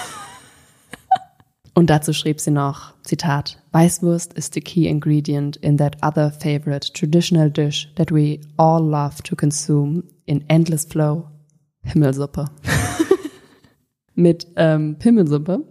Und 1.73 1.89
dazu 1.89 2.13
schrieb 2.13 2.39
sie 2.39 2.51
noch, 2.51 2.93
Zitat, 3.03 3.61
Weißwurst 3.71 4.33
is 4.33 4.49
the 4.53 4.61
key 4.61 4.87
ingredient 4.87 5.55
in 5.57 5.77
that 5.77 5.97
other 6.03 6.31
favorite 6.31 6.91
traditional 6.93 7.49
dish 7.49 7.91
that 7.95 8.11
we 8.11 8.39
all 8.57 8.81
love 8.81 9.21
to 9.23 9.35
consume 9.35 10.03
in 10.25 10.43
endless 10.49 10.85
flow, 10.85 11.27
Himmelsuppe. 11.83 12.45
Mit 14.15 14.47
ähm, 14.55 14.97
Pimmelsuppe 14.99 15.63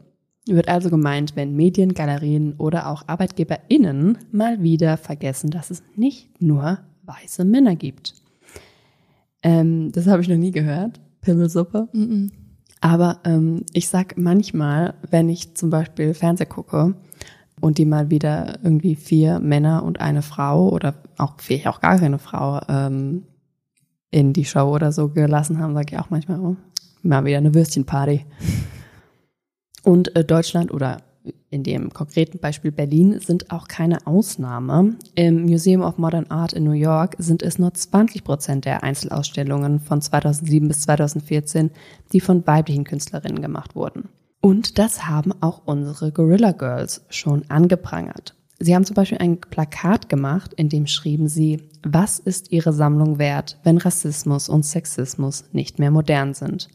wird 0.47 0.69
also 0.69 0.89
gemeint, 0.89 1.37
wenn 1.37 1.55
Medien, 1.55 1.93
Galerien 1.93 2.55
oder 2.55 2.89
auch 2.89 3.03
ArbeitgeberInnen 3.07 4.19
mal 4.33 4.63
wieder 4.63 4.97
vergessen, 4.97 5.51
dass 5.51 5.71
es 5.71 5.83
nicht 5.97 6.41
nur 6.41 6.79
weiße 7.05 7.45
Männer 7.45 7.77
gibt. 7.77 8.15
Ähm, 9.43 9.93
das 9.93 10.07
habe 10.07 10.23
ich 10.23 10.29
noch 10.29 10.37
nie 10.37 10.51
gehört, 10.51 11.01
Pimmelsuppe. 11.21 11.89
Aber 12.81 13.21
ähm, 13.25 13.65
ich 13.73 13.89
sag 13.89 14.17
manchmal, 14.17 14.95
wenn 15.11 15.29
ich 15.29 15.55
zum 15.55 15.71
Beispiel 15.71 16.15
Fernseh 16.15 16.47
gucke 16.47 16.95
und 17.61 17.79
die 17.79 17.85
mal 17.85 18.11
wieder 18.11 18.59
irgendwie 18.63 18.95
vier 18.95 19.41
Männer 19.41 19.83
und 19.83 20.01
eine 20.01 20.23
Frau 20.23 20.69
oder 20.69 20.95
auch 21.17 21.35
vielleicht 21.39 21.67
auch 21.67 21.81
gar 21.81 21.99
keine 21.99 22.19
Frau 22.19 22.61
ähm, 22.69 23.25
in 24.11 24.33
die 24.33 24.45
Show 24.45 24.75
oder 24.75 24.93
so 24.93 25.09
gelassen 25.09 25.59
haben, 25.59 25.75
sage 25.75 25.95
ich 25.95 25.99
auch 25.99 26.11
manchmal, 26.11 26.41
oh, 26.41 26.57
mal 27.03 27.25
wieder 27.25 27.39
eine 27.39 27.55
Würstchenparty. 27.55 28.25
Und 29.83 30.15
äh, 30.17 30.25
Deutschland 30.25 30.73
oder 30.73 30.99
in 31.51 31.63
dem 31.63 31.93
konkreten 31.93 32.39
Beispiel 32.39 32.73
Berlin 32.73 33.21
sind 33.21 33.51
auch 33.51 33.69
keine 33.69 34.07
Ausnahme. 34.07 34.97
Im 35.15 35.43
Museum 35.43 35.83
of 35.83 35.99
Modern 35.99 36.27
Art 36.31 36.53
in 36.53 36.65
New 36.65 36.73
York 36.73 37.17
sind 37.19 37.43
es 37.43 37.59
nur 37.59 37.73
20 37.73 38.25
Prozent 38.25 38.65
der 38.65 38.83
Einzelausstellungen 38.83 39.81
von 39.81 40.01
2007 40.01 40.69
bis 40.69 40.81
2014, 40.83 41.71
die 42.13 42.21
von 42.21 42.47
weiblichen 42.47 42.85
Künstlerinnen 42.85 43.43
gemacht 43.43 43.75
wurden. 43.75 44.09
Und 44.41 44.79
das 44.79 45.07
haben 45.07 45.33
auch 45.41 45.63
unsere 45.65 46.13
Gorilla 46.13 46.53
Girls 46.53 47.05
schon 47.09 47.43
angeprangert. 47.49 48.35
Sie 48.61 48.75
haben 48.75 48.85
zum 48.85 48.95
Beispiel 48.95 49.19
ein 49.19 49.39
Plakat 49.41 50.09
gemacht, 50.09 50.53
in 50.55 50.69
dem 50.69 50.87
schrieben 50.87 51.29
sie, 51.29 51.63
was 51.85 52.19
ist 52.19 52.51
ihre 52.51 52.73
Sammlung 52.73 53.19
wert, 53.19 53.59
wenn 53.63 53.79
Rassismus 53.79 54.49
und 54.49 54.65
Sexismus 54.65 55.45
nicht 55.53 55.79
mehr 55.79 55.93
modern 55.93 56.35
sind? 56.35 56.69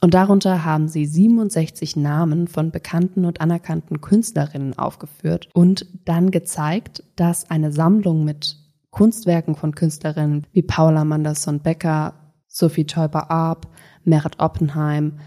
Und 0.00 0.14
darunter 0.14 0.64
haben 0.64 0.88
sie 0.88 1.06
67 1.06 1.96
Namen 1.96 2.46
von 2.46 2.70
bekannten 2.70 3.24
und 3.24 3.40
anerkannten 3.40 4.00
Künstlerinnen 4.00 4.78
aufgeführt 4.78 5.48
und 5.54 5.86
dann 6.04 6.30
gezeigt, 6.30 7.02
dass 7.16 7.50
eine 7.50 7.72
Sammlung 7.72 8.24
mit 8.24 8.56
Kunstwerken 8.90 9.56
von 9.56 9.74
Künstlerinnen 9.74 10.46
wie 10.52 10.62
Paula 10.62 11.04
Manderson-Becker, 11.04 12.14
Sophie 12.46 12.84
Teuber-Arp, 12.84 13.68
Merit 14.04 14.38
Oppenheim 14.38 15.18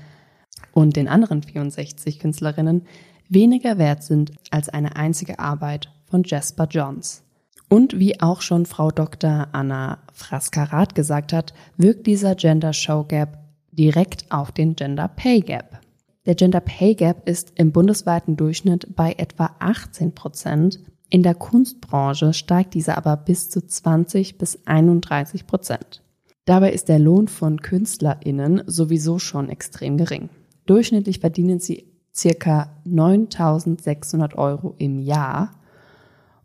und 0.74 0.96
den 0.96 1.10
anderen 1.10 1.44
64 1.44 2.20
Künstlerinnen 2.20 2.84
weniger 3.28 3.78
wert 3.78 4.04
sind 4.04 4.32
als 4.52 4.70
eine 4.70 4.96
einzige 4.96 5.40
Arbeit 5.40 5.92
von 6.06 6.24
Jasper 6.24 6.68
Johns. 6.70 7.24
Und 7.70 8.00
wie 8.00 8.20
auch 8.22 8.42
schon 8.42 8.66
Frau 8.66 8.92
Dr. 8.92 9.48
Anna 9.54 10.00
Fraskarat 10.12 10.96
gesagt 10.96 11.32
hat, 11.32 11.54
wirkt 11.78 12.08
dieser 12.08 12.36
Gender 12.36 12.74
Show 12.74 13.06
Gap 13.06 13.41
direkt 13.72 14.32
auf 14.32 14.52
den 14.52 14.76
Gender 14.76 15.08
Pay 15.08 15.42
Gap. 15.42 15.80
Der 16.26 16.36
Gender 16.36 16.60
Pay 16.60 16.96
Gap 16.96 17.28
ist 17.28 17.54
im 17.56 17.72
bundesweiten 17.72 18.38
Durchschnitt 18.38 18.96
bei 18.96 19.14
etwa 19.18 19.56
18 19.60 20.14
Prozent. 20.14 20.80
In 21.10 21.24
der 21.24 21.36
Kunstbranche 21.36 22.34
steigt 22.34 22.74
dieser 22.74 22.98
aber 22.98 23.18
bis 23.18 23.50
zu 23.50 23.66
20 23.66 24.38
bis 24.38 24.60
31 24.66 25.48
Prozent. 25.48 26.04
Dabei 26.46 26.72
ist 26.72 26.90
der 26.90 27.00
Lohn 27.00 27.28
von 27.28 27.62
KünstlerInnen 27.62 28.64
sowieso 28.68 29.20
schon 29.20 29.50
extrem 29.50 29.98
gering. 29.98 30.30
Durchschnittlich 30.66 31.20
verdienen 31.20 31.60
sie 31.60 31.86
circa 32.14 32.82
9600 32.86 34.38
Euro 34.38 34.76
im 34.78 35.00
Jahr 35.00 35.52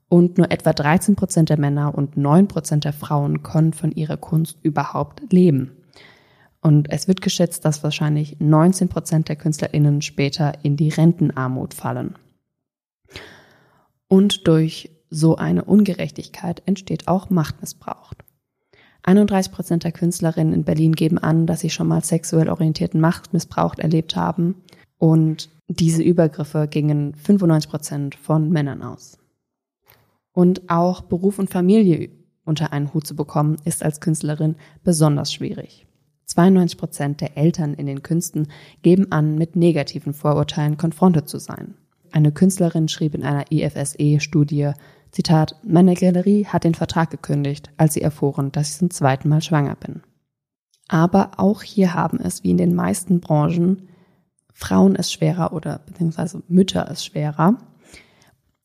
und 0.08 0.38
nur 0.38 0.50
etwa 0.50 0.72
13 0.72 1.16
Prozent 1.16 1.48
der 1.48 1.58
Männer 1.58 1.94
und 1.94 2.16
9 2.16 2.48
Prozent 2.48 2.84
der 2.84 2.92
Frauen 2.92 3.42
können 3.42 3.72
von 3.72 3.92
ihrer 3.92 4.16
Kunst 4.16 4.58
überhaupt 4.62 5.32
leben. 5.32 5.75
Und 6.66 6.90
es 6.90 7.06
wird 7.06 7.20
geschätzt, 7.20 7.64
dass 7.64 7.84
wahrscheinlich 7.84 8.40
19 8.40 8.88
Prozent 8.88 9.28
der 9.28 9.36
KünstlerInnen 9.36 10.02
später 10.02 10.52
in 10.64 10.76
die 10.76 10.88
Rentenarmut 10.88 11.74
fallen. 11.74 12.16
Und 14.08 14.48
durch 14.48 14.90
so 15.08 15.36
eine 15.36 15.62
Ungerechtigkeit 15.62 16.64
entsteht 16.66 17.06
auch 17.06 17.30
Machtmissbrauch. 17.30 18.14
31 19.04 19.52
Prozent 19.52 19.84
der 19.84 19.92
Künstlerinnen 19.92 20.52
in 20.52 20.64
Berlin 20.64 20.94
geben 20.94 21.18
an, 21.18 21.46
dass 21.46 21.60
sie 21.60 21.70
schon 21.70 21.86
mal 21.86 22.02
sexuell 22.02 22.48
orientierten 22.48 23.00
Machtmissbrauch 23.00 23.78
erlebt 23.78 24.16
haben. 24.16 24.56
Und 24.98 25.50
diese 25.68 26.02
Übergriffe 26.02 26.66
gingen 26.66 27.14
95 27.14 27.70
Prozent 27.70 28.14
von 28.16 28.50
Männern 28.50 28.82
aus. 28.82 29.20
Und 30.32 30.68
auch 30.68 31.02
Beruf 31.02 31.38
und 31.38 31.48
Familie 31.48 32.10
unter 32.44 32.72
einen 32.72 32.92
Hut 32.92 33.06
zu 33.06 33.14
bekommen, 33.14 33.56
ist 33.64 33.84
als 33.84 34.00
Künstlerin 34.00 34.56
besonders 34.82 35.32
schwierig. 35.32 35.86
92 36.26 36.78
Prozent 36.78 37.20
der 37.20 37.36
Eltern 37.36 37.74
in 37.74 37.86
den 37.86 38.02
Künsten 38.02 38.48
geben 38.82 39.12
an, 39.12 39.36
mit 39.36 39.56
negativen 39.56 40.12
Vorurteilen 40.12 40.76
konfrontiert 40.76 41.28
zu 41.28 41.38
sein. 41.38 41.74
Eine 42.12 42.32
Künstlerin 42.32 42.88
schrieb 42.88 43.14
in 43.14 43.24
einer 43.24 43.50
IFSE-Studie, 43.50 44.72
Zitat, 45.10 45.56
meine 45.62 45.94
Galerie 45.94 46.44
hat 46.44 46.64
den 46.64 46.74
Vertrag 46.74 47.10
gekündigt, 47.10 47.70
als 47.76 47.94
sie 47.94 48.02
erfuhren, 48.02 48.52
dass 48.52 48.70
ich 48.70 48.78
zum 48.78 48.90
zweiten 48.90 49.28
Mal 49.28 49.40
schwanger 49.40 49.76
bin. 49.76 50.02
Aber 50.88 51.32
auch 51.38 51.62
hier 51.62 51.94
haben 51.94 52.20
es, 52.20 52.44
wie 52.44 52.50
in 52.50 52.58
den 52.58 52.74
meisten 52.74 53.20
Branchen, 53.20 53.88
Frauen 54.52 54.94
es 54.96 55.12
schwerer 55.12 55.52
oder 55.52 55.80
beziehungsweise 55.86 56.42
Mütter 56.48 56.88
es 56.90 57.04
schwerer. 57.04 57.58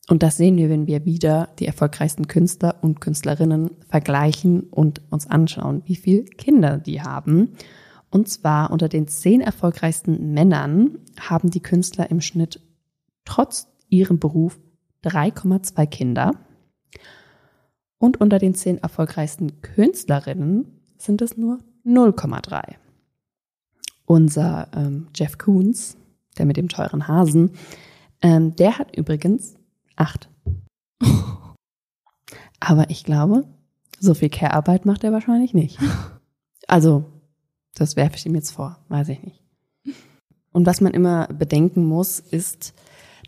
Und 0.09 0.23
das 0.23 0.37
sehen 0.37 0.57
wir, 0.57 0.69
wenn 0.69 0.87
wir 0.87 1.05
wieder 1.05 1.49
die 1.59 1.67
erfolgreichsten 1.67 2.27
Künstler 2.27 2.75
und 2.81 3.01
Künstlerinnen 3.01 3.71
vergleichen 3.87 4.61
und 4.61 5.01
uns 5.11 5.27
anschauen, 5.27 5.83
wie 5.85 5.95
viel 5.95 6.25
Kinder 6.25 6.77
die 6.77 7.01
haben. 7.01 7.53
Und 8.09 8.27
zwar 8.27 8.71
unter 8.71 8.89
den 8.89 9.07
zehn 9.07 9.41
erfolgreichsten 9.41 10.33
Männern 10.33 10.97
haben 11.19 11.49
die 11.49 11.61
Künstler 11.61 12.09
im 12.09 12.19
Schnitt 12.19 12.59
trotz 13.25 13.67
ihrem 13.89 14.19
Beruf 14.19 14.59
3,2 15.03 15.85
Kinder. 15.87 16.31
Und 17.97 18.19
unter 18.19 18.39
den 18.39 18.55
zehn 18.55 18.79
erfolgreichsten 18.79 19.61
Künstlerinnen 19.61 20.65
sind 20.97 21.21
es 21.21 21.37
nur 21.37 21.59
0,3. 21.85 22.75
Unser 24.05 24.67
ähm, 24.75 25.07
Jeff 25.15 25.37
Koons, 25.37 25.95
der 26.37 26.45
mit 26.45 26.57
dem 26.57 26.67
teuren 26.67 27.07
Hasen, 27.07 27.51
ähm, 28.21 28.55
der 28.55 28.77
hat 28.77 28.95
übrigens 28.97 29.55
acht. 30.01 30.29
Aber 32.59 32.89
ich 32.89 33.03
glaube, 33.03 33.45
so 33.99 34.13
viel 34.13 34.29
Care-Arbeit 34.29 34.85
macht 34.85 35.03
er 35.03 35.11
wahrscheinlich 35.11 35.53
nicht. 35.53 35.79
Also, 36.67 37.05
das 37.75 37.95
werfe 37.95 38.17
ich 38.17 38.25
ihm 38.25 38.35
jetzt 38.35 38.51
vor, 38.51 38.79
weiß 38.89 39.09
ich 39.09 39.23
nicht. 39.23 39.43
Und 40.51 40.65
was 40.65 40.81
man 40.81 40.93
immer 40.93 41.27
bedenken 41.27 41.85
muss, 41.85 42.19
ist, 42.19 42.73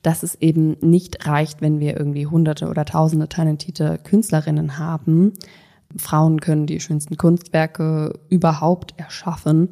dass 0.01 0.24
es 0.24 0.36
eben 0.36 0.78
nicht 0.82 1.26
reicht, 1.26 1.61
wenn 1.61 1.80
wir 1.80 1.97
irgendwie 1.97 2.28
hunderte 2.28 2.67
oder 2.67 2.86
tausende 2.86 3.30
talentierte 3.30 3.97
Künstlerinnen 4.03 4.78
haben. 4.78 5.34
Frauen 5.95 6.41
können 6.41 6.67
die 6.67 6.80
schönsten 6.80 7.17
Kunstwerke 7.17 8.19
überhaupt 8.30 8.93
erschaffen. 8.97 9.69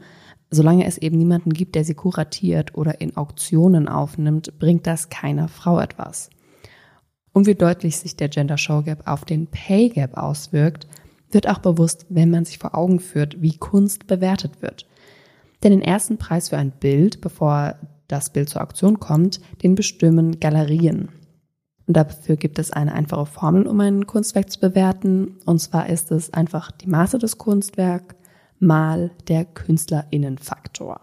Solange 0.49 0.85
es 0.85 0.97
eben 0.97 1.17
niemanden 1.17 1.51
gibt, 1.51 1.75
der 1.75 1.83
sie 1.83 1.95
kuratiert 1.95 2.75
oder 2.75 3.01
in 3.01 3.17
Auktionen 3.17 3.87
aufnimmt, 3.87 4.57
bringt 4.59 4.87
das 4.87 5.09
keiner 5.09 5.47
Frau 5.47 5.79
etwas. 5.79 6.29
Und 7.33 7.47
wie 7.47 7.55
deutlich 7.55 7.97
sich 7.97 8.15
der 8.15 8.29
Gender 8.29 8.57
Show 8.57 8.81
Gap 8.81 9.07
auf 9.07 9.25
den 9.25 9.47
Pay 9.47 9.89
Gap 9.89 10.17
auswirkt, 10.17 10.87
wird 11.31 11.47
auch 11.47 11.59
bewusst, 11.59 12.05
wenn 12.09 12.29
man 12.29 12.45
sich 12.45 12.57
vor 12.57 12.75
Augen 12.75 12.99
führt, 12.99 13.41
wie 13.41 13.57
Kunst 13.57 14.07
bewertet 14.07 14.61
wird. 14.61 14.85
Denn 15.63 15.71
den 15.71 15.81
ersten 15.81 16.17
Preis 16.17 16.49
für 16.49 16.57
ein 16.57 16.71
Bild, 16.71 17.21
bevor 17.21 17.75
das 18.07 18.31
Bild 18.31 18.49
zur 18.49 18.61
Auktion 18.61 18.99
kommt, 18.99 19.39
den 19.63 19.75
bestimmen 19.75 20.39
Galerien. 20.39 21.09
Und 21.87 21.97
dafür 21.97 22.35
gibt 22.35 22.59
es 22.59 22.71
eine 22.71 22.93
einfache 22.93 23.25
Formel, 23.25 23.67
um 23.67 23.79
ein 23.79 24.07
Kunstwerk 24.07 24.51
zu 24.51 24.59
bewerten. 24.59 25.39
Und 25.45 25.59
zwar 25.59 25.89
ist 25.89 26.11
es 26.11 26.33
einfach 26.33 26.71
die 26.71 26.87
Maße 26.87 27.17
des 27.17 27.37
Kunstwerks 27.37 28.15
mal 28.59 29.11
der 29.27 29.45
Künstlerinnenfaktor. 29.45 31.01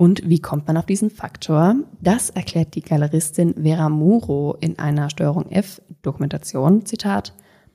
Und 0.00 0.26
wie 0.26 0.38
kommt 0.38 0.66
man 0.66 0.78
auf 0.78 0.86
diesen 0.86 1.10
Faktor? 1.10 1.76
Das 2.00 2.30
erklärt 2.30 2.74
die 2.74 2.80
Galeristin 2.80 3.52
Vera 3.62 3.90
Muro 3.90 4.56
in 4.58 4.78
einer 4.78 5.10
Steuerung 5.10 5.50
F 5.50 5.82
Dokumentation. 6.00 6.86
Zitat. 6.86 7.34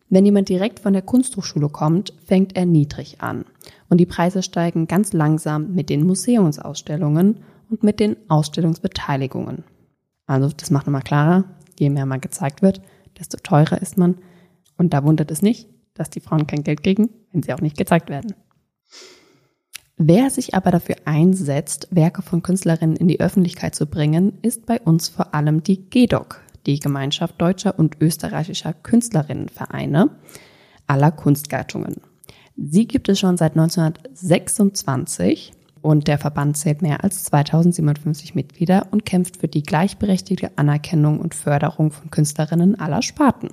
Wenn 0.10 0.26
jemand 0.26 0.50
direkt 0.50 0.80
von 0.80 0.94
der 0.94 1.04
Kunsthochschule 1.04 1.70
kommt, 1.70 2.14
fängt 2.26 2.58
er 2.58 2.66
niedrig 2.66 3.22
an. 3.22 3.46
Und 3.90 4.00
die 4.00 4.08
Preise 4.08 4.42
steigen 4.42 4.88
ganz 4.88 5.14
langsam 5.14 5.76
mit 5.76 5.92
den 5.92 6.04
Museumsausstellungen 6.04 7.42
und 7.70 7.84
mit 7.84 8.00
den 8.00 8.16
Ausstellungsbeteiligungen. 8.28 9.64
Also 10.26 10.50
das 10.50 10.72
macht 10.72 10.88
nochmal 10.88 11.04
klarer, 11.04 11.44
je 11.78 11.92
mehr 11.92 12.08
man 12.08 12.22
gezeigt 12.22 12.64
wird, 12.64 12.82
desto 13.20 13.38
teurer 13.38 13.80
ist 13.84 14.00
man. 14.00 14.18
Und 14.80 14.96
da 14.96 15.04
wundert 15.04 15.30
es 15.30 15.44
nicht, 15.44 15.70
dass 15.94 16.10
die 16.10 16.22
Frauen 16.22 16.48
kein 16.48 16.64
Geld 16.64 16.82
kriegen, 16.82 17.12
wenn 17.32 17.44
sie 17.44 17.54
auch 17.54 17.62
nicht 17.62 17.78
gezeigt 17.78 18.10
werden. 18.10 18.34
Wer 19.98 20.30
sich 20.30 20.54
aber 20.54 20.72
dafür 20.72 20.98
einsetzt, 21.06 21.88
Werke 21.90 22.22
von 22.22 22.44
Künstlerinnen 22.44 22.98
in 22.98 23.08
die 23.08 23.22
Öffentlichkeit 23.22 23.76
zu 23.76 23.86
bringen, 23.86 24.34
ist 24.42 24.66
bei 24.66 24.82
uns 24.82 25.08
vor 25.08 25.34
allem 25.34 25.64
die 25.64 25.90
GEDOC, 25.90 26.42
die 26.66 26.82
Gemeinschaft 26.82 27.40
deutscher 27.40 27.80
und 27.80 28.02
österreichischer 28.02 28.74
Künstlerinnenvereine 28.74 30.10
aller 30.86 31.12
Kunstgattungen. 31.12 32.02
Sie 32.58 32.88
gibt 32.88 33.08
es 33.08 33.20
schon 33.20 33.38
seit 33.38 33.54
1926 33.54 35.54
und 35.82 36.10
der 36.10 36.18
Verband 36.18 36.58
zählt 36.58 36.82
mehr 36.82 37.06
als 37.06 37.24
2057 37.26 38.36
Mitglieder 38.36 38.88
und 38.92 39.06
kämpft 39.06 39.38
für 39.38 39.48
die 39.48 39.64
gleichberechtigte 39.64 40.58
Anerkennung 40.58 41.22
und 41.22 41.36
Förderung 41.36 41.92
von 41.92 42.12
Künstlerinnen 42.12 42.78
aller 42.78 43.02
Sparten. 43.02 43.52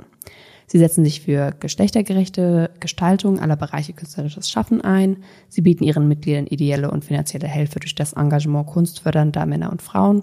Sie 0.67 0.79
setzen 0.79 1.05
sich 1.05 1.21
für 1.21 1.55
geschlechtergerechte 1.59 2.71
Gestaltung 2.81 3.39
aller 3.39 3.57
Bereiche 3.57 3.93
künstlerisches 3.93 4.51
Schaffen 4.51 4.81
ein. 4.81 5.19
Sie 5.49 5.61
bieten 5.61 5.85
ihren 5.85 6.09
Mitgliedern 6.09 6.47
ideelle 6.47 6.91
und 6.91 7.05
finanzielle 7.05 7.49
Hilfe 7.49 7.81
durch 7.81 7.95
das 7.95 8.15
Engagement 8.15 8.67
kunstfördernder 8.67 9.47
Männer 9.47 9.71
und 9.71 9.83
Frauen 9.83 10.23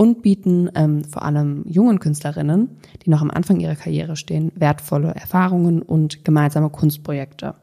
und 0.00 0.22
bieten 0.22 0.70
ähm, 0.74 1.04
vor 1.04 1.22
allem 1.22 1.62
jungen 1.66 1.98
Künstlerinnen, 1.98 2.70
die 3.04 3.10
noch 3.10 3.20
am 3.20 3.30
Anfang 3.30 3.60
ihrer 3.60 3.76
Karriere 3.76 4.16
stehen, 4.16 4.50
wertvolle 4.54 5.14
Erfahrungen 5.14 5.82
und 5.82 6.24
gemeinsame 6.24 6.70
Kunstprojekte. 6.70 7.54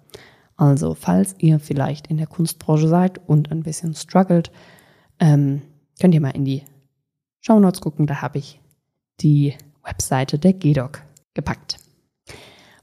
Also 0.55 0.93
falls 0.93 1.35
ihr 1.39 1.59
vielleicht 1.59 2.07
in 2.07 2.17
der 2.17 2.27
Kunstbranche 2.27 2.87
seid 2.87 3.27
und 3.27 3.51
ein 3.51 3.63
bisschen 3.63 3.95
struggelt, 3.95 4.51
ähm, 5.19 5.63
könnt 5.99 6.13
ihr 6.13 6.21
mal 6.21 6.29
in 6.29 6.45
die 6.45 6.63
Shownotes 7.41 7.81
gucken. 7.81 8.05
Da 8.05 8.21
habe 8.21 8.37
ich 8.37 8.59
die 9.19 9.55
Webseite 9.83 10.37
der 10.37 10.53
GEDOC 10.53 11.01
gepackt. 11.33 11.77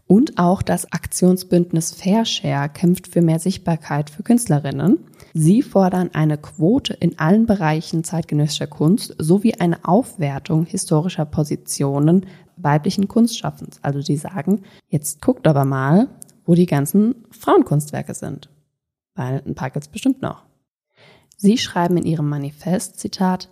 Und 0.06 0.38
auch 0.38 0.62
das 0.62 0.92
Aktionsbündnis 0.92 1.92
Fairshare 1.92 2.68
kämpft 2.68 3.08
für 3.08 3.22
mehr 3.22 3.38
Sichtbarkeit 3.38 4.10
für 4.10 4.22
Künstlerinnen. 4.22 4.98
Sie 5.32 5.62
fordern 5.62 6.10
eine 6.12 6.36
Quote 6.36 6.92
in 6.92 7.18
allen 7.18 7.46
Bereichen 7.46 8.04
zeitgenössischer 8.04 8.66
Kunst 8.66 9.14
sowie 9.18 9.54
eine 9.54 9.84
Aufwertung 9.84 10.66
historischer 10.66 11.24
Positionen 11.24 12.26
weiblichen 12.56 13.08
Kunstschaffens. 13.08 13.78
Also 13.82 14.00
die 14.00 14.16
sagen, 14.16 14.62
jetzt 14.88 15.22
guckt 15.22 15.46
aber 15.46 15.64
mal, 15.64 16.08
wo 16.44 16.54
die 16.54 16.66
ganzen 16.66 17.24
Frauenkunstwerke 17.30 18.14
sind. 18.14 18.50
Weil 19.14 19.42
ein 19.46 19.54
paar 19.54 19.70
gibt's 19.70 19.88
bestimmt 19.88 20.22
noch. 20.22 20.44
Sie 21.36 21.58
schreiben 21.58 21.96
in 21.96 22.04
ihrem 22.04 22.28
Manifest, 22.28 22.98
Zitat, 23.00 23.48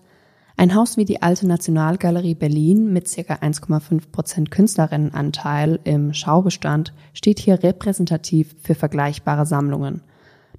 ein 0.62 0.76
Haus 0.76 0.96
wie 0.96 1.04
die 1.04 1.22
Alte 1.22 1.44
Nationalgalerie 1.48 2.36
Berlin 2.36 2.92
mit 2.92 3.12
ca. 3.12 3.34
1,5 3.34 4.12
Prozent 4.12 4.52
Künstlerinnenanteil 4.52 5.80
im 5.82 6.14
Schaubestand 6.14 6.94
steht 7.14 7.40
hier 7.40 7.64
repräsentativ 7.64 8.54
für 8.62 8.76
vergleichbare 8.76 9.44
Sammlungen. 9.44 10.02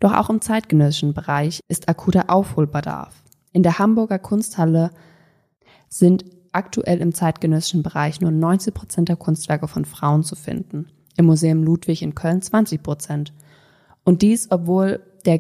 Doch 0.01 0.13
auch 0.13 0.29
im 0.29 0.41
zeitgenössischen 0.41 1.13
Bereich 1.13 1.61
ist 1.69 1.87
akuter 1.87 2.29
Aufholbedarf. 2.29 3.23
In 3.53 3.63
der 3.63 3.79
Hamburger 3.79 4.19
Kunsthalle 4.19 4.91
sind 5.87 6.25
aktuell 6.51 6.99
im 6.99 7.13
zeitgenössischen 7.13 7.81
Bereich 7.81 8.19
nur 8.19 8.31
90 8.31 8.73
Prozent 8.73 9.07
der 9.07 9.15
Kunstwerke 9.15 9.69
von 9.69 9.85
Frauen 9.85 10.23
zu 10.23 10.35
finden. 10.35 10.87
Im 11.15 11.27
Museum 11.27 11.63
Ludwig 11.63 12.01
in 12.01 12.13
Köln 12.13 12.41
20 12.41 12.83
Prozent. 12.83 13.31
Und 14.03 14.21
dies, 14.21 14.51
obwohl 14.51 14.99
der 15.25 15.39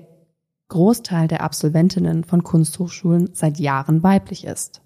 Großteil 0.73 1.27
der 1.27 1.41
Absolventinnen 1.41 2.23
von 2.23 2.43
Kunsthochschulen 2.43 3.29
seit 3.33 3.59
Jahren 3.59 4.01
weiblich 4.01 4.43
ist. 4.43 4.81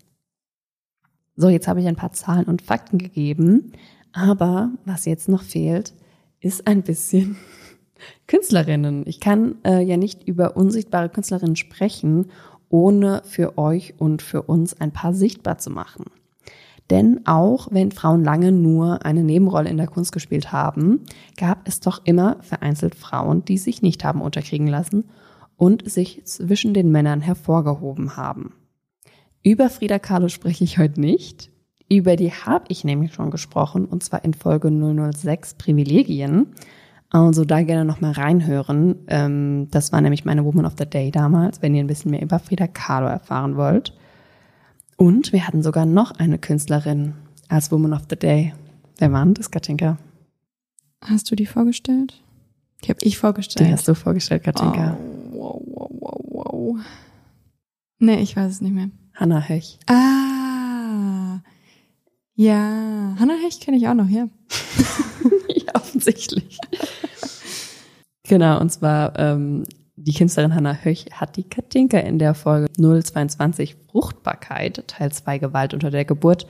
So, 1.38 1.48
jetzt 1.48 1.70
habe 1.70 1.80
ich 1.80 1.88
ein 1.88 1.96
paar 1.96 2.12
Zahlen 2.12 2.44
und 2.44 2.62
Fakten 2.62 2.98
gegeben, 2.98 3.72
aber 4.12 4.72
was 4.84 5.06
jetzt 5.06 5.30
noch 5.30 5.44
fehlt, 5.44 5.94
ist 6.42 6.68
ein 6.68 6.84
bisschen 6.84 7.38
Künstlerinnen. 8.28 9.08
Ich 9.08 9.22
kann 9.22 9.56
äh, 9.64 9.82
ja 9.82 9.96
nicht 9.96 10.28
über 10.28 10.58
unsichtbare 10.58 11.08
Künstlerinnen 11.08 11.56
sprechen, 11.56 12.32
ohne 12.68 13.22
für 13.24 13.58
euch 13.58 13.94
und 13.98 14.22
für 14.22 14.42
uns 14.42 14.82
ein 14.82 14.92
paar 14.92 15.14
sichtbar 15.14 15.58
zu 15.58 15.70
machen. 15.70 16.04
Denn 16.90 17.26
auch 17.26 17.70
wenn 17.72 17.94
Frauen 17.94 18.26
lange 18.26 18.52
nur 18.52 19.06
eine 19.06 19.24
Nebenrolle 19.24 19.70
in 19.70 19.78
der 19.78 19.88
Kunst 19.88 20.12
gespielt 20.12 20.52
haben, 20.52 21.06
gab 21.38 21.66
es 21.66 21.80
doch 21.80 22.02
immer 22.04 22.36
vereinzelt 22.42 22.96
Frauen, 22.96 23.46
die 23.46 23.58
sich 23.58 23.82
nicht 23.82 24.04
haben 24.04 24.22
unterkriegen 24.22 24.68
lassen 24.68 25.06
und 25.58 25.90
sich 25.90 26.24
zwischen 26.26 26.74
den 26.74 26.92
Männern 26.92 27.20
hervorgehoben 27.22 28.16
haben. 28.16 28.54
Über 29.44 29.70
Frida 29.70 30.00
Kahlo 30.00 30.30
spreche 30.30 30.64
ich 30.64 30.78
heute 30.78 31.02
nicht. 31.02 31.52
Über 31.90 32.16
die 32.16 32.32
habe 32.32 32.66
ich 32.68 32.84
nämlich 32.84 33.14
schon 33.14 33.32
gesprochen, 33.32 33.86
und 33.86 34.04
zwar 34.04 34.24
in 34.24 34.34
Folge 34.34 34.70
006 34.70 35.56
Privilegien. 35.56 36.48
Also 37.10 37.46
da 37.46 37.64
gerne 37.64 37.86
nochmal 37.86 38.12
reinhören. 38.12 38.96
Ähm, 39.08 39.68
das 39.72 39.94
war 39.94 40.02
nämlich 40.02 40.26
meine 40.26 40.44
Woman 40.44 40.66
of 40.66 40.74
the 40.78 40.86
Day 40.86 41.10
damals, 41.12 41.62
wenn 41.62 41.74
ihr 41.74 41.84
ein 41.84 41.88
bisschen 41.88 42.12
mehr 42.12 42.22
über 42.22 42.40
Frida 42.40 42.68
Kahlo 42.68 43.08
erfahren 43.08 43.56
wollt. 43.56 43.94
Und 44.98 45.32
wir 45.32 45.48
hatten 45.48 45.64
sogar 45.64 45.86
noch 45.86 46.12
eine 46.12 46.38
Künstlerin 46.38 47.14
als 47.48 47.72
Woman 47.72 47.94
of 47.94 48.04
the 48.10 48.18
Day. 48.18 48.54
Wer 48.98 49.14
war 49.14 49.26
das, 49.28 49.52
Katinka? 49.52 49.98
Hast 51.02 51.32
du 51.32 51.36
die 51.36 51.46
vorgestellt? 51.46 52.22
Die 52.84 52.90
habe 52.90 53.00
ich 53.02 53.18
vorgestellt. 53.18 53.70
Die 53.70 53.72
hast 53.72 53.88
du 53.88 53.96
vorgestellt, 53.96 54.44
Katinka. 54.44 54.98
Oh, 55.00 55.27
Nee, 58.00 58.22
ich 58.22 58.36
weiß 58.36 58.52
es 58.52 58.62
nicht 58.62 58.74
mehr. 58.74 58.90
Hannah 59.16 59.48
Höch. 59.48 59.80
Ah. 59.88 61.40
Ja, 62.36 63.16
Hannah 63.20 63.38
Höch 63.44 63.60
kenne 63.60 63.78
ich 63.78 63.88
auch 63.88 63.96
noch, 63.96 64.10
ja. 64.10 64.28
ja, 65.48 65.74
offensichtlich. 65.74 66.60
genau, 68.24 68.60
und 68.60 68.72
zwar 68.72 69.18
ähm, 69.18 69.64
die 69.96 70.14
Künstlerin 70.14 70.54
Hannah 70.54 70.78
Höch 70.84 71.08
hat 71.12 71.36
die 71.38 71.44
Katinka 71.44 71.98
in 71.98 72.20
der 72.20 72.36
Folge 72.36 72.68
022 72.78 73.76
Fruchtbarkeit, 73.92 74.88
Teil 74.88 75.12
2 75.12 75.40
Gewalt 75.40 75.74
unter 75.74 75.90
der 75.90 76.06
Geburt, 76.06 76.46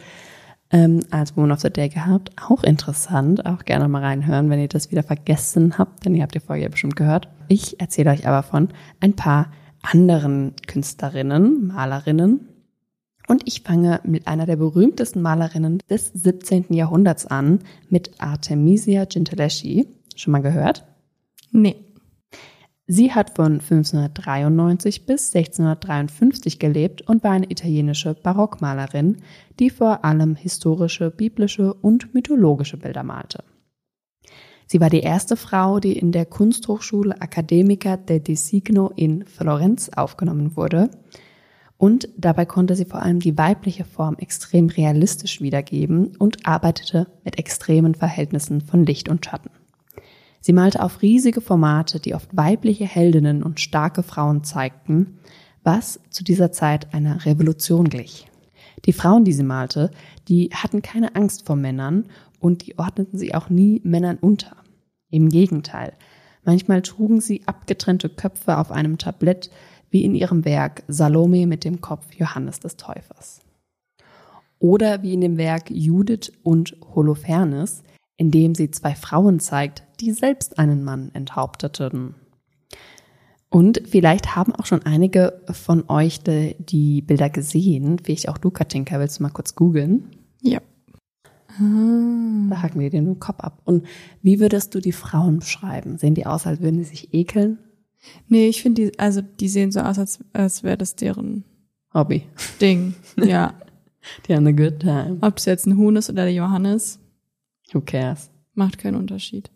ähm, 0.70 1.00
als 1.12 1.38
Woman 1.38 1.54
of 1.54 1.62
the 1.62 1.70
Day 1.70 1.88
gehabt. 1.88 2.32
Auch 2.50 2.64
interessant, 2.64 3.46
auch 3.46 3.64
gerne 3.64 3.88
mal 3.88 4.04
reinhören, 4.04 4.50
wenn 4.50 4.60
ihr 4.60 4.68
das 4.68 4.92
wieder 4.92 5.04
vergessen 5.04 5.78
habt, 5.78 6.04
denn 6.04 6.14
ihr 6.14 6.24
habt 6.24 6.36
die 6.36 6.42
Folge 6.42 6.64
ja 6.64 6.70
bestimmt 6.70 6.98
gehört. 6.98 7.30
Ich 7.48 7.80
erzähle 7.80 8.12
euch 8.12 8.28
aber 8.28 8.44
von 8.44 8.68
ein 9.00 9.14
paar 9.14 9.50
anderen 9.92 10.54
Künstlerinnen, 10.68 11.68
Malerinnen. 11.68 12.48
Und 13.28 13.44
ich 13.46 13.62
fange 13.62 14.00
mit 14.04 14.28
einer 14.28 14.46
der 14.46 14.56
berühmtesten 14.56 15.22
Malerinnen 15.22 15.80
des 15.90 16.12
17. 16.14 16.74
Jahrhunderts 16.74 17.26
an, 17.26 17.60
mit 17.90 18.12
Artemisia 18.20 19.06
Gentileschi. 19.06 19.88
Schon 20.16 20.32
mal 20.32 20.42
gehört? 20.42 20.86
Nee. 21.52 21.76
Sie 22.90 23.14
hat 23.14 23.36
von 23.36 23.60
1593 23.60 25.06
bis 25.06 25.36
1653 25.36 26.58
gelebt 26.58 27.02
und 27.02 27.22
war 27.22 27.32
eine 27.32 27.52
italienische 27.52 28.14
Barockmalerin, 28.14 29.18
die 29.60 29.70
vor 29.70 30.06
allem 30.06 30.36
historische, 30.36 31.12
biblische 31.12 31.74
und 31.74 32.14
mythologische 32.14 32.78
Bilder 32.78 33.04
malte. 33.04 33.44
Sie 34.68 34.82
war 34.82 34.90
die 34.90 35.00
erste 35.00 35.38
Frau, 35.38 35.80
die 35.80 35.98
in 35.98 36.12
der 36.12 36.26
Kunsthochschule 36.26 37.22
Accademica 37.22 37.96
del 37.96 38.20
Designo 38.20 38.92
in 38.96 39.26
Florenz 39.26 39.90
aufgenommen 39.96 40.58
wurde. 40.58 40.92
Und 41.78 42.10
dabei 42.18 42.46
konnte 42.46 42.76
sie 42.76 42.86
vor 42.86 43.02
allem 43.02 43.20
die 43.20 43.38
weibliche 43.38 43.86
Form 43.86 44.16
extrem 44.18 44.68
realistisch 44.68 45.42
wiedergeben 45.42 46.18
und 46.18 46.46
arbeitete 46.46 47.08
mit 47.24 47.40
extremen 47.40 47.96
Verhältnissen 47.96 48.62
von 48.62 48.86
Licht 48.86 49.08
und 49.08 49.26
Schatten. 49.26 49.52
Sie 50.42 50.54
malte 50.54 50.82
auf 50.84 51.02
riesige 51.02 51.42
Formate, 51.42 52.00
die 52.00 52.14
oft 52.14 52.36
weibliche 52.36 52.86
Heldinnen 52.86 53.44
und 53.44 53.60
starke 53.60 54.04
Frauen 54.04 54.44
zeigten, 54.44 55.20
was 55.64 56.00
zu 56.10 56.24
dieser 56.24 56.52
Zeit 56.52 56.94
einer 56.94 57.26
Revolution 57.26 57.90
glich. 57.90 58.28
Die 58.86 58.94
Frauen, 58.94 59.26
die 59.26 59.34
sie 59.34 59.44
malte, 59.44 59.92
die 60.28 60.50
hatten 60.54 60.82
keine 60.82 61.16
Angst 61.16 61.46
vor 61.46 61.56
Männern 61.56 62.06
und 62.40 62.66
die 62.66 62.78
ordneten 62.78 63.18
sie 63.18 63.34
auch 63.34 63.50
nie 63.50 63.82
Männern 63.84 64.18
unter. 64.20 64.58
Im 65.10 65.30
Gegenteil, 65.30 65.94
manchmal 66.44 66.82
trugen 66.82 67.22
sie 67.22 67.44
abgetrennte 67.46 68.10
Köpfe 68.10 68.58
auf 68.58 68.72
einem 68.72 68.98
Tablett, 68.98 69.50
wie 69.90 70.04
in 70.04 70.16
ihrem 70.16 70.46
Werk 70.46 70.84
Salome 70.88 71.48
mit 71.48 71.64
dem 71.64 71.82
Kopf 71.82 72.14
Johannes 72.14 72.60
des 72.60 72.76
Täufers. 72.76 73.42
Oder 74.60 75.04
wie 75.04 75.14
in 75.14 75.22
dem 75.22 75.38
Werk 75.38 75.70
Judith 75.70 76.32
und 76.44 76.76
Holofernes, 76.94 77.84
in 78.18 78.32
dem 78.32 78.56
sie 78.56 78.72
zwei 78.72 78.96
Frauen 78.96 79.40
zeigt, 79.40 79.84
die 80.00 80.12
selbst 80.12 80.60
einen 80.60 80.84
Mann 80.84 81.12
enthaupteten. 81.14 82.16
Und 83.50 83.82
vielleicht 83.88 84.36
haben 84.36 84.54
auch 84.56 84.66
schon 84.66 84.84
einige 84.84 85.42
von 85.52 85.90
euch 85.90 86.20
die, 86.24 87.02
Bilder 87.02 87.30
gesehen. 87.30 88.00
Vielleicht 88.04 88.28
auch 88.28 88.38
du, 88.38 88.52
Katinka, 88.52 89.00
willst 89.00 89.20
du 89.20 89.24
mal 89.24 89.30
kurz 89.30 89.56
googeln? 89.56 90.12
Ja. 90.42 90.60
Ah. 91.60 92.48
Da 92.50 92.62
hacken 92.62 92.80
wir 92.80 92.90
dir 92.90 93.02
den 93.02 93.20
Kopf 93.20 93.40
ab. 93.40 93.62
Und 93.66 93.86
wie 94.22 94.40
würdest 94.40 94.74
du 94.76 94.80
die 94.80 94.92
Frauen 94.92 95.40
beschreiben? 95.40 95.98
Sehen 95.98 96.16
die 96.16 96.26
aus, 96.26 96.46
als 96.48 96.62
würden 96.62 96.78
sie 96.84 96.90
sich 96.90 97.14
ekeln? 97.14 97.60
Nee, 98.28 98.48
ich 98.48 98.62
finde 98.62 98.92
die, 98.92 99.00
also 99.00 99.22
die 99.22 99.50
sehen 99.50 99.72
so 99.72 99.80
aus, 99.80 99.98
als, 100.00 100.20
als 100.34 100.64
wäre 100.64 100.78
das 100.78 100.96
deren 100.96 101.44
Hobby. 101.94 102.24
Ding. 102.62 102.94
Ja. 103.18 103.54
die 104.28 104.36
haben 104.36 104.48
a 104.48 104.52
good 104.52 104.80
time. 104.80 105.18
Ob 105.22 105.38
es 105.38 105.46
jetzt 105.46 105.66
ein 105.66 105.78
Huhn 105.78 105.96
ist 105.96 106.10
oder 106.10 106.24
der 106.24 106.34
Johannes, 106.34 107.00
Who 107.74 107.82
cares? 107.82 108.30
macht 108.54 108.78
keinen 108.78 108.96
Unterschied. 108.96 109.52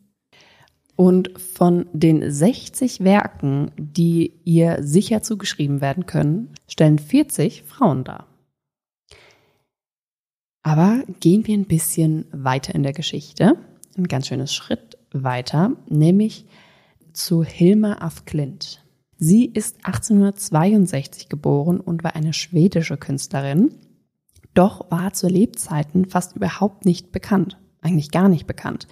Und 0.96 1.32
von 1.40 1.86
den 1.94 2.30
60 2.30 3.04
Werken, 3.04 3.72
die 3.78 4.34
ihr 4.44 4.80
sicher 4.82 5.24
zugeschrieben 5.24 5.82
werden 5.82 6.06
können, 6.06 6.50
stellen 6.68 7.00
40 7.00 7.64
Frauen 7.64 8.04
dar. 8.04 8.28
Aber 10.64 11.04
gehen 11.20 11.48
wir 11.48 11.56
ein 11.56 11.66
bisschen 11.66 12.26
weiter 12.32 12.76
in 12.76 12.84
der 12.84 12.94
Geschichte, 12.94 13.58
ein 13.98 14.08
ganz 14.08 14.28
schönes 14.28 14.54
Schritt 14.54 14.98
weiter, 15.12 15.72
nämlich 15.90 16.46
zu 17.14 17.44
Hilma 17.44 17.94
af 17.96 18.26
Klint. 18.26 18.86
Sie 19.18 19.46
ist 19.46 19.78
1862 19.86 21.30
geboren 21.30 21.80
und 21.80 22.04
war 22.04 22.16
eine 22.16 22.34
schwedische 22.34 22.98
Künstlerin, 22.98 23.72
doch 24.54 24.90
war 24.92 25.14
zu 25.14 25.28
Lebzeiten 25.28 26.06
fast 26.06 26.36
überhaupt 26.36 26.86
nicht 26.86 27.12
bekannt, 27.12 27.60
eigentlich 27.82 28.12
gar 28.12 28.30
nicht 28.30 28.48
bekannt. 28.48 28.88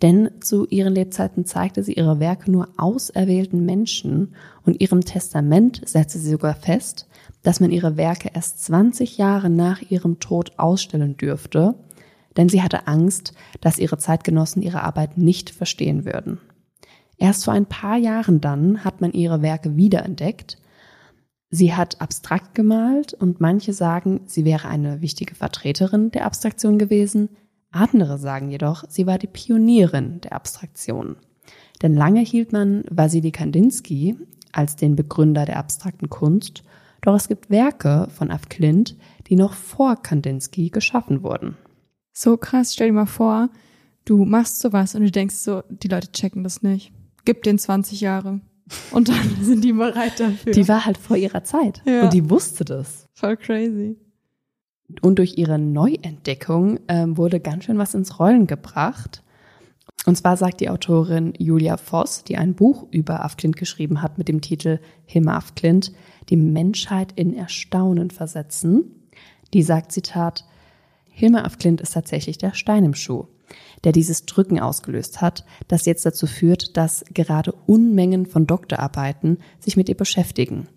Denn 0.00 0.30
zu 0.40 0.66
ihren 0.66 0.94
Lebzeiten 0.94 1.44
zeigte 1.44 1.82
sie 1.84 1.94
ihre 1.94 2.18
Werke 2.18 2.50
nur 2.50 2.68
auserwählten 2.76 3.64
Menschen 3.64 4.34
und 4.64 4.80
ihrem 4.80 5.02
Testament 5.02 5.80
setzte 5.84 6.18
sie 6.18 6.30
sogar 6.30 6.54
fest, 6.54 7.08
dass 7.42 7.60
man 7.60 7.70
ihre 7.70 7.96
Werke 7.96 8.30
erst 8.32 8.64
20 8.64 9.18
Jahre 9.18 9.50
nach 9.50 9.82
ihrem 9.82 10.20
Tod 10.20 10.58
ausstellen 10.58 11.16
dürfte, 11.16 11.74
denn 12.36 12.48
sie 12.48 12.62
hatte 12.62 12.86
Angst, 12.86 13.34
dass 13.60 13.78
ihre 13.78 13.98
Zeitgenossen 13.98 14.62
ihre 14.62 14.82
Arbeit 14.82 15.18
nicht 15.18 15.50
verstehen 15.50 16.04
würden. 16.04 16.38
Erst 17.18 17.44
vor 17.44 17.54
ein 17.54 17.66
paar 17.66 17.96
Jahren 17.96 18.40
dann 18.40 18.84
hat 18.84 19.00
man 19.00 19.12
ihre 19.12 19.42
Werke 19.42 19.76
wiederentdeckt. 19.76 20.58
Sie 21.50 21.74
hat 21.74 22.00
abstrakt 22.00 22.54
gemalt 22.54 23.12
und 23.14 23.40
manche 23.40 23.72
sagen, 23.74 24.22
sie 24.26 24.44
wäre 24.44 24.68
eine 24.68 25.02
wichtige 25.02 25.34
Vertreterin 25.34 26.10
der 26.10 26.24
Abstraktion 26.24 26.78
gewesen. 26.78 27.28
Andere 27.70 28.18
sagen 28.18 28.50
jedoch, 28.50 28.84
sie 28.88 29.06
war 29.06 29.18
die 29.18 29.26
Pionierin 29.26 30.20
der 30.22 30.32
Abstraktion. 30.32 31.16
Denn 31.82 31.94
lange 31.94 32.20
hielt 32.20 32.52
man 32.52 32.84
Wassily 32.90 33.32
Kandinsky 33.32 34.16
als 34.52 34.76
den 34.76 34.96
Begründer 34.96 35.44
der 35.44 35.58
abstrakten 35.58 36.08
Kunst, 36.08 36.62
doch 37.02 37.14
es 37.14 37.28
gibt 37.28 37.50
Werke 37.50 38.08
von 38.16 38.30
Af 38.30 38.48
Klint, 38.48 38.96
die 39.28 39.36
noch 39.36 39.52
vor 39.54 39.96
Kandinsky 40.02 40.70
geschaffen 40.70 41.22
wurden. 41.22 41.56
So 42.12 42.36
krass, 42.36 42.72
stell 42.74 42.88
dir 42.88 42.92
mal 42.94 43.06
vor, 43.06 43.48
du 44.04 44.24
machst 44.24 44.60
sowas 44.60 44.94
und 44.94 45.02
du 45.02 45.10
denkst 45.10 45.34
so, 45.36 45.62
die 45.68 45.88
Leute 45.88 46.10
checken 46.12 46.42
das 46.44 46.62
nicht. 46.62 46.92
Gib 47.24 47.42
den 47.42 47.58
20 47.58 48.00
Jahre. 48.00 48.40
Und 48.90 49.08
dann 49.08 49.36
sind 49.42 49.62
die 49.64 49.72
bereit 49.72 50.18
dafür. 50.18 50.52
Die 50.52 50.68
war 50.68 50.84
halt 50.84 50.98
vor 50.98 51.16
ihrer 51.16 51.44
Zeit 51.44 51.82
Ja. 51.84 52.02
und 52.04 52.12
die 52.12 52.28
wusste 52.30 52.64
das. 52.64 53.08
voll 53.14 53.36
crazy. 53.36 53.96
Und 55.00 55.18
durch 55.18 55.38
ihre 55.38 55.58
Neuentdeckung 55.58 56.78
ähm, 56.88 57.16
wurde 57.16 57.40
ganz 57.40 57.64
schön 57.64 57.78
was 57.78 57.94
ins 57.94 58.18
Rollen 58.18 58.46
gebracht. 58.46 59.22
Und 60.04 60.16
zwar 60.16 60.36
sagt 60.36 60.60
die 60.60 60.68
Autorin 60.68 61.32
Julia 61.38 61.76
Voss, 61.76 62.24
die 62.24 62.36
ein 62.36 62.54
Buch 62.54 62.86
über 62.90 63.24
Af 63.24 63.36
Klint 63.36 63.56
geschrieben 63.56 64.02
hat 64.02 64.18
mit 64.18 64.28
dem 64.28 64.40
Titel 64.40 64.80
Himmel 65.06 65.34
Af 65.34 65.54
Klint, 65.54 65.92
die 66.28 66.36
Menschheit 66.36 67.12
in 67.12 67.34
Erstaunen 67.34 68.10
versetzen. 68.10 69.08
Die 69.52 69.62
sagt, 69.62 69.92
Zitat, 69.92 70.44
Hilmar 71.10 71.44
af 71.44 71.58
Klint 71.58 71.80
ist 71.80 71.92
tatsächlich 71.92 72.38
der 72.38 72.54
Stein 72.54 72.84
im 72.84 72.94
Schuh, 72.94 73.26
der 73.84 73.92
dieses 73.92 74.24
Drücken 74.24 74.58
ausgelöst 74.58 75.20
hat, 75.20 75.44
das 75.68 75.84
jetzt 75.84 76.06
dazu 76.06 76.26
führt, 76.26 76.76
dass 76.76 77.04
gerade 77.12 77.52
Unmengen 77.66 78.26
von 78.26 78.46
Doktorarbeiten 78.46 79.38
sich 79.60 79.76
mit 79.76 79.88
ihr 79.88 79.96
beschäftigen. 79.96 80.68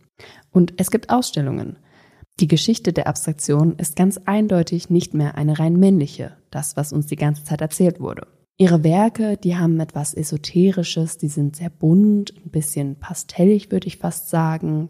Und 0.51 0.73
es 0.77 0.91
gibt 0.91 1.09
Ausstellungen. 1.09 1.77
Die 2.41 2.47
Geschichte 2.47 2.91
der 2.91 3.07
Abstraktion 3.07 3.75
ist 3.77 3.95
ganz 3.95 4.19
eindeutig 4.25 4.89
nicht 4.89 5.13
mehr 5.13 5.35
eine 5.35 5.57
rein 5.57 5.77
männliche, 5.77 6.33
das, 6.51 6.75
was 6.75 6.91
uns 6.91 7.07
die 7.07 7.15
ganze 7.15 7.45
Zeit 7.45 7.61
erzählt 7.61 8.01
wurde. 8.01 8.27
Ihre 8.57 8.83
Werke, 8.83 9.37
die 9.37 9.57
haben 9.57 9.79
etwas 9.79 10.13
Esoterisches, 10.13 11.17
die 11.17 11.27
sind 11.27 11.55
sehr 11.55 11.69
bunt, 11.69 12.33
ein 12.37 12.51
bisschen 12.51 12.97
pastellig, 12.97 13.71
würde 13.71 13.87
ich 13.87 13.97
fast 13.97 14.29
sagen, 14.29 14.89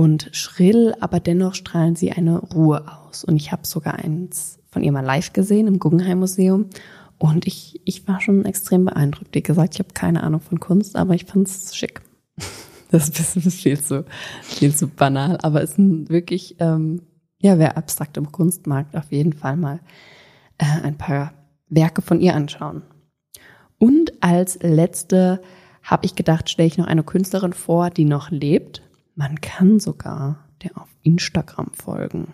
und 0.00 0.30
schrill, 0.32 0.94
aber 1.00 1.20
dennoch 1.20 1.54
strahlen 1.54 1.94
sie 1.94 2.10
eine 2.10 2.38
Ruhe 2.38 2.86
aus. 2.90 3.22
Und 3.22 3.36
ich 3.36 3.52
habe 3.52 3.66
sogar 3.66 3.96
eins 3.96 4.58
von 4.70 4.82
ihr 4.82 4.92
mal 4.92 5.04
live 5.04 5.34
gesehen 5.34 5.66
im 5.66 5.78
Guggenheim 5.78 6.20
Museum. 6.20 6.70
Und 7.18 7.46
ich, 7.46 7.82
ich 7.84 8.08
war 8.08 8.22
schon 8.22 8.46
extrem 8.46 8.86
beeindruckt. 8.86 9.34
Wie 9.34 9.42
gesagt, 9.42 9.74
ich 9.74 9.78
habe 9.78 9.92
keine 9.92 10.22
Ahnung 10.22 10.40
von 10.40 10.58
Kunst, 10.58 10.96
aber 10.96 11.14
ich 11.14 11.26
fand 11.26 11.48
es 11.48 11.76
schick. 11.76 12.00
Das 12.90 13.08
ist 13.36 13.60
viel 13.60 13.78
zu, 13.78 14.04
viel 14.42 14.74
zu 14.74 14.88
banal, 14.88 15.38
aber 15.42 15.62
es 15.62 15.74
sind 15.74 16.08
wirklich, 16.08 16.56
ähm, 16.58 17.02
ja, 17.40 17.56
wer 17.56 17.76
abstrakte 17.76 18.20
Kunst 18.20 18.66
mag, 18.66 18.86
auf 18.94 19.12
jeden 19.12 19.32
Fall 19.32 19.56
mal 19.56 19.78
äh, 20.58 20.64
ein 20.82 20.98
paar 20.98 21.34
Werke 21.68 22.02
von 22.02 22.20
ihr 22.20 22.34
anschauen. 22.34 22.82
Und 23.78 24.14
als 24.24 24.58
letzte 24.62 25.40
habe 25.84 26.04
ich 26.04 26.16
gedacht, 26.16 26.50
stelle 26.50 26.66
ich 26.66 26.78
noch 26.78 26.88
eine 26.88 27.04
Künstlerin 27.04 27.52
vor, 27.52 27.90
die 27.90 28.06
noch 28.06 28.32
lebt. 28.32 28.82
Man 29.20 29.38
kann 29.42 29.78
sogar 29.80 30.48
der 30.62 30.78
auf 30.78 30.88
Instagram 31.02 31.72
folgen. 31.74 32.28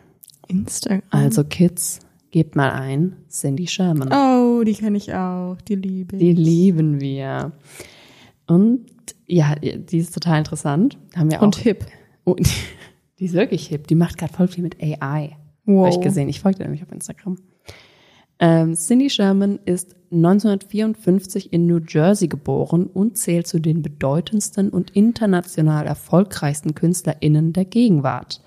Instagram. 0.46 1.02
Also 1.10 1.42
Kids, 1.42 1.98
gebt 2.30 2.54
mal 2.54 2.70
ein, 2.70 3.16
Cindy 3.28 3.66
Sherman. 3.66 4.12
Oh, 4.12 4.62
die 4.62 4.74
kenne 4.74 4.96
ich 4.96 5.12
auch. 5.12 5.56
Die 5.66 5.74
liebe 5.74 6.14
ich. 6.14 6.20
Die 6.20 6.32
lieben 6.32 7.00
wir. 7.00 7.50
Und 8.46 8.86
ja, 9.26 9.56
die 9.56 9.98
ist 9.98 10.14
total 10.14 10.38
interessant. 10.38 10.96
Haben 11.16 11.32
wir 11.32 11.40
auch. 11.40 11.46
Und 11.46 11.56
hip. 11.56 11.86
Und 12.22 12.48
die 13.18 13.24
ist 13.24 13.34
wirklich 13.34 13.66
hip. 13.66 13.88
Die 13.88 13.96
macht 13.96 14.16
gerade 14.16 14.32
voll 14.32 14.46
viel 14.46 14.62
mit 14.62 14.80
AI. 14.80 15.36
Wow. 15.64 15.86
Habe 15.86 15.96
ich 15.96 16.00
gesehen. 16.00 16.28
Ich 16.28 16.38
folge 16.38 16.62
nämlich 16.62 16.84
auf 16.84 16.92
Instagram. 16.92 17.36
Ähm, 18.38 18.74
Cindy 18.74 19.08
Sherman 19.10 19.58
ist 19.64 19.96
1954 20.12 21.52
in 21.52 21.66
New 21.66 21.80
Jersey 21.86 22.28
geboren 22.28 22.86
und 22.86 23.18
zählt 23.18 23.46
zu 23.46 23.58
den 23.58 23.82
bedeutendsten 23.82 24.70
und 24.70 24.90
international 24.90 25.86
erfolgreichsten 25.86 26.74
KünstlerInnen 26.74 27.52
der 27.52 27.64
Gegenwart. 27.64 28.40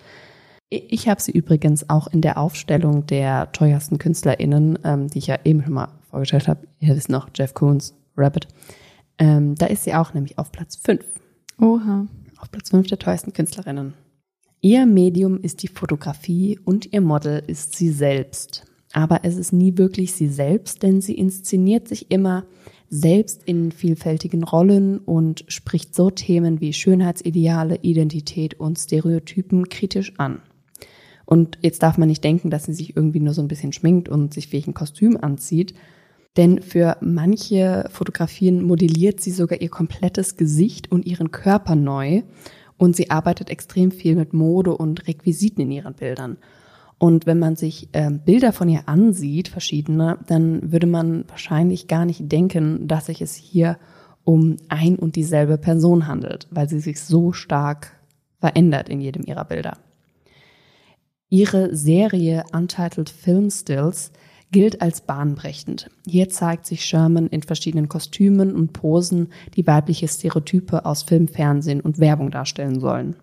Ich 0.69 1.09
habe 1.09 1.19
sie 1.19 1.31
übrigens 1.31 1.89
auch 1.89 2.07
in 2.07 2.21
der 2.21 2.37
Aufstellung 2.37 3.07
der 3.07 3.51
teuersten 3.51 3.97
KünstlerInnen, 3.97 4.77
ähm, 4.83 5.07
die 5.07 5.17
ich 5.17 5.27
ja 5.27 5.39
eben 5.43 5.63
schon 5.63 5.73
mal 5.73 5.89
vorgestellt 6.11 6.47
habe. 6.47 6.67
Ihr 6.79 6.95
wisst 6.95 7.09
noch, 7.09 7.29
Jeff 7.35 7.55
Koons, 7.55 7.95
Rabbit. 8.15 8.47
Ähm, 9.17 9.55
da 9.55 9.65
ist 9.65 9.83
sie 9.83 9.95
auch 9.95 10.13
nämlich 10.13 10.37
auf 10.37 10.51
Platz 10.51 10.75
5. 10.75 11.03
Oha. 11.59 12.07
Auf 12.37 12.51
Platz 12.51 12.69
5 12.69 12.87
der 12.87 12.99
teuersten 12.99 13.33
Künstlerinnen. 13.33 13.95
Ihr 14.61 14.85
Medium 14.85 15.41
ist 15.41 15.63
die 15.63 15.67
Fotografie 15.67 16.59
und 16.63 16.93
ihr 16.93 17.01
Model 17.01 17.41
ist 17.47 17.75
sie 17.75 17.89
selbst. 17.89 18.68
Aber 18.93 19.21
es 19.23 19.37
ist 19.37 19.53
nie 19.53 19.77
wirklich 19.77 20.13
sie 20.13 20.27
selbst, 20.27 20.81
denn 20.81 21.01
sie 21.01 21.13
inszeniert 21.13 21.87
sich 21.87 22.09
immer 22.09 22.45
selbst 22.89 23.43
in 23.43 23.71
vielfältigen 23.71 24.43
Rollen 24.43 24.97
und 24.97 25.45
spricht 25.47 25.93
so 25.93 26.09
Themen 26.09 26.59
wie 26.59 26.73
Schönheitsideale, 26.73 27.79
Identität 27.83 28.59
und 28.59 28.79
Stereotypen 28.79 29.69
kritisch 29.69 30.13
an. 30.17 30.41
Und 31.25 31.59
jetzt 31.61 31.83
darf 31.83 31.99
man 31.99 32.09
nicht 32.09 32.23
denken, 32.23 32.49
dass 32.49 32.65
sie 32.65 32.73
sich 32.73 32.95
irgendwie 32.95 33.19
nur 33.19 33.35
so 33.35 33.43
ein 33.43 33.47
bisschen 33.47 33.73
schminkt 33.73 34.09
und 34.09 34.33
sich 34.33 34.51
welchen 34.51 34.73
Kostüm 34.73 35.15
anzieht. 35.21 35.75
Denn 36.37 36.63
für 36.63 36.97
manche 37.01 37.87
Fotografien 37.91 38.63
modelliert 38.63 39.19
sie 39.19 39.29
sogar 39.29 39.61
ihr 39.61 39.69
komplettes 39.69 40.37
Gesicht 40.37 40.91
und 40.91 41.05
ihren 41.05 41.29
Körper 41.29 41.75
neu. 41.75 42.23
Und 42.77 42.95
sie 42.95 43.11
arbeitet 43.11 43.51
extrem 43.51 43.91
viel 43.91 44.15
mit 44.15 44.33
Mode 44.33 44.75
und 44.75 45.07
Requisiten 45.07 45.61
in 45.61 45.71
ihren 45.71 45.93
Bildern. 45.93 46.37
Und 46.99 47.25
wenn 47.25 47.39
man 47.39 47.55
sich 47.55 47.89
äh, 47.93 48.11
Bilder 48.11 48.51
von 48.51 48.67
ihr 48.69 48.87
ansieht, 48.87 49.47
verschiedene, 49.47 50.19
dann 50.27 50.71
würde 50.71 50.85
man 50.85 51.23
wahrscheinlich 51.29 51.87
gar 51.87 52.05
nicht 52.05 52.29
denken, 52.31 52.87
dass 52.87 53.07
sich 53.07 53.21
es 53.21 53.33
hier 53.35 53.77
um 54.25 54.57
ein 54.67 54.97
und 54.97 55.15
dieselbe 55.15 55.57
Person 55.57 56.07
handelt, 56.07 56.47
weil 56.51 56.69
sie 56.69 56.81
sich 56.81 57.01
so 57.01 57.31
stark 57.31 57.93
verändert 58.39 58.89
in 58.89 58.99
jedem 58.99 59.23
ihrer 59.23 59.45
Bilder. 59.45 59.77
Ihre 61.29 61.75
Serie 61.75 62.43
Untitled 62.53 63.09
Film 63.09 63.49
Stills 63.49 64.11
gilt 64.51 64.81
als 64.81 65.01
bahnbrechend. 65.01 65.89
Hier 66.05 66.29
zeigt 66.29 66.65
sich 66.65 66.83
Sherman 66.83 67.27
in 67.27 67.43
verschiedenen 67.43 67.87
Kostümen 67.87 68.55
und 68.55 68.73
Posen, 68.73 69.29
die 69.55 69.65
weibliche 69.67 70.07
Stereotype 70.07 70.85
aus 70.85 71.03
Film, 71.03 71.27
Fernsehen 71.27 71.81
und 71.81 71.99
Werbung 71.99 72.31
darstellen 72.31 72.79
sollen. 72.79 73.15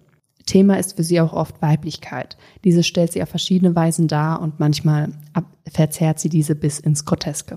Thema 0.46 0.78
ist 0.78 0.96
für 0.96 1.02
sie 1.02 1.20
auch 1.20 1.32
oft 1.32 1.60
Weiblichkeit. 1.60 2.36
Diese 2.64 2.82
stellt 2.82 3.12
sie 3.12 3.22
auf 3.22 3.28
verschiedene 3.28 3.74
Weisen 3.74 4.08
dar 4.08 4.40
und 4.40 4.58
manchmal 4.60 5.10
verzerrt 5.70 6.18
sie 6.20 6.28
diese 6.28 6.54
bis 6.54 6.78
ins 6.78 7.04
Groteske. 7.04 7.56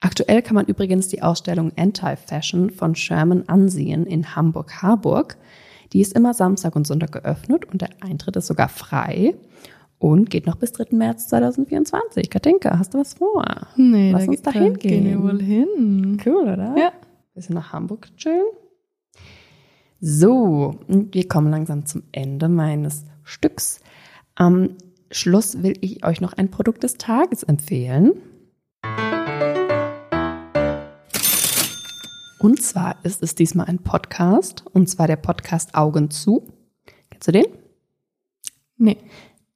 Aktuell 0.00 0.42
kann 0.42 0.54
man 0.56 0.66
übrigens 0.66 1.08
die 1.08 1.22
Ausstellung 1.22 1.72
Anti-Fashion 1.76 2.70
von 2.70 2.94
Sherman 2.94 3.44
ansehen 3.48 4.04
in 4.06 4.36
Hamburg-Harburg. 4.36 5.38
Die 5.92 6.00
ist 6.00 6.12
immer 6.14 6.34
Samstag 6.34 6.76
und 6.76 6.86
Sonntag 6.86 7.12
geöffnet 7.12 7.64
und 7.66 7.80
der 7.80 7.90
Eintritt 8.00 8.36
ist 8.36 8.48
sogar 8.48 8.68
frei 8.68 9.34
und 9.98 10.28
geht 10.28 10.46
noch 10.46 10.56
bis 10.56 10.72
3. 10.72 10.94
März 10.96 11.28
2024. 11.28 12.28
Katinka, 12.28 12.78
hast 12.78 12.92
du 12.92 12.98
was 12.98 13.14
vor? 13.14 13.44
Nee, 13.76 14.10
Lass 14.10 14.24
da 14.26 14.30
uns 14.30 14.42
da 14.42 14.50
hingehen. 14.50 14.78
gehen 14.78 15.04
wir 15.06 15.22
wohl 15.22 15.40
hin. 15.40 16.20
Cool, 16.26 16.42
oder? 16.52 16.74
Ja. 16.76 16.92
Bisschen 17.34 17.54
nach 17.54 17.72
Hamburg 17.72 18.08
chillen. 18.16 18.44
So, 20.00 20.80
wir 20.88 21.28
kommen 21.28 21.50
langsam 21.50 21.86
zum 21.86 22.02
Ende 22.12 22.48
meines 22.48 23.04
Stücks. 23.22 23.80
Am 24.34 24.76
Schluss 25.10 25.62
will 25.62 25.78
ich 25.80 26.04
euch 26.04 26.20
noch 26.20 26.32
ein 26.32 26.50
Produkt 26.50 26.82
des 26.82 26.94
Tages 26.98 27.42
empfehlen. 27.44 28.12
Und 32.40 32.60
zwar 32.60 32.96
ist 33.04 33.22
es 33.22 33.34
diesmal 33.34 33.66
ein 33.66 33.78
Podcast, 33.78 34.64
und 34.72 34.88
zwar 34.88 35.06
der 35.06 35.16
Podcast 35.16 35.74
Augen 35.74 36.10
zu. 36.10 36.46
Kennst 37.10 37.28
du 37.28 37.32
den? 37.32 37.46
Nee. 38.76 38.98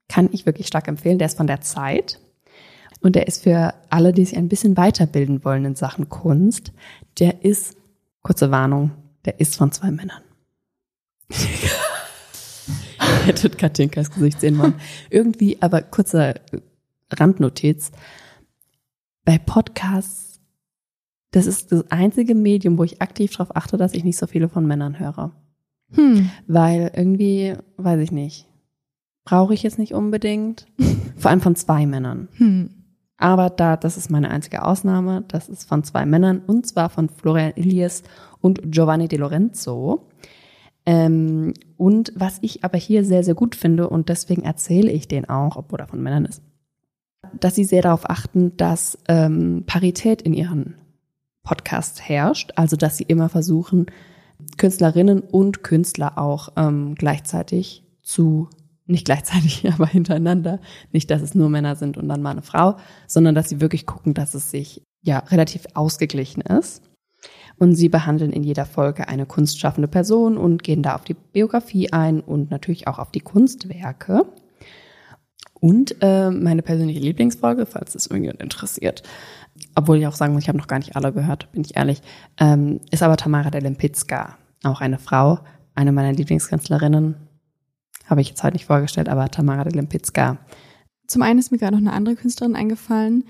Kann 0.09 0.31
ich 0.33 0.47
wirklich 0.47 0.69
stark 0.69 0.89
empfehlen. 0.89 1.19
Der 1.19 1.27
ist 1.27 1.37
von 1.37 1.47
der 1.47 1.61
Zeit. 1.61 2.19
Und 3.01 3.15
der 3.15 3.27
ist 3.27 3.43
für 3.43 3.75
alle, 3.91 4.13
die 4.13 4.25
sich 4.25 4.39
ein 4.39 4.49
bisschen 4.49 4.77
weiterbilden 4.77 5.45
wollen 5.45 5.67
in 5.67 5.75
Sachen 5.75 6.09
Kunst. 6.09 6.73
Der 7.19 7.45
ist, 7.45 7.77
kurze 8.23 8.51
Warnung, 8.51 8.93
der 9.27 9.39
ist 9.39 9.57
von 9.57 9.71
zwei 9.71 9.91
Männern. 9.91 10.23
Ihr 11.31 13.27
hättet 13.27 13.59
Katinkas 13.59 14.11
Gesicht 14.11 14.41
sehen 14.41 14.59
wollen. 14.59 14.75
Irgendwie, 15.11 15.61
aber 15.61 15.83
kurzer 15.83 16.35
Randnotiz. 17.11 17.93
Bei 19.25 19.39
Podcasts, 19.39 20.41
das 21.31 21.47
ist 21.47 21.73
das 21.73 21.91
einzige 21.91 22.35
Medium, 22.35 22.79
wo 22.79 22.85
ich 22.85 23.03
aktiv 23.03 23.33
darauf 23.33 23.55
achte, 23.55 23.77
dass 23.77 23.93
ich 23.93 24.05
nicht 24.05 24.17
so 24.17 24.27
viele 24.27 24.49
von 24.49 24.67
Männern 24.67 24.99
höre. 24.99 25.33
Hm. 25.93 26.31
Weil 26.47 26.91
irgendwie, 26.95 27.55
weiß 27.77 28.01
ich 28.01 28.13
nicht, 28.13 28.47
brauche 29.25 29.55
ich 29.55 29.63
jetzt 29.63 29.79
nicht 29.79 29.95
unbedingt. 29.95 30.67
Vor 31.17 31.31
allem 31.31 31.41
von 31.41 31.57
zwei 31.57 31.87
Männern. 31.87 32.29
Hm. 32.37 32.71
Aber 33.19 33.51
da, 33.51 33.77
das 33.77 33.97
ist 33.97 34.11
meine 34.11 34.31
einzige 34.31 34.65
Ausnahme. 34.65 35.25
Das 35.29 35.49
ist 35.49 35.69
von 35.69 35.83
zwei 35.83 36.07
Männern 36.07 36.41
und 36.47 36.67
zwar 36.69 36.89
von 36.89 37.09
Florian 37.09 37.53
Ilias 37.57 38.05
und 38.41 38.61
Giovanni 38.71 39.09
De 39.09 39.19
Lorenzo. 39.19 40.07
Ähm, 40.89 41.53
und 41.77 42.13
was 42.15 42.39
ich 42.41 42.65
aber 42.65 42.79
hier 42.79 43.05
sehr, 43.05 43.23
sehr 43.23 43.35
gut 43.35 43.55
finde 43.55 43.91
und 43.91 44.09
deswegen 44.09 44.43
erzähle 44.43 44.91
ich 44.91 45.07
den 45.07 45.29
auch, 45.29 45.57
obwohl 45.57 45.81
er 45.81 45.87
von 45.87 46.03
Männern 46.03 46.25
ist, 46.25 46.43
dass 47.39 47.55
sie 47.55 47.65
sehr 47.65 47.83
darauf 47.83 48.09
achten, 48.09 48.57
dass 48.57 48.97
ähm, 49.07 49.65
Parität 49.67 50.23
in 50.23 50.33
ihren 50.33 50.77
Podcasts 51.43 52.01
herrscht. 52.01 52.53
Also, 52.57 52.77
dass 52.77 52.97
sie 52.97 53.05
immer 53.05 53.29
versuchen, 53.29 53.85
Künstlerinnen 54.57 55.21
und 55.21 55.63
Künstler 55.63 56.17
auch 56.17 56.53
ähm, 56.57 56.95
gleichzeitig 56.95 57.85
zu 58.03 58.49
nicht 58.87 59.05
gleichzeitig, 59.05 59.71
aber 59.73 59.87
hintereinander. 59.87 60.59
Nicht, 60.91 61.11
dass 61.11 61.21
es 61.21 61.35
nur 61.35 61.51
Männer 61.51 61.77
sind 61.77 61.99
und 61.99 62.09
dann 62.09 62.23
mal 62.23 62.31
eine 62.31 62.41
Frau, 62.41 62.79
sondern 63.07 63.35
dass 63.35 63.51
sie 63.51 63.61
wirklich 63.61 63.85
gucken, 63.85 64.15
dass 64.15 64.33
es 64.33 64.51
sich 64.51 64.83
ja 65.03 65.19
relativ 65.19 65.67
ausgeglichen 65.75 66.41
ist. 66.41 66.88
Und 67.59 67.75
sie 67.75 67.89
behandeln 67.89 68.33
in 68.33 68.45
jeder 68.45 68.65
Folge 68.65 69.09
eine 69.09 69.27
kunstschaffende 69.27 69.89
Person 69.89 70.37
und 70.37 70.63
gehen 70.63 70.83
da 70.83 70.95
auf 70.95 71.05
die 71.05 71.15
Biografie 71.15 71.93
ein 71.93 72.21
und 72.21 72.51
natürlich 72.51 72.87
auch 72.87 72.99
auf 72.99 73.11
die 73.11 73.21
Kunstwerke. 73.21 74.27
Und 75.61 75.97
äh, 76.01 76.31
meine 76.31 76.63
persönliche 76.63 77.01
Lieblingsfolge, 77.01 77.67
falls 77.67 77.97
es 77.97 78.07
irgendjemand 78.07 78.41
interessiert, 78.41 79.03
obwohl 79.75 79.99
ich 79.99 80.07
auch 80.07 80.15
sagen 80.15 80.35
muss, 80.35 80.43
ich 80.43 80.49
habe 80.49 80.59
noch 80.59 80.69
gar 80.69 80.79
nicht 80.79 80.95
alle 80.95 81.13
gehört, 81.13 81.51
bin 81.51 81.63
ich 81.63 81.77
ehrlich, 81.77 82.01
ähm, 82.39 82.81
ist 82.93 83.03
aber 83.03 83.17
Tamara 83.17 83.51
de 83.51 83.61
Lempicka, 83.61 84.37
auch 84.63 84.81
eine 84.81 84.99
Frau, 84.99 85.41
eine 85.75 85.91
meiner 85.91 86.13
Lieblingskünstlerinnen, 86.13 87.17
habe 88.07 88.21
ich 88.21 88.29
jetzt 88.29 88.43
heute 88.43 88.55
nicht 88.55 88.67
vorgestellt, 88.67 89.09
aber 89.09 89.31
Tamara 89.31 89.65
de 89.65 89.75
Lempicka. 89.75 90.39
Zum 91.07 91.23
einen 91.23 91.39
ist 91.39 91.51
mir 91.51 91.59
gerade 91.59 91.73
noch 91.73 91.81
eine 91.81 91.93
andere 91.93 92.15
Künstlerin 92.17 92.55
eingefallen. 92.55 93.25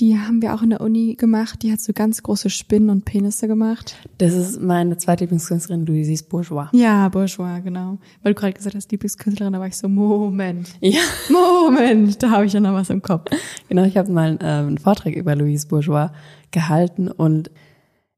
Die 0.00 0.18
haben 0.18 0.42
wir 0.42 0.54
auch 0.54 0.62
in 0.62 0.70
der 0.70 0.80
Uni 0.80 1.14
gemacht. 1.14 1.62
Die 1.62 1.70
hat 1.70 1.80
so 1.80 1.92
ganz 1.92 2.20
große 2.20 2.50
Spinnen 2.50 2.90
und 2.90 3.04
Penisse 3.04 3.46
gemacht. 3.46 3.96
Das 4.18 4.32
ist 4.32 4.60
meine 4.60 4.96
zweite 4.96 5.22
Lieblingskünstlerin, 5.22 5.86
Louise 5.86 6.24
Bourgeois. 6.24 6.68
Ja, 6.72 7.08
Bourgeois, 7.08 7.60
genau. 7.60 7.98
Weil 8.22 8.34
du 8.34 8.40
gerade 8.40 8.54
gesagt 8.54 8.74
hast, 8.74 8.90
Lieblingskünstlerin, 8.90 9.52
da 9.52 9.60
war 9.60 9.68
ich 9.68 9.76
so, 9.76 9.88
Moment. 9.88 10.74
Ja. 10.80 11.00
Moment, 11.30 12.20
da 12.20 12.30
habe 12.30 12.46
ich 12.46 12.52
ja 12.52 12.58
noch 12.58 12.72
was 12.72 12.90
im 12.90 13.02
Kopf. 13.02 13.30
Genau, 13.68 13.84
ich 13.84 13.96
habe 13.96 14.10
mal 14.10 14.36
ähm, 14.40 14.66
einen 14.66 14.78
Vortrag 14.78 15.14
über 15.14 15.36
Louise 15.36 15.68
Bourgeois 15.68 16.10
gehalten 16.50 17.08
und 17.08 17.52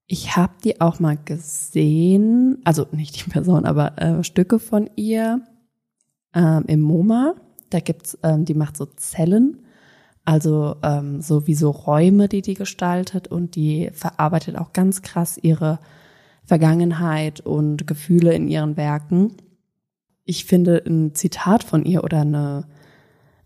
ich 0.07 0.35
habe 0.37 0.55
die 0.65 0.81
auch 0.81 0.99
mal 0.99 1.19
gesehen, 1.23 2.59
also 2.65 2.87
nicht 2.93 3.25
die 3.25 3.31
Person, 3.31 3.67
aber 3.67 4.01
äh, 4.01 4.25
Stücke 4.25 4.59
von 4.59 4.89
ihr 4.97 5.43
ähm, 6.35 6.65
im 6.69 6.81
MoMA. 6.81 7.35
Da 7.69 7.81
gibt's, 7.81 8.17
ähm, 8.23 8.47
die 8.47 8.55
macht 8.55 8.77
so 8.79 8.87
Zellen, 8.87 9.66
also 10.27 10.77
ähm, 10.83 11.23
so 11.23 11.47
wie 11.47 11.55
so 11.55 11.71
Räume, 11.71 12.29
die 12.29 12.43
die 12.43 12.55
gestaltet 12.55 13.29
und 13.29 13.55
die 13.55 13.91
verarbeitet 13.93 14.59
auch 14.59 14.73
ganz 14.73 15.03
krass 15.03 15.39
ihre 15.41 15.79
Vergangenheit 16.45 17.41
und 17.41 17.87
Gefühle 17.87 18.35
in 18.35 18.49
ihren 18.49 18.77
Werken. 18.77 19.37
Ich 20.25 20.45
finde 20.45 20.83
ein 20.85 21.15
Zitat 21.15 21.63
von 21.63 21.85
ihr 21.85 22.03
oder 22.03 22.23
eine, 22.23 22.67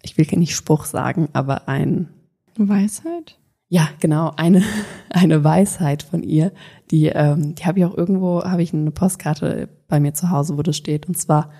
ich 0.02 0.16
will 0.16 0.26
nicht 0.38 0.56
Spruch 0.56 0.86
sagen, 0.86 1.28
aber 1.34 1.68
ein 1.68 2.08
Weisheit? 2.56 3.38
Ja, 3.68 3.88
genau, 4.00 4.32
eine, 4.36 4.62
eine 5.10 5.44
Weisheit 5.44 6.02
von 6.02 6.22
ihr, 6.22 6.50
die, 6.90 7.06
ähm, 7.08 7.54
die 7.54 7.64
habe 7.66 7.78
ich 7.78 7.84
auch 7.84 7.96
irgendwo, 7.96 8.42
habe 8.42 8.62
ich 8.62 8.72
eine 8.72 8.90
Postkarte 8.90 9.68
bei 9.86 10.00
mir 10.00 10.14
zu 10.14 10.30
Hause, 10.30 10.56
wo 10.56 10.62
das 10.62 10.78
steht, 10.78 11.06
und 11.08 11.18
zwar 11.18 11.50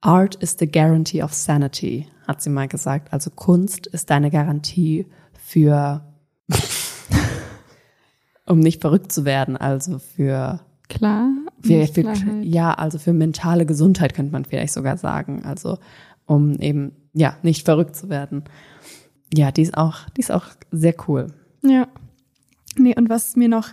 Art 0.00 0.36
is 0.36 0.56
the 0.58 0.70
guarantee 0.70 1.22
of 1.22 1.32
sanity, 1.32 2.06
hat 2.26 2.42
sie 2.42 2.50
mal 2.50 2.68
gesagt. 2.68 3.12
Also 3.12 3.30
Kunst 3.30 3.86
ist 3.86 4.10
deine 4.10 4.30
Garantie 4.30 5.06
für, 5.32 6.02
um 8.46 8.60
nicht 8.60 8.80
verrückt 8.80 9.12
zu 9.12 9.24
werden, 9.24 9.56
also 9.56 9.98
für 9.98 10.60
Klar. 10.88 11.30
für, 11.62 11.86
für, 11.86 12.14
ja, 12.42 12.72
also 12.74 12.98
für 12.98 13.12
mentale 13.12 13.66
Gesundheit 13.66 14.14
könnte 14.14 14.32
man 14.32 14.44
vielleicht 14.44 14.72
sogar 14.72 14.96
sagen. 14.96 15.44
Also 15.44 15.78
um 16.26 16.58
eben 16.60 16.92
ja 17.12 17.36
nicht 17.42 17.64
verrückt 17.64 17.96
zu 17.96 18.08
werden. 18.08 18.44
Ja, 19.34 19.50
die 19.50 19.62
ist 19.62 19.76
auch, 19.76 20.08
die 20.16 20.20
ist 20.20 20.30
auch 20.30 20.46
sehr 20.70 20.94
cool. 21.08 21.28
Ja. 21.62 21.88
Nee, 22.76 22.94
und 22.96 23.08
was 23.08 23.36
mir 23.36 23.48
noch 23.48 23.70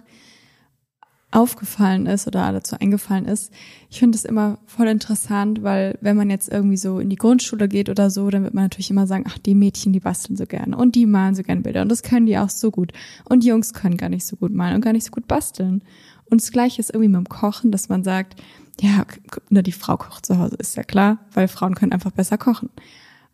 aufgefallen 1.34 2.06
ist 2.06 2.28
oder 2.28 2.52
dazu 2.52 2.76
eingefallen 2.80 3.26
ist, 3.26 3.52
ich 3.90 4.00
finde 4.00 4.16
es 4.16 4.26
immer 4.26 4.60
voll 4.66 4.88
interessant, 4.88 5.64
weil 5.64 5.98
wenn 6.02 6.16
man 6.16 6.30
jetzt 6.30 6.52
irgendwie 6.52 6.78
so 6.78 7.00
in 7.00 7.10
die 7.10 7.16
Grundschule 7.16 7.68
geht 7.68 7.90
oder 7.90 8.10
so, 8.10 8.30
dann 8.30 8.44
wird 8.44 8.54
man 8.54 8.66
natürlich 8.66 8.92
immer 8.92 9.08
sagen, 9.08 9.26
ach, 9.28 9.38
die 9.40 9.56
Mädchen, 9.56 9.94
die 9.94 10.00
basteln 10.00 10.38
so 10.38 10.46
gerne 10.46 10.78
und 10.78 10.96
die 10.96 11.06
malen 11.06 11.36
so 11.36 11.44
gerne 11.44 11.62
Bilder 11.62 11.82
und 11.82 11.90
das 11.90 12.04
können 12.04 12.26
die 12.26 12.38
auch 12.38 12.50
so 12.50 12.70
gut. 12.72 12.94
Und 13.26 13.44
die 13.44 13.48
Jungs 13.48 13.74
können 13.74 13.98
gar 13.98 14.10
nicht 14.10 14.26
so 14.26 14.36
gut 14.36 14.54
malen 14.54 14.76
und 14.76 14.82
gar 14.82 14.94
nicht 14.94 15.06
so 15.06 15.12
gut 15.12 15.28
basteln. 15.28 15.82
Und 16.26 16.42
das 16.42 16.52
Gleiche 16.52 16.80
ist 16.80 16.92
irgendwie 16.92 17.10
mit 17.10 17.18
dem 17.18 17.30
Kochen, 17.30 17.72
dass 17.72 17.90
man 17.90 18.04
sagt, 18.04 18.42
ja, 18.80 19.06
die 19.50 19.72
Frau 19.72 19.98
kocht 19.98 20.26
zu 20.26 20.38
Hause, 20.40 20.56
ist 20.56 20.76
ja 20.76 20.84
klar, 20.84 21.20
weil 21.34 21.48
Frauen 21.48 21.76
können 21.76 21.92
einfach 21.92 22.12
besser 22.12 22.38
kochen. 22.38 22.70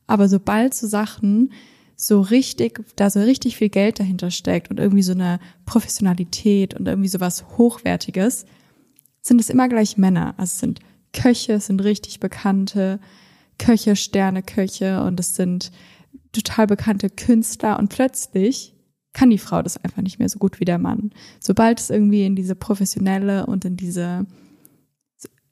Aber 0.08 0.28
sobald 0.28 0.74
so 0.74 0.88
Sachen 0.88 1.52
so 2.02 2.22
richtig, 2.22 2.82
da 2.96 3.10
so 3.10 3.20
richtig 3.20 3.58
viel 3.58 3.68
Geld 3.68 4.00
dahinter 4.00 4.32
steckt 4.32 4.72
und 4.72 4.80
irgendwie 4.80 5.04
so 5.04 5.12
eine 5.12 5.38
Professionalität 5.66 6.74
und 6.74 6.88
irgendwie 6.88 7.10
sowas 7.10 7.44
Hochwertiges, 7.58 8.46
sind 9.22 9.42
es 9.42 9.50
immer 9.50 9.68
gleich 9.68 9.98
Männer. 9.98 10.34
Also 10.38 10.44
es 10.44 10.60
sind 10.60 10.80
Köche, 11.12 11.54
es 11.54 11.66
sind 11.66 11.84
richtig 11.84 12.22
bekannte 12.22 13.02
Köche, 13.58 13.98
Sterneköche 13.98 15.04
und 15.04 15.20
es 15.20 15.36
sind 15.36 15.74
total 16.32 16.68
bekannte 16.68 17.10
Künstler 17.10 17.78
und 17.78 17.90
plötzlich 17.90 18.74
kann 19.12 19.30
die 19.30 19.38
Frau 19.38 19.62
das 19.62 19.84
einfach 19.84 20.02
nicht 20.02 20.20
mehr 20.20 20.30
so 20.30 20.40
gut 20.40 20.62
wie 20.62 20.66
der 20.66 20.78
Mann. 20.78 21.12
Sobald 21.42 21.82
es 21.82 21.90
irgendwie 21.90 22.26
in 22.26 22.38
diese 22.38 22.56
professionelle 22.56 23.46
und 23.46 23.66
in 23.66 23.76
diese 23.76 24.26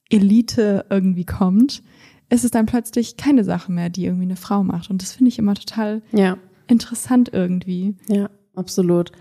Elite 0.09 0.85
irgendwie 0.89 1.25
kommt, 1.25 1.83
ist 2.29 2.43
es 2.43 2.51
dann 2.51 2.65
plötzlich 2.65 3.17
keine 3.17 3.43
Sache 3.43 3.71
mehr, 3.71 3.89
die 3.89 4.05
irgendwie 4.05 4.23
eine 4.23 4.35
Frau 4.35 4.63
macht. 4.63 4.89
Und 4.89 5.01
das 5.01 5.13
finde 5.13 5.29
ich 5.29 5.39
immer 5.39 5.55
total 5.55 6.01
ja. 6.11 6.37
interessant 6.67 7.29
irgendwie. 7.31 7.95
Ja, 8.07 8.29
absolut. 8.55 9.11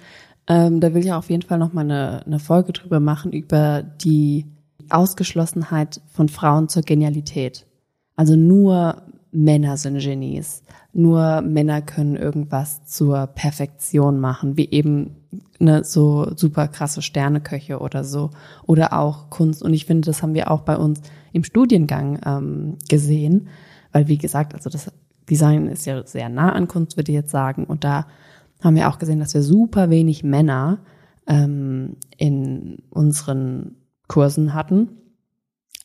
Ähm, 0.49 0.81
da 0.81 0.95
will 0.95 1.05
ich 1.05 1.13
auf 1.13 1.31
jeden 1.31 1.43
Fall 1.43 1.59
noch 1.59 1.73
mal 1.73 1.83
eine, 1.83 2.25
eine 2.25 2.39
Folge 2.39 2.73
drüber 2.73 3.01
machen, 3.01 3.33
über 3.33 3.83
die 3.83 4.47
Ausgeschlossenheit 4.91 6.01
von 6.13 6.29
Frauen 6.29 6.69
zur 6.69 6.83
Genialität. 6.83 7.67
Also 8.15 8.37
nur 8.37 9.03
Männer 9.33 9.77
sind 9.77 9.99
Genies. 9.99 10.63
Nur 10.93 11.43
Männer 11.43 11.83
können 11.83 12.17
irgendwas 12.17 12.85
zur 12.87 13.27
Perfektion 13.27 14.19
machen, 14.19 14.57
wie 14.57 14.71
eben 14.71 15.17
ne, 15.59 15.85
so 15.85 16.33
super 16.37 16.69
krasse 16.69 17.03
Sterneköche 17.03 17.79
oder 17.79 18.05
so. 18.05 18.31
Oder 18.67 18.93
auch 18.99 19.31
Kunst. 19.31 19.63
Und 19.63 19.73
ich 19.75 19.87
finde, 19.87 20.07
das 20.07 20.23
haben 20.23 20.35
wir 20.35 20.51
auch 20.51 20.63
bei 20.63 20.77
uns 20.77 21.01
im 21.33 21.45
Studiengang 21.45 22.21
ähm, 22.25 22.77
gesehen. 22.89 23.49
Weil, 23.93 24.09
wie 24.09 24.19
gesagt, 24.19 24.55
also 24.55 24.71
das 24.71 24.91
Design 25.29 25.67
ist 25.69 25.87
ja 25.87 26.07
sehr 26.07 26.29
nah 26.29 26.53
an 26.53 26.69
Kunst, 26.69 26.97
würde 26.97 27.13
ich 27.13 27.17
jetzt 27.17 27.31
sagen. 27.31 27.65
Und 27.65 27.85
da 27.85 28.07
haben 28.63 28.77
wir 28.77 28.89
auch 28.89 28.99
gesehen, 28.99 29.21
dass 29.21 29.35
wir 29.35 29.43
super 29.43 29.91
wenig 29.91 30.25
Männer 30.25 30.79
ähm, 31.27 31.97
in 32.17 32.79
unseren 32.91 33.77
Kursen 34.09 34.55
hatten 34.55 34.89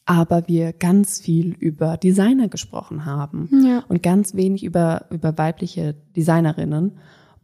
aber 0.05 0.47
wir 0.47 0.73
ganz 0.73 1.21
viel 1.21 1.53
über 1.53 1.97
Designer 1.97 2.47
gesprochen 2.47 3.05
haben 3.05 3.49
ja. 3.63 3.83
und 3.87 4.03
ganz 4.03 4.35
wenig 4.35 4.63
über, 4.63 5.05
über 5.09 5.37
weibliche 5.37 5.95
Designerinnen. 6.15 6.97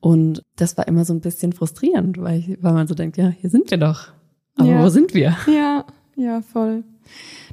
Und 0.07 0.41
das 0.55 0.77
war 0.77 0.87
immer 0.87 1.03
so 1.03 1.13
ein 1.13 1.19
bisschen 1.19 1.51
frustrierend, 1.51 2.17
weil, 2.17 2.39
ich, 2.39 2.63
weil 2.63 2.71
man 2.71 2.87
so 2.87 2.95
denkt, 2.95 3.17
ja, 3.17 3.27
hier 3.27 3.49
sind 3.49 3.69
wir 3.69 3.77
doch. 3.77 4.13
Aber 4.55 4.69
ja. 4.69 4.81
wo 4.81 4.87
sind 4.87 5.13
wir? 5.13 5.35
Ja, 5.53 5.83
ja, 6.15 6.41
voll. 6.41 6.85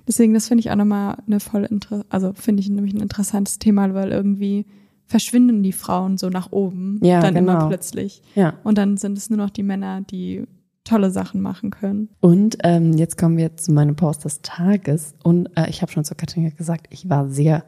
Deswegen, 0.06 0.34
das 0.34 0.46
finde 0.46 0.60
ich 0.60 0.70
auch 0.70 0.76
nochmal 0.76 1.16
eine 1.26 1.40
voll, 1.40 1.64
Inter 1.64 2.04
also 2.10 2.32
finde 2.32 2.60
ich 2.60 2.68
nämlich 2.68 2.94
ein 2.94 3.00
interessantes 3.00 3.58
Thema, 3.58 3.92
weil 3.92 4.12
irgendwie 4.12 4.66
verschwinden 5.04 5.64
die 5.64 5.72
Frauen 5.72 6.16
so 6.16 6.28
nach 6.28 6.52
oben 6.52 7.00
ja, 7.02 7.20
dann 7.20 7.34
genau. 7.34 7.54
immer 7.54 7.66
plötzlich. 7.66 8.22
Ja. 8.36 8.54
Und 8.62 8.78
dann 8.78 8.98
sind 8.98 9.18
es 9.18 9.30
nur 9.30 9.38
noch 9.38 9.50
die 9.50 9.64
Männer, 9.64 10.02
die 10.02 10.44
tolle 10.84 11.10
Sachen 11.10 11.40
machen 11.40 11.70
können. 11.70 12.08
Und 12.20 12.58
ähm, 12.62 12.92
jetzt 12.92 13.18
kommen 13.18 13.36
wir 13.36 13.56
zu 13.56 13.72
meinem 13.72 13.96
Post 13.96 14.26
des 14.26 14.42
Tages. 14.42 15.16
Und 15.24 15.48
äh, 15.56 15.68
ich 15.70 15.82
habe 15.82 15.90
schon 15.90 16.04
zu 16.04 16.14
Katrin 16.14 16.54
gesagt, 16.54 16.86
ich 16.90 17.10
war 17.10 17.28
sehr 17.28 17.64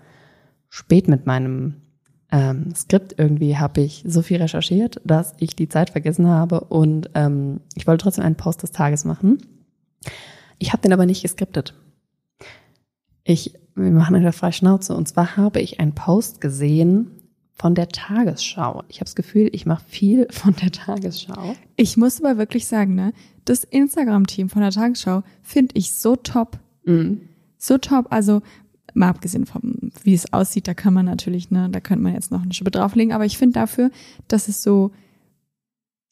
spät 0.69 1.09
mit 1.09 1.27
meinem 1.27 1.75
ähm, 2.31 2.75
Skript. 2.75 3.15
Irgendwie 3.19 3.57
habe 3.57 3.81
ich 3.81 4.05
so 4.07 4.23
viel 4.23 4.39
recherchiert, 4.39 5.01
dass 5.05 5.35
ich 5.39 5.57
die 5.57 5.69
Zeit 5.69 5.91
vergessen 5.91 6.27
habe. 6.29 6.61
Und 6.61 7.11
ähm, 7.15 7.61
ich 7.75 7.87
wollte 7.87 8.03
trotzdem 8.03 8.25
einen 8.25 8.37
Post 8.37 8.63
des 8.63 8.73
Tages 8.73 9.05
machen. 9.05 9.39
Ich 10.59 10.73
habe 10.73 10.83
den 10.83 10.93
aber 10.93 11.07
nicht 11.07 11.23
geskriptet. 11.23 11.75
Ich, 13.25 13.55
wir 13.75 13.91
machen 13.91 14.15
eine 14.15 14.33
freie 14.33 14.53
Schnauze. 14.53 14.95
Und 14.97 15.09
zwar 15.09 15.37
habe 15.37 15.61
ich 15.61 15.81
einen 15.81 15.95
Post 15.95 16.41
gesehen 16.41 17.11
von 17.53 17.75
der 17.75 17.89
Tagesschau. 17.89 18.85
Ich 18.89 18.97
habe 18.97 19.07
das 19.07 19.15
Gefühl, 19.17 19.49
ich 19.53 19.67
mache 19.67 19.85
viel 19.89 20.29
von 20.31 20.55
der 20.57 20.71
Tagesschau. 20.71 21.55
Ich 21.77 21.97
muss 21.97 22.23
aber 22.23 22.39
wirklich 22.39 22.67
sagen, 22.67 22.95
ne, 22.95 23.13
das 23.45 23.65
Instagram-Team 23.65 24.51
von 24.51 24.63
der 24.63 24.71
Tagesschau 24.71 25.23
finde 25.43 25.75
ich 25.75 25.93
so 25.93 26.17
top. 26.17 26.59
Mhm. 26.85 27.23
So 27.59 27.79
top. 27.79 28.07
Also, 28.11 28.43
mal 28.97 29.09
abgesehen 29.09 29.47
vom, 29.47 29.93
wie 30.03 30.15
es 30.15 30.33
aussieht, 30.33 30.67
da 30.67 30.75
kann 30.75 30.95
man 30.95 31.07
natürlich, 31.07 31.51
ne, 31.51 31.69
da 31.71 31.81
könnte 31.81 32.03
man 32.03 32.15
jetzt 32.15 32.31
noch 32.31 32.43
eine 32.43 32.53
Schippe 32.53 32.71
drauflegen. 32.71 33.13
Aber 33.13 33.25
ich 33.25 33.39
finde 33.39 33.55
dafür, 33.55 33.91
dass 34.29 34.49
es 34.49 34.63
so, 34.63 34.91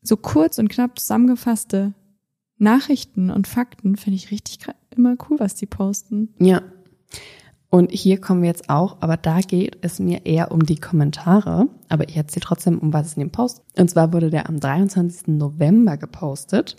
so 0.03 0.17
kurz 0.17 0.59
und 0.59 0.69
knapp 0.69 0.99
zusammengefasste 0.99 1.95
Nachrichten 2.59 3.31
und 3.31 3.49
Fakten 3.49 3.97
finde 3.97 4.17
ich 4.17 4.31
richtig 4.31 4.59
immer 4.95 5.17
cool, 5.29 5.41
was 5.41 5.55
die 5.55 5.67
posten. 5.67 6.35
Ja. 6.39 6.63
Und 7.71 7.91
hier 7.91 8.21
kommen 8.21 8.43
wir 8.43 8.49
jetzt 8.49 8.71
auch, 8.71 8.99
aber 9.01 9.17
da 9.17 9.41
geht 9.41 9.79
es 9.81 9.99
mir 9.99 10.27
eher 10.27 10.53
um 10.53 10.65
die 10.65 10.79
Kommentare. 10.79 11.69
Aber 11.89 12.09
ich 12.09 12.17
erzähle 12.17 12.45
trotzdem, 12.45 12.79
um 12.79 12.93
was 12.93 13.09
es 13.09 13.15
in 13.15 13.21
dem 13.21 13.33
Post. 13.33 13.63
Und 13.77 13.91
zwar 13.91 14.13
wurde 14.13 14.31
der 14.31 14.49
am 14.49 14.61
23. 14.61 15.27
November 15.27 15.97
gepostet. 15.97 16.77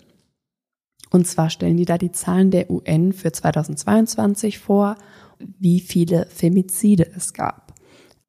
Und 1.10 1.26
zwar 1.26 1.50
stellen 1.50 1.76
die 1.76 1.84
da 1.84 1.98
die 1.98 2.12
Zahlen 2.12 2.50
der 2.50 2.70
UN 2.70 3.12
für 3.12 3.30
2022 3.30 4.58
vor, 4.58 4.96
wie 5.38 5.80
viele 5.80 6.26
Femizide 6.26 7.06
es 7.14 7.32
gab. 7.32 7.74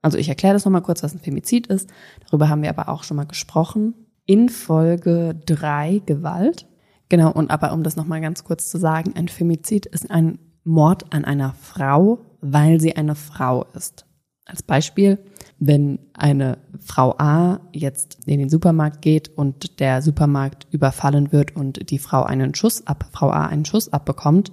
Also 0.01 0.17
ich 0.17 0.29
erkläre 0.29 0.53
das 0.53 0.65
nochmal 0.65 0.83
kurz, 0.83 1.03
was 1.03 1.13
ein 1.13 1.19
Femizid 1.19 1.67
ist. 1.67 1.89
Darüber 2.25 2.49
haben 2.49 2.61
wir 2.61 2.69
aber 2.69 2.89
auch 2.89 3.03
schon 3.03 3.17
mal 3.17 3.25
gesprochen. 3.25 3.93
In 4.25 4.49
Folge 4.49 5.39
3 5.45 6.01
Gewalt. 6.05 6.67
Genau, 7.09 7.31
und 7.31 7.51
aber 7.51 7.73
um 7.73 7.83
das 7.83 7.95
nochmal 7.95 8.21
ganz 8.21 8.43
kurz 8.43 8.69
zu 8.69 8.77
sagen, 8.77 9.13
ein 9.15 9.27
Femizid 9.27 9.85
ist 9.85 10.11
ein 10.11 10.39
Mord 10.63 11.13
an 11.13 11.25
einer 11.25 11.53
Frau, 11.53 12.19
weil 12.41 12.81
sie 12.81 12.95
eine 12.95 13.15
Frau 13.15 13.65
ist. 13.73 14.05
Als 14.45 14.63
Beispiel, 14.63 15.17
wenn 15.59 15.99
eine 16.13 16.57
Frau 16.79 17.15
A 17.17 17.59
jetzt 17.73 18.19
in 18.25 18.39
den 18.39 18.49
Supermarkt 18.49 19.01
geht 19.01 19.29
und 19.37 19.79
der 19.79 20.01
Supermarkt 20.01 20.67
überfallen 20.71 21.31
wird 21.31 21.55
und 21.55 21.89
die 21.89 21.99
Frau 21.99 22.23
einen 22.23 22.55
Schuss 22.55 22.85
ab, 22.87 23.09
Frau 23.11 23.29
A 23.29 23.47
einen 23.47 23.65
Schuss 23.65 23.91
abbekommt, 23.91 24.51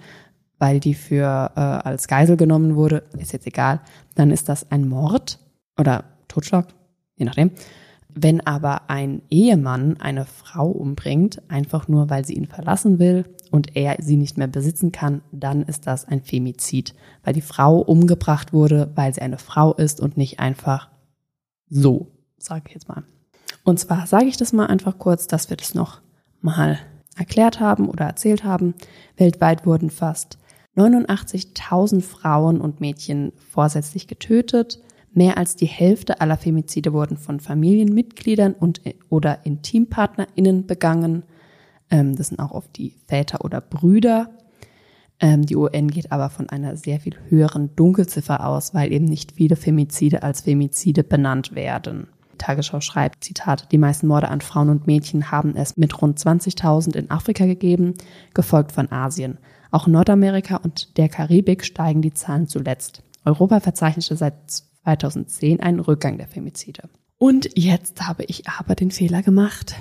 weil 0.59 0.81
die 0.81 0.95
für 0.95 1.53
äh, 1.57 1.61
als 1.61 2.09
Geisel 2.09 2.37
genommen 2.37 2.77
wurde, 2.77 3.05
ist 3.19 3.33
jetzt 3.33 3.47
egal, 3.47 3.81
dann 4.15 4.31
ist 4.31 4.49
das 4.49 4.71
ein 4.71 4.89
Mord 4.89 5.39
oder 5.79 6.05
Totschlag, 6.29 6.69
je 7.17 7.25
nachdem. 7.25 7.51
Wenn 8.17 8.47
aber 8.47 8.89
ein 8.91 9.23
Ehemann 9.29 10.01
eine 10.01 10.25
Frau 10.25 10.69
umbringt, 10.69 11.43
einfach 11.51 11.89
nur 11.89 12.11
weil 12.11 12.25
sie 12.25 12.35
ihn 12.35 12.47
verlassen 12.47 13.01
will 13.01 13.25
und 13.51 13.77
er 13.77 13.97
sie 14.01 14.17
nicht 14.17 14.39
mehr 14.39 14.47
besitzen 14.47 14.93
kann, 14.93 15.23
dann 15.33 15.65
ist 15.65 15.89
das 15.89 16.05
ein 16.05 16.23
Femizid, 16.23 16.95
weil 17.25 17.35
die 17.35 17.41
Frau 17.41 17.79
umgebracht 17.79 18.53
wurde, 18.53 18.93
weil 18.95 19.13
sie 19.13 19.21
eine 19.21 19.39
Frau 19.39 19.75
ist 19.75 20.01
und 20.01 20.17
nicht 20.17 20.39
einfach 20.39 20.91
so, 21.69 22.13
sage 22.39 22.65
ich 22.69 22.75
jetzt 22.75 22.89
mal. 22.89 23.03
Und 23.65 23.81
zwar 23.81 24.07
sage 24.07 24.27
ich 24.27 24.37
das 24.37 24.53
mal 24.53 24.67
einfach 24.67 24.99
kurz, 24.99 25.27
dass 25.27 25.51
wir 25.51 25.57
das 25.57 25.75
noch 25.75 26.01
mal 26.41 26.79
erklärt 27.17 27.59
haben 27.59 27.89
oder 27.89 28.05
erzählt 28.05 28.45
haben. 28.45 28.75
Weltweit 29.17 29.67
wurden 29.67 29.91
fast 29.91 30.39
89.000 30.77 32.03
Frauen 32.03 32.61
und 32.61 32.81
Mädchen 32.81 33.33
vorsätzlich 33.37 34.07
getötet. 34.07 34.81
Mehr 35.13 35.39
als 35.39 35.55
die 35.55 35.67
Hälfte 35.67 36.21
aller 36.21 36.37
Femizide 36.37 36.93
wurden 36.93 37.17
von 37.17 37.39
Familienmitgliedern 37.39 38.53
und 38.55 38.81
oder 39.09 39.47
IntimpartnerInnen 39.47 40.67
begangen. 40.67 41.23
Ähm, 41.91 42.17
das 42.17 42.29
sind 42.29 42.41
auch 42.41 42.51
oft 42.51 42.77
die 42.77 42.95
Väter 43.07 43.45
oder 43.45 43.61
Brüder. 43.61 44.31
Ähm, 45.21 45.47
die 45.47 45.55
UN 45.55 45.89
geht 45.89 46.11
aber 46.11 46.31
von 46.31 46.49
einer 46.49 46.77
sehr 46.77 46.99
viel 46.99 47.15
höheren 47.29 47.77
Dunkelziffer 47.77 48.45
aus, 48.45 48.75
weil 48.75 48.93
eben 48.93 49.05
nicht 49.05 49.33
viele 49.33 49.55
Femizide 49.55 50.25
als 50.25 50.41
Femizide 50.41 51.05
benannt 51.05 51.55
werden. 51.55 52.09
Die 52.33 52.39
Tagesschau 52.39 52.81
schreibt, 52.81 53.23
Zitat, 53.23 53.71
die 53.71 53.79
meisten 53.79 54.09
Morde 54.09 54.29
an 54.29 54.41
Frauen 54.41 54.71
und 54.71 54.89
Mädchen 54.89 55.31
haben 55.31 55.55
es 55.55 55.77
mit 55.77 56.03
rund 56.03 56.19
20.000 56.19 56.97
in 56.97 57.11
Afrika 57.13 57.47
gegeben, 57.47 57.95
gefolgt 58.35 58.73
von 58.73 58.91
Asien. 58.91 59.39
Auch 59.75 59.89
in 59.89 59.93
Nordamerika 59.95 60.59
und 60.59 60.97
der 60.99 61.09
Karibik 61.09 61.65
steigen 61.65 62.01
die 62.01 62.15
Zahlen 62.15 62.47
zuletzt. 62.47 63.03
Europa 63.25 63.59
verzeichnete 63.59 64.15
seit 64.15 64.35
2010 64.49 65.59
einen 65.59 65.81
Rückgang 65.81 66.17
der 66.17 66.29
Femizide. 66.29 66.89
Und 67.19 67.51
jetzt 67.59 68.07
habe 68.07 68.23
ich 68.23 68.49
aber 68.49 68.77
den 68.77 68.93
Fehler 68.93 69.25
gemacht 69.25 69.75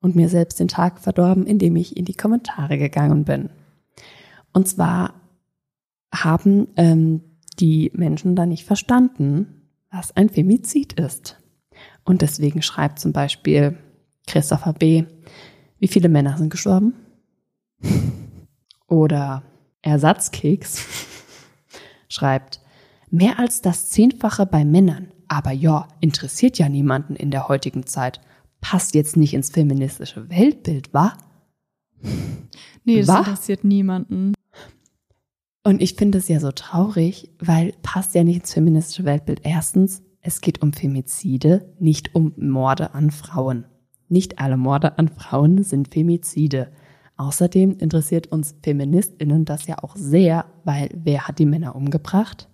und 0.00 0.14
mir 0.14 0.28
selbst 0.28 0.60
den 0.60 0.68
Tag 0.68 1.00
verdorben, 1.00 1.44
indem 1.44 1.74
ich 1.74 1.96
in 1.96 2.04
die 2.04 2.14
Kommentare 2.14 2.78
gegangen 2.78 3.24
bin. 3.24 3.50
Und 4.52 4.68
zwar 4.68 5.14
haben 6.14 6.68
ähm, 6.76 7.20
die 7.58 7.90
Menschen 7.94 8.36
da 8.36 8.46
nicht 8.46 8.64
verstanden, 8.64 9.68
was 9.90 10.16
ein 10.16 10.28
Femizid 10.28 10.92
ist. 10.92 11.42
Und 12.04 12.22
deswegen 12.22 12.62
schreibt 12.62 13.00
zum 13.00 13.12
Beispiel 13.12 13.76
Christopher 14.28 14.72
B., 14.72 15.02
wie 15.80 15.88
viele 15.88 16.08
Männer 16.08 16.38
sind 16.38 16.50
gestorben? 16.50 16.94
Oder 18.94 19.42
Ersatzkeks 19.82 20.86
schreibt, 22.08 22.60
mehr 23.10 23.40
als 23.40 23.60
das 23.60 23.90
Zehnfache 23.90 24.46
bei 24.46 24.64
Männern. 24.64 25.08
Aber 25.26 25.50
ja, 25.50 25.88
interessiert 26.00 26.58
ja 26.58 26.68
niemanden 26.68 27.16
in 27.16 27.32
der 27.32 27.48
heutigen 27.48 27.86
Zeit. 27.86 28.20
Passt 28.60 28.94
jetzt 28.94 29.16
nicht 29.16 29.34
ins 29.34 29.50
feministische 29.50 30.30
Weltbild, 30.30 30.94
wa? 30.94 31.16
Nee, 32.84 33.00
das 33.00 33.08
Was? 33.08 33.18
interessiert 33.18 33.64
niemanden. 33.64 34.34
Und 35.64 35.82
ich 35.82 35.94
finde 35.94 36.18
es 36.18 36.28
ja 36.28 36.38
so 36.38 36.52
traurig, 36.52 37.30
weil 37.40 37.74
passt 37.82 38.14
ja 38.14 38.22
nicht 38.22 38.36
ins 38.36 38.52
feministische 38.52 39.04
Weltbild. 39.04 39.40
Erstens, 39.42 40.02
es 40.20 40.40
geht 40.40 40.62
um 40.62 40.72
Femizide, 40.72 41.74
nicht 41.80 42.14
um 42.14 42.32
Morde 42.36 42.94
an 42.94 43.10
Frauen. 43.10 43.64
Nicht 44.08 44.38
alle 44.38 44.56
Morde 44.56 44.98
an 44.98 45.08
Frauen 45.08 45.64
sind 45.64 45.92
Femizide. 45.92 46.70
Außerdem 47.16 47.78
interessiert 47.78 48.26
uns 48.28 48.56
Feministinnen 48.62 49.44
das 49.44 49.66
ja 49.66 49.78
auch 49.82 49.96
sehr, 49.96 50.46
weil 50.64 50.90
wer 50.94 51.28
hat 51.28 51.38
die 51.38 51.46
Männer 51.46 51.76
umgebracht? 51.76 52.48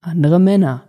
Andere 0.00 0.38
Männer. 0.38 0.84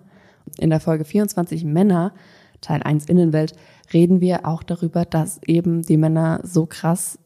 In 0.57 0.69
der 0.69 0.79
Folge 0.79 1.05
24 1.05 1.65
Männer, 1.65 2.13
Teil 2.61 2.81
1 2.83 3.05
Innenwelt, 3.05 3.53
reden 3.91 4.21
wir 4.21 4.45
auch 4.45 4.63
darüber, 4.63 5.05
dass 5.05 5.41
eben 5.43 5.81
die 5.81 5.97
Männer 5.97 6.39
so 6.43 6.65
krass 6.65 7.19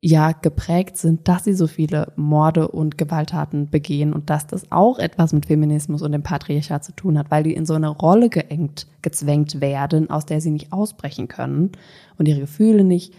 ja 0.00 0.32
geprägt 0.32 0.98
sind, 0.98 1.28
dass 1.28 1.44
sie 1.44 1.54
so 1.54 1.66
viele 1.66 2.12
Morde 2.16 2.68
und 2.68 2.98
Gewalttaten 2.98 3.70
begehen 3.70 4.12
und 4.12 4.28
dass 4.28 4.46
das 4.46 4.70
auch 4.70 4.98
etwas 4.98 5.32
mit 5.32 5.46
Feminismus 5.46 6.02
und 6.02 6.12
dem 6.12 6.22
Patriarchat 6.22 6.84
zu 6.84 6.92
tun 6.92 7.18
hat, 7.18 7.30
weil 7.30 7.42
die 7.42 7.54
in 7.54 7.64
so 7.64 7.72
eine 7.72 7.88
Rolle 7.88 8.28
geengt, 8.28 8.86
gezwängt 9.00 9.62
werden, 9.62 10.10
aus 10.10 10.26
der 10.26 10.42
sie 10.42 10.50
nicht 10.50 10.72
ausbrechen 10.74 11.28
können 11.28 11.72
und 12.18 12.28
ihre 12.28 12.40
Gefühle 12.40 12.84
nicht 12.84 13.14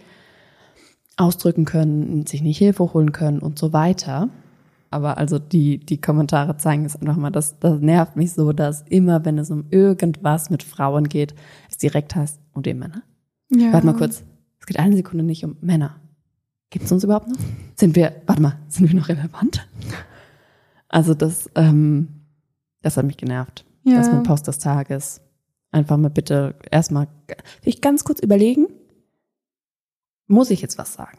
ausdrücken 1.16 1.64
können, 1.64 2.26
sich 2.26 2.42
nicht 2.42 2.58
Hilfe 2.58 2.92
holen 2.92 3.12
können 3.12 3.38
und 3.38 3.58
so 3.58 3.72
weiter. 3.72 4.28
Aber 4.90 5.18
also 5.18 5.38
die, 5.38 5.78
die 5.78 6.00
Kommentare 6.00 6.56
zeigen 6.56 6.84
es 6.84 6.96
einfach 6.96 7.16
mal, 7.16 7.30
das, 7.30 7.58
das 7.58 7.80
nervt 7.80 8.16
mich 8.16 8.32
so, 8.32 8.52
dass 8.52 8.82
immer, 8.82 9.24
wenn 9.24 9.38
es 9.38 9.50
um 9.50 9.64
irgendwas 9.70 10.50
mit 10.50 10.62
Frauen 10.62 11.08
geht, 11.08 11.34
es 11.70 11.76
direkt 11.76 12.14
heißt, 12.14 12.40
und 12.52 12.66
die 12.66 12.74
Männer. 12.74 13.02
Ja. 13.50 13.72
Warte 13.72 13.86
mal 13.86 13.96
kurz, 13.96 14.24
es 14.60 14.66
geht 14.66 14.78
eine 14.78 14.96
Sekunde 14.96 15.24
nicht 15.24 15.44
um 15.44 15.56
Männer. 15.60 15.96
Gibt 16.70 16.86
es 16.86 16.92
uns 16.92 17.04
überhaupt 17.04 17.28
noch? 17.28 17.38
Sind 17.76 17.94
wir, 17.96 18.22
warte 18.26 18.42
mal, 18.42 18.58
sind 18.68 18.88
wir 18.90 18.98
noch 18.98 19.08
relevant? 19.08 19.68
Also 20.88 21.14
das, 21.14 21.50
ähm, 21.54 22.08
das 22.82 22.96
hat 22.96 23.06
mich 23.06 23.16
genervt. 23.16 23.64
Ja. 23.84 23.96
Das 23.96 24.10
mit 24.10 24.24
Post 24.24 24.48
des 24.48 24.58
Tages. 24.58 25.20
Einfach 25.70 25.96
mal 25.96 26.10
bitte 26.10 26.54
erstmal, 26.70 27.08
ich 27.62 27.80
ganz 27.80 28.04
kurz 28.04 28.20
überlegen, 28.20 28.66
muss 30.26 30.50
ich 30.50 30.60
jetzt 30.60 30.78
was 30.78 30.94
sagen? 30.94 31.18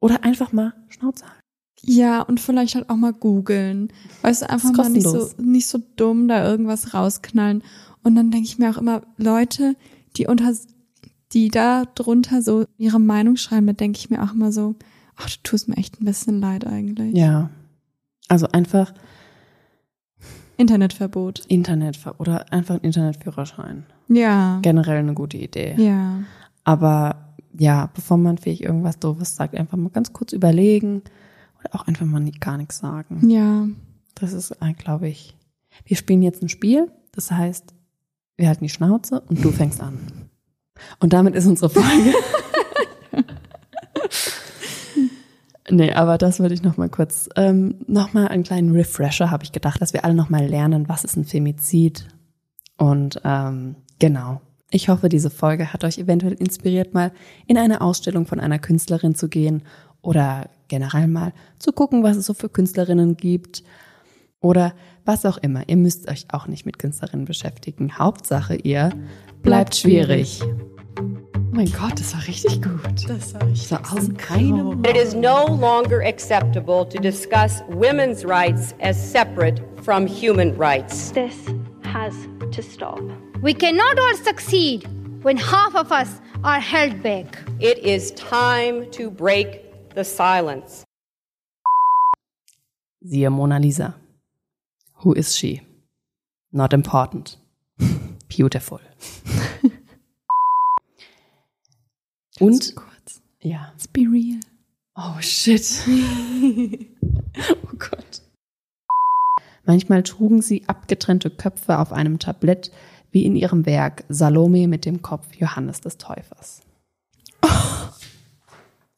Oder 0.00 0.24
einfach 0.24 0.52
mal 0.52 0.74
Schnauze 0.88 1.24
halten. 1.24 1.40
Ja, 1.84 2.22
und 2.22 2.40
vielleicht 2.40 2.74
halt 2.76 2.88
auch 2.90 2.96
mal 2.96 3.12
googeln. 3.12 3.92
Weißt 4.22 4.42
du, 4.42 4.50
einfach 4.50 4.72
mal 4.72 4.90
nicht 4.90 5.06
so, 5.06 5.30
nicht 5.38 5.66
so 5.66 5.80
dumm 5.96 6.28
da 6.28 6.44
irgendwas 6.44 6.94
rausknallen. 6.94 7.62
Und 8.04 8.14
dann 8.14 8.30
denke 8.30 8.46
ich 8.46 8.58
mir 8.58 8.70
auch 8.70 8.78
immer, 8.78 9.02
Leute, 9.16 9.74
die 10.16 10.26
unter, 10.26 10.52
die 11.32 11.48
da 11.48 11.84
drunter 11.94 12.42
so 12.42 12.66
ihre 12.78 13.00
Meinung 13.00 13.36
schreiben, 13.36 13.66
da 13.66 13.72
denke 13.72 13.98
ich 13.98 14.10
mir 14.10 14.22
auch 14.22 14.32
immer 14.32 14.52
so, 14.52 14.76
ach, 15.16 15.28
du 15.28 15.36
tust 15.42 15.68
mir 15.68 15.76
echt 15.76 16.00
ein 16.00 16.04
bisschen 16.04 16.40
leid 16.40 16.66
eigentlich. 16.66 17.16
Ja. 17.16 17.50
Also 18.28 18.46
einfach 18.48 18.94
Internetverbot. 20.56 21.46
Internet 21.48 21.98
oder 22.18 22.52
einfach 22.52 22.76
ein 22.76 22.82
Internetführerschein. 22.82 23.84
Ja. 24.08 24.60
Generell 24.62 24.98
eine 24.98 25.14
gute 25.14 25.36
Idee. 25.36 25.74
Ja. 25.78 26.22
Aber 26.64 27.31
ja, 27.58 27.90
bevor 27.94 28.16
man 28.16 28.38
vielleicht 28.38 28.62
irgendwas 28.62 28.98
Doofes 28.98 29.36
sagt, 29.36 29.54
einfach 29.54 29.76
mal 29.76 29.90
ganz 29.90 30.12
kurz 30.12 30.32
überlegen 30.32 31.02
oder 31.60 31.74
auch 31.74 31.86
einfach 31.86 32.06
mal 32.06 32.20
nie, 32.20 32.32
gar 32.32 32.56
nichts 32.56 32.78
sagen. 32.78 33.28
Ja. 33.28 33.66
Das 34.14 34.32
ist, 34.32 34.54
glaube 34.78 35.08
ich, 35.08 35.36
wir 35.84 35.96
spielen 35.96 36.22
jetzt 36.22 36.42
ein 36.42 36.48
Spiel. 36.48 36.90
Das 37.12 37.30
heißt, 37.30 37.74
wir 38.36 38.48
halten 38.48 38.64
die 38.64 38.70
Schnauze 38.70 39.20
und 39.20 39.44
du 39.44 39.50
fängst 39.50 39.80
an. 39.80 39.98
Und 41.00 41.12
damit 41.12 41.34
ist 41.34 41.46
unsere 41.46 41.70
Folge. 41.70 42.14
Nee, 45.70 45.92
aber 45.92 46.18
das 46.18 46.38
würde 46.38 46.52
ich 46.52 46.62
noch 46.62 46.76
mal 46.76 46.90
kurz, 46.90 47.30
ähm, 47.34 47.76
noch 47.86 48.12
mal 48.12 48.28
einen 48.28 48.42
kleinen 48.42 48.72
Refresher 48.72 49.30
habe 49.30 49.44
ich 49.44 49.52
gedacht, 49.52 49.80
dass 49.80 49.94
wir 49.94 50.04
alle 50.04 50.12
noch 50.14 50.28
mal 50.28 50.44
lernen, 50.44 50.86
was 50.88 51.02
ist 51.02 51.16
ein 51.16 51.24
Femizid. 51.24 52.08
Und 52.76 53.20
ähm, 53.24 53.76
genau. 53.98 54.42
Ich 54.74 54.88
hoffe, 54.88 55.10
diese 55.10 55.28
Folge 55.28 55.74
hat 55.74 55.84
euch 55.84 55.98
eventuell 55.98 56.32
inspiriert, 56.32 56.94
mal 56.94 57.12
in 57.46 57.58
eine 57.58 57.82
Ausstellung 57.82 58.26
von 58.26 58.40
einer 58.40 58.58
Künstlerin 58.58 59.14
zu 59.14 59.28
gehen 59.28 59.62
oder 60.00 60.48
generell 60.68 61.08
mal 61.08 61.34
zu 61.58 61.72
gucken, 61.72 62.02
was 62.02 62.16
es 62.16 62.24
so 62.24 62.32
für 62.32 62.48
Künstlerinnen 62.48 63.18
gibt 63.18 63.62
oder 64.40 64.72
was 65.04 65.26
auch 65.26 65.36
immer. 65.36 65.68
Ihr 65.68 65.76
müsst 65.76 66.08
euch 66.08 66.24
auch 66.32 66.46
nicht 66.46 66.64
mit 66.64 66.78
Künstlerinnen 66.78 67.26
beschäftigen. 67.26 67.98
Hauptsache, 67.98 68.54
ihr 68.54 68.90
bleibt 69.42 69.76
schwierig. 69.76 70.42
Oh 70.42 71.54
mein 71.54 71.70
Gott, 71.70 72.00
das 72.00 72.14
war 72.14 72.26
richtig 72.26 72.62
gut. 72.62 73.10
Das 73.10 73.34
war 73.34 73.46
richtig 73.46 73.68
So 73.68 73.76
aus 73.76 74.08
keinem 74.16 74.82
It 74.84 74.96
is 74.96 75.14
no 75.14 75.48
longer 75.48 76.00
acceptable 76.02 76.88
to 76.88 76.98
discuss 76.98 77.62
women's 77.68 78.24
rights 78.24 78.74
as 78.80 78.96
separate 78.96 79.62
from 79.82 80.06
human 80.06 80.56
rights. 80.56 81.12
This 81.12 81.34
has 81.84 82.14
to 82.52 82.62
stop. 82.62 83.02
We 83.42 83.54
cannot 83.54 83.98
all 83.98 84.16
succeed 84.16 84.86
when 85.24 85.36
half 85.36 85.74
of 85.74 85.90
us 85.90 86.20
are 86.44 86.60
held 86.60 87.02
back. 87.02 87.38
It 87.58 87.78
is 87.78 88.12
time 88.12 88.88
to 88.92 89.10
break 89.10 89.94
the 89.96 90.04
silence. 90.04 90.84
Siehe 93.04 93.28
Mona 93.30 93.58
Lisa. 93.58 93.96
Who 94.98 95.12
is 95.14 95.34
she? 95.36 95.60
Not 96.52 96.72
important. 96.72 97.36
Beautiful. 98.28 98.80
Und 102.38 102.76
kurz. 102.76 103.22
ja. 103.40 103.70
Let's 103.72 103.88
be 103.88 104.06
real. 104.06 104.38
Oh 104.94 105.18
shit. 105.20 105.82
oh 105.88 107.76
Gott. 107.76 108.20
Manchmal 109.64 110.04
trugen 110.04 110.42
sie 110.42 110.62
abgetrennte 110.68 111.30
Köpfe 111.30 111.78
auf 111.78 111.92
einem 111.92 112.18
Tablett, 112.20 112.70
wie 113.12 113.24
in 113.24 113.36
ihrem 113.36 113.66
Werk 113.66 114.04
Salome 114.08 114.66
mit 114.66 114.84
dem 114.84 115.02
Kopf 115.02 115.34
Johannes 115.34 115.80
des 115.80 115.98
Täufers. 115.98 116.62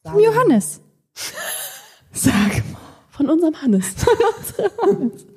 Vom 0.03 0.19
Johannes. 0.19 0.81
Sag 2.11 2.63
mal. 2.71 2.81
Von 3.09 3.29
unserem 3.29 3.61
Hannes. 3.61 3.95